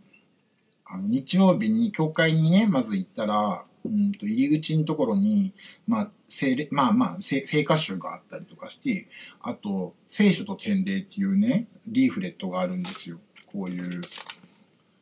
[0.85, 5.53] あの、日曜日に教会にね、まず行ったら、うんと入り口のところに、
[5.87, 9.09] まあ、聖まあまあ、聖聖歌集があったりとかして、
[9.41, 13.19] あと、聖書と典礼っていうね、リーフレットがあるんですよ。
[13.53, 14.01] こういう、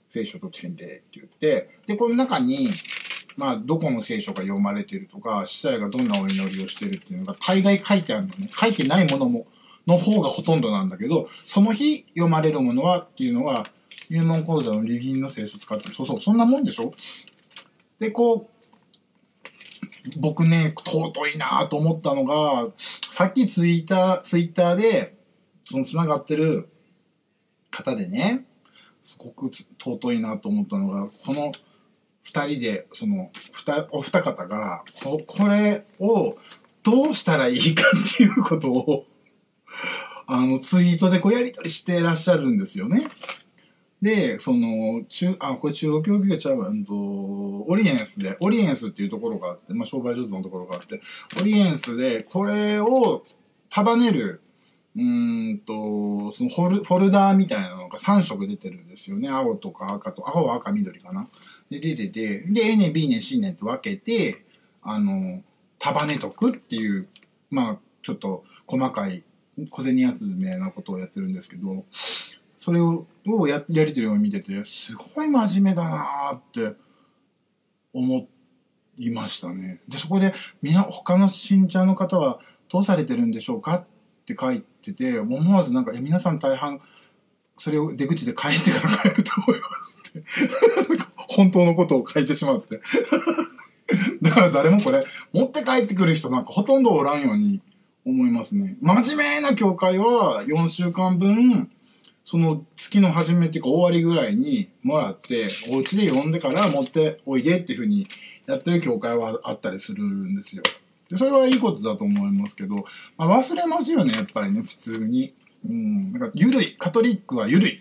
[0.09, 2.71] 聖書と典礼って言って、で、この中に、
[3.37, 8.51] まあ、どこの聖書が読まれてるとか、司祭がどんなお祈りをしてるっていうのが大概書いてあるのね。
[8.53, 9.47] 書いてないものも、
[9.87, 13.71] の方がほとんどなんだけど、その日読まれるものはっていうのが、
[14.11, 15.95] 入門講座のリビンの聖書使ってる。
[15.95, 16.93] そうそう、そんなもんでしょ？
[18.01, 18.60] で、こう、
[20.19, 22.69] 僕ね、尊いなと思ったのが、
[23.11, 25.17] さっきツイッター、ツイッターで、
[25.65, 26.69] その繋がってる
[27.71, 28.47] 方でね、
[29.03, 31.53] すごく尊いなと思ったのが、この
[32.23, 33.31] 二人で、その、
[33.93, 36.37] お二方が、こ、これを
[36.83, 39.07] どうしたらいいかっていうことを、
[40.27, 43.09] あの、ツイートでこうやりとりしてらっしゃるんですよね。
[44.03, 51.01] で、その、中、あ、これ中央教育がちゃうわ、うんと、オリエンスで、オリエンスっていうところがあって、まあ、商売上手のところがあって、
[51.41, 53.25] オリエンスで、これを
[53.69, 54.41] 束ねる、
[54.97, 59.29] うーんと、そのフォルフォルダーみたいなのが3色出てるんですよね。
[59.29, 61.29] 青とか赤と、青は赤緑かな。
[61.71, 64.45] で、出てて、で、A 年、B 年、C 年って分けて、
[64.83, 65.43] あの、
[65.79, 67.09] 束ねとくっていう、
[67.51, 69.23] まあ、ちょっと細かい
[69.69, 71.85] 小銭集めなことをやってるんですけど、
[72.61, 76.75] それををややりとりを見てて、すごい真面目だなって
[77.95, 78.29] 思
[78.99, 79.81] いましたね。
[79.89, 82.39] で、そこで、みな、他の信者の方は
[82.69, 83.85] どうされてるんでしょうかっ
[84.27, 86.83] て書いてて、思わずなんか、え、皆さん大半、
[87.57, 90.25] それを出口で返してから帰ると思いますって。
[91.17, 92.83] 本当のことを書いてしまって。
[94.21, 97.63] だから誰もこれ、持って帰ってくる人なんかほとんどおらんように
[98.05, 98.77] 思いますね。
[98.83, 101.71] 真面目な教会は4週間分、
[102.25, 108.07] その月の初めっていうか終わりぐらいにもらって、お家で読んでから持っておいでっていうふうに
[108.47, 110.63] やってる教会はあったりするんですよ。
[111.09, 112.85] でそれはいいことだと思いますけど、
[113.17, 115.35] まあ、忘れますよね、やっぱりね、普通に。
[115.69, 116.13] うん。
[116.13, 116.77] なんか、ゆるい。
[116.77, 117.81] カトリックはゆるい。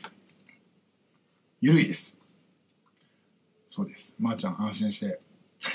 [1.62, 2.18] ゆるいです。
[3.70, 4.16] そうです。
[4.20, 5.20] まー、ちゃん、安心して。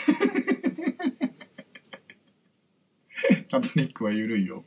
[3.51, 4.65] カトリックはゆるいよ。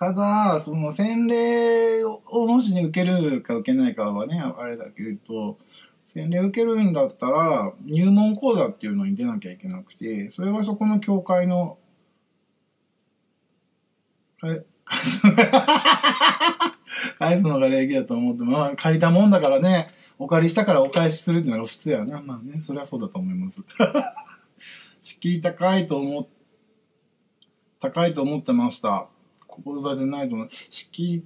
[0.00, 5.58] ただ、その洗礼をもしね、受けるか受けないかはね、あれだけど、
[6.06, 11.76] 洗礼受けるんだったら、入門講座っていうのに出なきゃいけなくて、それはそこの教会の、
[14.40, 14.64] かえ
[17.18, 22.22] 返すのが礼儀だと思って、まあ、借りたもんだからね、お借りしたからお返しするっていうのが普通やな。
[22.22, 23.60] まあね、それはそうだと思います。
[25.02, 26.26] 敷居高いと思、
[27.80, 29.10] 高いと思ってました。
[29.50, 30.36] 講座でないと
[30.70, 31.24] 敷居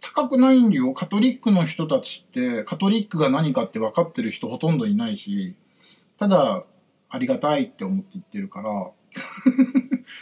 [0.00, 5.54] 高くないんよカトリックの人たちってカトリックが何かって分かってる人ほとんどいないし
[6.18, 6.64] ただ
[7.08, 8.90] ありがたいって思って言ってるから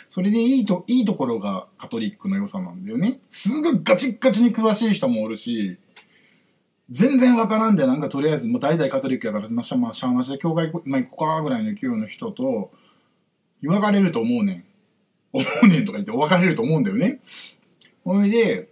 [0.09, 5.79] それでいいといいところがカトリックの良さなんだよねすぐガチッガチに詳しい人もおるし
[6.91, 12.73] 全然わからんで、なんかとりあえず、もう代々カトリックやから、まあ、しゃ、まあ、しゃあなしで教会、まあ、ここかぐらいの勢いの人と、
[13.63, 14.65] 言われると思うねん。
[15.33, 17.21] 思うねんとか言ってお別れると思うんだよね。
[18.05, 18.69] ほいで、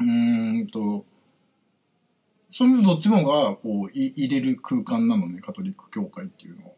[0.00, 1.04] うーんと、
[2.50, 6.72] そのどっちもが、こう、入れる空間なのね、カトリック教会っていうのは。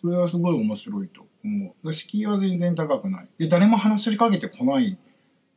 [0.00, 1.92] それはすごい面白いと思う。
[1.92, 3.28] 敷居は全然高くない。
[3.38, 4.98] で、誰も話しかけてこない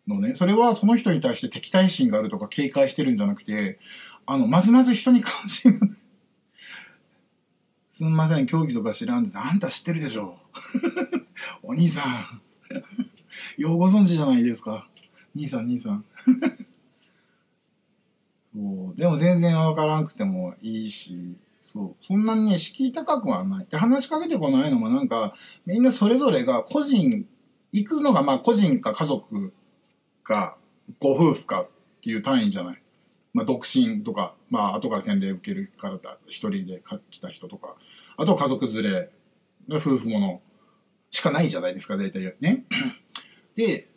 [0.07, 0.33] のね。
[0.35, 3.79] それはその人に対して敵対心があるとか警戒してるんじゃなくて、
[4.25, 5.97] あの、まずまず人に関心がない。
[7.89, 9.37] すみません、競技とか知らんです。
[9.37, 10.37] あんた知ってるでしょ。
[11.61, 12.41] お兄さん。
[13.57, 14.87] ようご存知じゃないですか。
[15.35, 16.05] 兄さん、兄さん。
[18.53, 22.05] そうでも全然わからんくてもいいし、そう。
[22.05, 23.67] そんなにね、敷居高くはない。
[23.69, 25.33] で、話しかけてこないのもなんか、
[25.65, 27.25] みんなそれぞれが個人、
[27.71, 29.53] 行くのがまあ個人か家族
[30.23, 30.57] か、
[30.99, 31.69] ご夫婦かっ
[32.01, 32.83] ていう単位じゃない。
[33.33, 37.75] まあ、独身とか、まあ、後から洗礼受けるからだ、一人で来た人とか、
[38.17, 39.09] あと家族連れ、
[39.69, 40.41] 夫婦もの
[41.13, 42.65] しかないじゃないですか、大体ね。
[43.55, 43.87] で、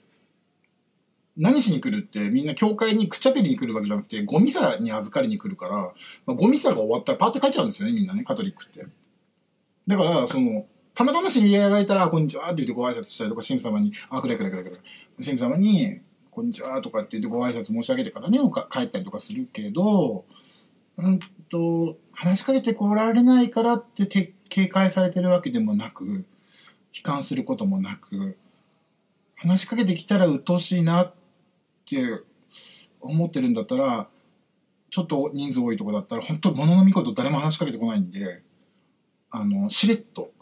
[1.34, 5.93] 何しに来るってみんな教会にくっちゃべりに来るわけじゃなくて、ゴミさに預かりに来るから、ま
[6.28, 8.86] あ、ゴミさが終わったらパーって帰っちゃうんですよね、みんなね、カトリックって。
[9.86, 14.76] だから、その、たまたま知り合いがいたら、こんにちはって言ってご挨拶したりとか、神父様に、あ、くれくれくれくれ。
[15.24, 18.38] 神父様に、こんにちはとかって言ってご挨拶申し上げてからね、
[18.70, 20.26] 帰ったりとかするけど、
[20.98, 21.18] うん
[21.48, 24.06] と、話しかけてこられないからって
[24.48, 26.26] 警戒されてるわけでもなく、
[26.97, 28.39] 悲観することもなく、
[29.36, 31.14] 話しかけてきたら鬱陶しいなっ
[31.89, 31.97] て
[33.01, 34.09] 思ってるんだったら、
[34.90, 38.43] ちょっと人数多いとこだったら、本当物の見事誰も話しかけてこないんで、
[39.31, 40.32] あの、しれっと。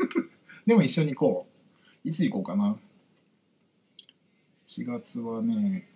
[0.66, 1.46] でも一緒に行こ
[2.04, 2.08] う。
[2.08, 2.78] いつ行こうかな。
[4.66, 5.86] 4月はね、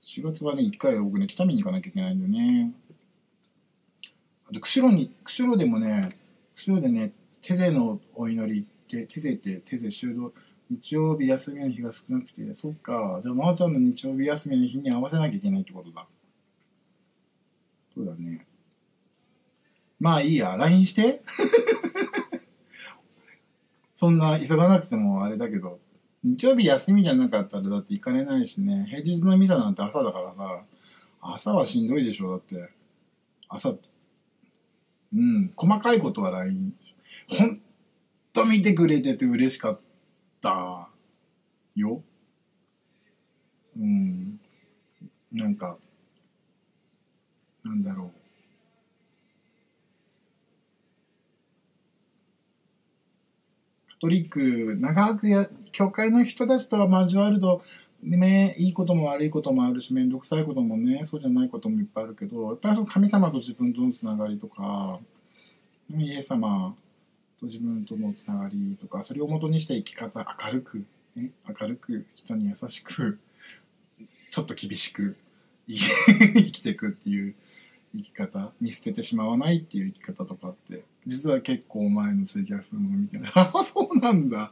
[0.00, 2.72] 4月はね、1回僕ね、北見に行かなきゃいけないんだよね。
[4.50, 6.16] あと、釧路に、釧路でもね、
[6.56, 7.12] 釧路でね、
[7.42, 10.32] 手勢のお祈りって、手勢って手勢修道、
[10.70, 16.06] 日曜日休みの日が少なくて、そっか、じゃあ、まーちゃんの日曜日休みの日に合わせなきゃいけないってことだ。
[17.94, 18.46] そうだね。
[20.00, 21.22] まあいいや、LINE して。
[23.94, 25.78] そんな急がなくてもあれだけど。
[26.24, 28.86] 日曜日休みじゃなかったらだって行かれないしね。
[28.88, 30.62] 平日のミサなんて朝だからさ。
[31.20, 32.70] 朝はしんどいでしょだって。
[33.48, 33.78] 朝う
[35.16, 35.52] ん。
[35.54, 36.74] 細かいことは LINE
[37.28, 37.60] ほん
[38.32, 39.80] と見てくれてて嬉しかっ
[40.40, 40.88] た
[41.74, 42.02] よ。
[43.76, 44.40] うん。
[45.32, 45.78] なんか
[47.64, 48.10] なんだろう。
[53.88, 57.62] カトリック長くや教会の人たちと交わると、
[58.02, 64.98] ね、いいことも悪いこともあるし、面倒くさいこともね、そうじゃないこともいっぱいあるけど、やっぱりその神様と自分とのつながりとか、
[65.96, 66.74] イエス様
[67.42, 70.84] と自分とのつながりとか、それをもとにした生き方、明るく、
[71.16, 73.18] ね、明るく、人に優しく、
[74.30, 75.16] ちょっと厳しく
[75.68, 77.34] 生きていくっていう
[77.94, 84.50] 生き方見捨ててしまわないっていう生き方とかって実は結構前のツイキャスも見て ああそうなんだ。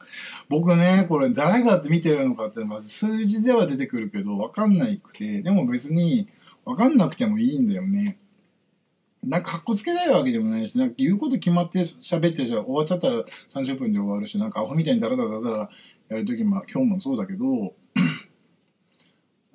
[0.50, 6.28] 僕ねこれ誰が見てるのかってまず数字では出てくるけど分かんないくてでも別に
[6.66, 8.18] 分かんなくてもいいんだよね。
[9.22, 15.70] なんかかっこつけないわけでもないしなんか言うこと決まって喋ってじゃ終わっちゃったら30分で終わるしなんかアホみたいにダラダラダラ
[16.08, 17.74] やるときも今日もそうだけど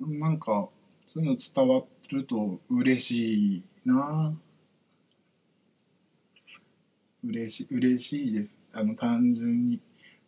[0.00, 0.68] なんか
[1.12, 4.34] そういうの伝わると嬉しいな。
[7.24, 8.58] 嬉し嬉しいです。
[8.72, 9.80] あの単純に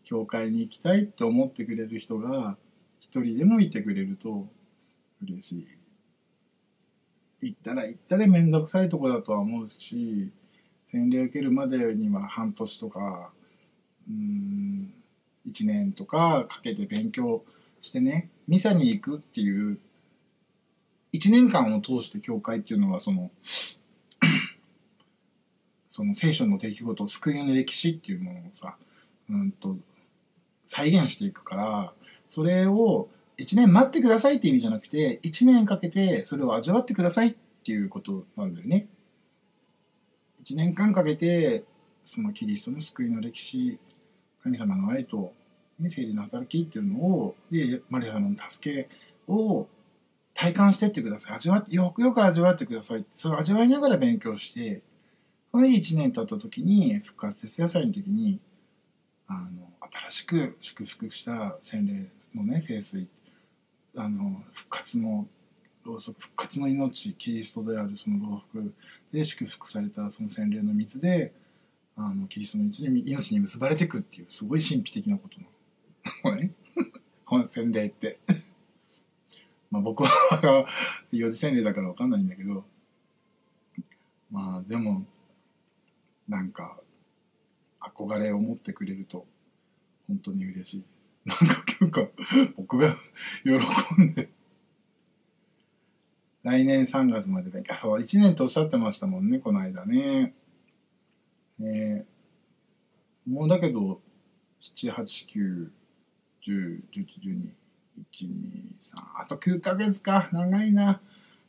[0.05, 2.56] 教会に行きたいって思ってくれる人が
[2.98, 4.48] 一人でもいてくれると
[5.23, 5.77] 嬉しい。
[7.40, 10.31] 行ったら行ったで面倒くさいとこだとは思うし
[10.90, 13.32] 洗礼受けるまでには半年とか
[14.09, 14.93] うん
[15.47, 17.44] 1年とかかけて勉強
[17.81, 19.78] してねミサに行くっていう
[21.12, 23.31] 1年間を通して教会っていうのはその
[25.89, 28.77] その聖書の出来事救いの歴史っていうものをさ
[29.31, 29.77] うんと
[30.66, 31.93] 再現していくから
[32.28, 33.09] それを
[33.39, 38.89] 1年待ってくださいって意味じゃなくて1年かけてそれを味わってくださいっていうことなんだよね。
[40.44, 41.65] 1年間かけて
[42.05, 43.78] そのキリストの救いの歴史
[44.43, 45.32] 神様の愛と
[45.78, 48.89] ね、生理の働きっていうのをでマリア様の助け
[49.28, 49.69] を
[50.35, 54.82] 体感してってください味わってよくよく味わってくださいそれを味わいながら勉強して
[55.52, 58.40] それで1年経った時に復活徹夜祭の時に
[59.27, 59.70] あの
[60.09, 63.09] 新しく祝福した洗礼のね聖水
[63.98, 65.26] あの復活の
[65.84, 68.74] ろうそく復活の命キリストであるそのろうそく
[69.12, 71.32] で祝福されたその洗礼の水で
[71.96, 75.40] あのキリストの命に命に結ばれていくっていうすごい神秘的なこと
[76.30, 76.48] なの。
[77.26, 78.18] この洗礼って。
[79.70, 80.66] まあ僕は
[81.12, 82.64] 四次洗礼だから分かんないんだけど
[84.30, 85.04] まあでも
[86.26, 86.80] なんか
[87.80, 89.26] 憧れを持ってくれると
[90.06, 91.10] 本当に嬉しいです。
[91.26, 92.09] なんかなんか
[92.56, 92.96] 僕が
[93.44, 93.50] 喜
[94.02, 94.30] んで。
[96.42, 100.32] 来年3月まで勉強そう1年とおっしゃってましたもんねこの間ね。
[101.59, 102.06] ね
[103.26, 104.00] もうだけど
[104.60, 107.59] 789101112
[108.14, 110.28] 123あと9ヶ月か。
[110.32, 111.00] 長いな。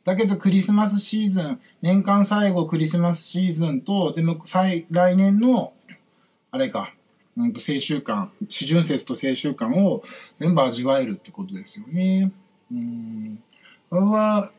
[0.04, 1.60] だけどクリスマスシーズン。
[1.82, 4.86] 年間最後クリスマスシーズンとでも来
[5.16, 5.72] 年の
[6.50, 6.94] あれか。
[7.36, 10.02] うんと青春感四旬節と青春感を
[10.38, 12.32] 全部味わえるってことですよね。
[12.70, 13.42] うん
[13.88, 14.50] これは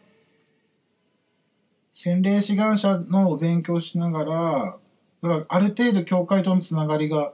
[1.94, 4.78] 洗礼志願者のお勉強しながら
[5.22, 7.34] らある程度教会とのつながりが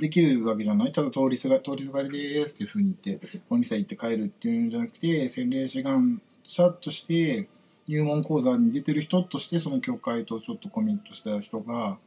[0.00, 0.92] できるわけじゃない？
[0.92, 7.48] ただ通りすが通りすがりですっていうふうに言ってここにさ行って帰るっていうんじゃなくて洗礼志願者として
[7.86, 11.98] 入門講座に出てる人としてその教会とちょっとコミットした人が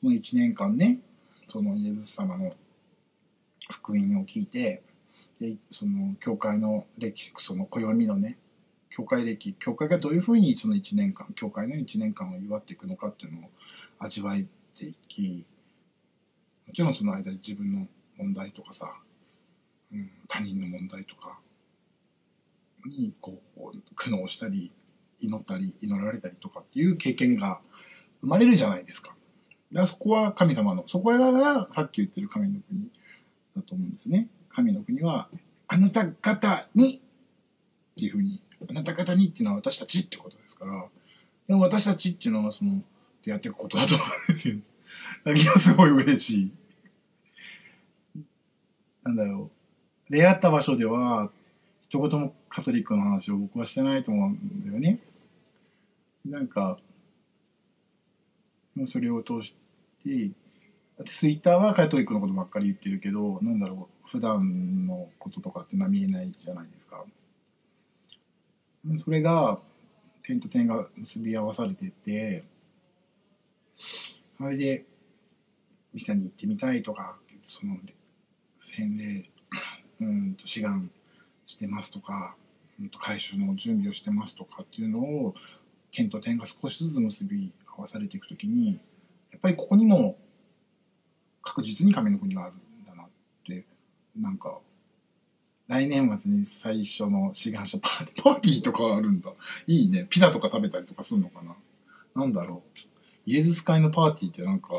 [0.00, 0.98] その1年間ね
[1.52, 2.50] そのイエズス様の
[3.70, 4.82] 福音を聞いて
[5.38, 8.38] でその教会の歴史その暦のね
[8.88, 13.50] 教会歴教会がどういうふうにその1年間教会の1年間を祝っていくのかっていうのを
[13.98, 15.44] 味わえていき
[16.66, 18.94] もちろんその間に自分の問題とかさ、
[19.92, 21.38] うん、他人の問題とか
[22.86, 24.72] にこう苦悩したり
[25.20, 27.60] 祈ったり祈られたりとかっていう経験が
[28.22, 29.14] 生まれるじゃないですか。
[29.72, 32.88] だそこは神様のそこがさっき言ってる神の国
[33.56, 34.28] だと思うんですね。
[34.50, 35.28] 神の国は
[35.66, 40.84] あなた方にっていうふうにあなた方にっていうのは私たちってことですから
[41.48, 42.82] でも私たちっていうのはその
[43.22, 44.56] でやっていくことだと思うんですよ。
[45.24, 46.52] だけどすごい嬉しい。
[49.04, 49.50] なんだろ
[50.08, 50.12] う。
[50.12, 51.30] 出会った場所では、
[51.88, 55.00] 一言もカトリックの話を僕はしてないと思うんだよね。
[56.24, 56.78] なんか、
[58.86, 59.61] それを通して、
[60.08, 67.04] だってツイッターはカトリックのことばっかり言ってるけど、なんだろう、普段のこととかってのは見えないじゃないですか。
[69.04, 69.60] それが、
[70.22, 72.44] 点と点が結び合わされてて、
[74.38, 74.84] それで、
[75.92, 77.78] 店に行ってみたいとか、その、
[78.58, 79.30] 洗礼、
[80.00, 80.90] うんと志願
[81.46, 82.36] してますとか、
[82.80, 85.34] うんと回収の準備をしてますとかっていうのを、
[85.92, 88.80] 点と点が少しずつ結び合わされていくときに、
[89.32, 90.18] やっぱりここにも
[91.42, 93.06] 確実に神の国があるんだなっ
[93.44, 93.66] て、
[94.16, 94.58] なんか、
[95.68, 99.32] 来年末に最初の志願者パーティー、パーティーとかあるんだ。
[99.66, 100.06] いいね。
[100.08, 101.56] ピザとか食べたりとかするのかな。
[102.14, 102.78] なんだろう。
[103.24, 104.74] イエズス会のパーティーってなんか、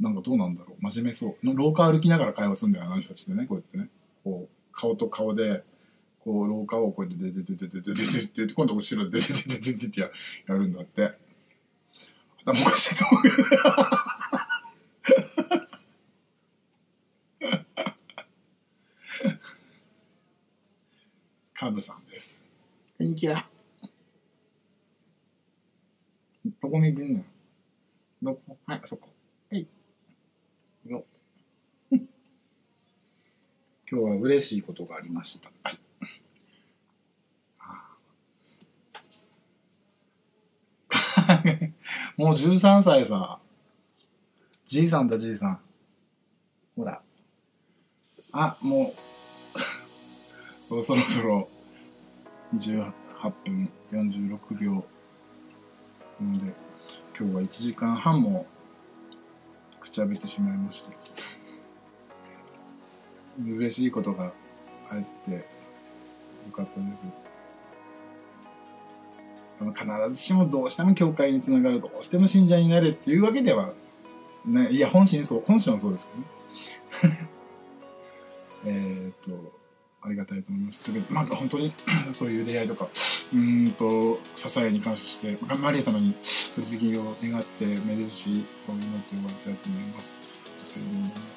[0.00, 0.82] なんかどうなんだろう。
[0.82, 1.46] 真面目そう。
[1.46, 3.46] の廊下歩きながら会話するんだよ、あの人たちってね。
[3.46, 3.88] こうやってね。
[4.24, 5.62] こう、顔と顔で、
[6.20, 10.08] こう、廊下をこうやって、ででででででででで今度後ろででででででってや
[10.48, 11.23] るんだって。
[12.46, 13.36] 頭おかしいと思うけど。
[21.54, 22.44] カブさんです。
[22.98, 23.48] こんにちは。
[26.60, 27.24] どこにいるの？
[28.22, 28.58] どこ？
[28.66, 29.08] はい、そこ。
[29.50, 29.66] はい。
[30.84, 31.02] よ。
[31.90, 32.06] 今
[33.88, 35.50] 日は嬉しいことがありました。
[35.62, 35.78] はい。
[42.16, 43.38] もう13歳さ。
[44.66, 45.60] じいさんだ、じいさん。
[46.76, 47.02] ほら。
[48.32, 48.94] あ、も
[50.70, 51.48] う、 そろそろ
[52.54, 52.92] 18
[53.44, 54.84] 分46秒。
[56.22, 56.52] んで、
[57.18, 58.46] 今日は1時間半も
[59.80, 60.90] くちゃべてしまいました。
[63.44, 64.32] 嬉しいことが
[64.90, 65.40] あってよ
[66.52, 67.23] かったです。
[69.58, 73.72] 必ずしもどうしても教会につながるどうしても信者になれっていうわけでは
[74.44, 74.78] ねい。
[74.78, 76.08] や本心そう本心はそうです
[77.00, 77.28] けどね。
[78.66, 79.64] えっと
[80.02, 80.84] ありがたいと思います。
[80.84, 81.72] すべてなんか本当に
[82.12, 82.88] そういう出会いとか
[83.32, 86.12] うんと支えに感謝してマリア様に
[86.54, 90.14] 取り次ぎを願ってめでるしを祈って終わりたいと思います。
[90.62, 91.34] それで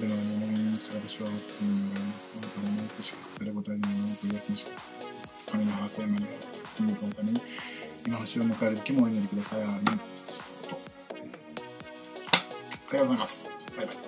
[0.00, 0.20] でも、ね、
[0.92, 1.34] 私は、うん、
[1.88, 2.32] ます。
[2.36, 5.05] あの、毎年祝福されることはないのと、イエスの祝福
[5.46, 6.26] 神の発生まで
[6.72, 7.40] 罪のために、
[8.06, 9.62] 今星を迎える時もお祈りください。
[9.62, 9.76] アーメン。
[9.78, 9.82] あ
[12.92, 13.50] りがとうございます。
[13.76, 14.05] バイバイ。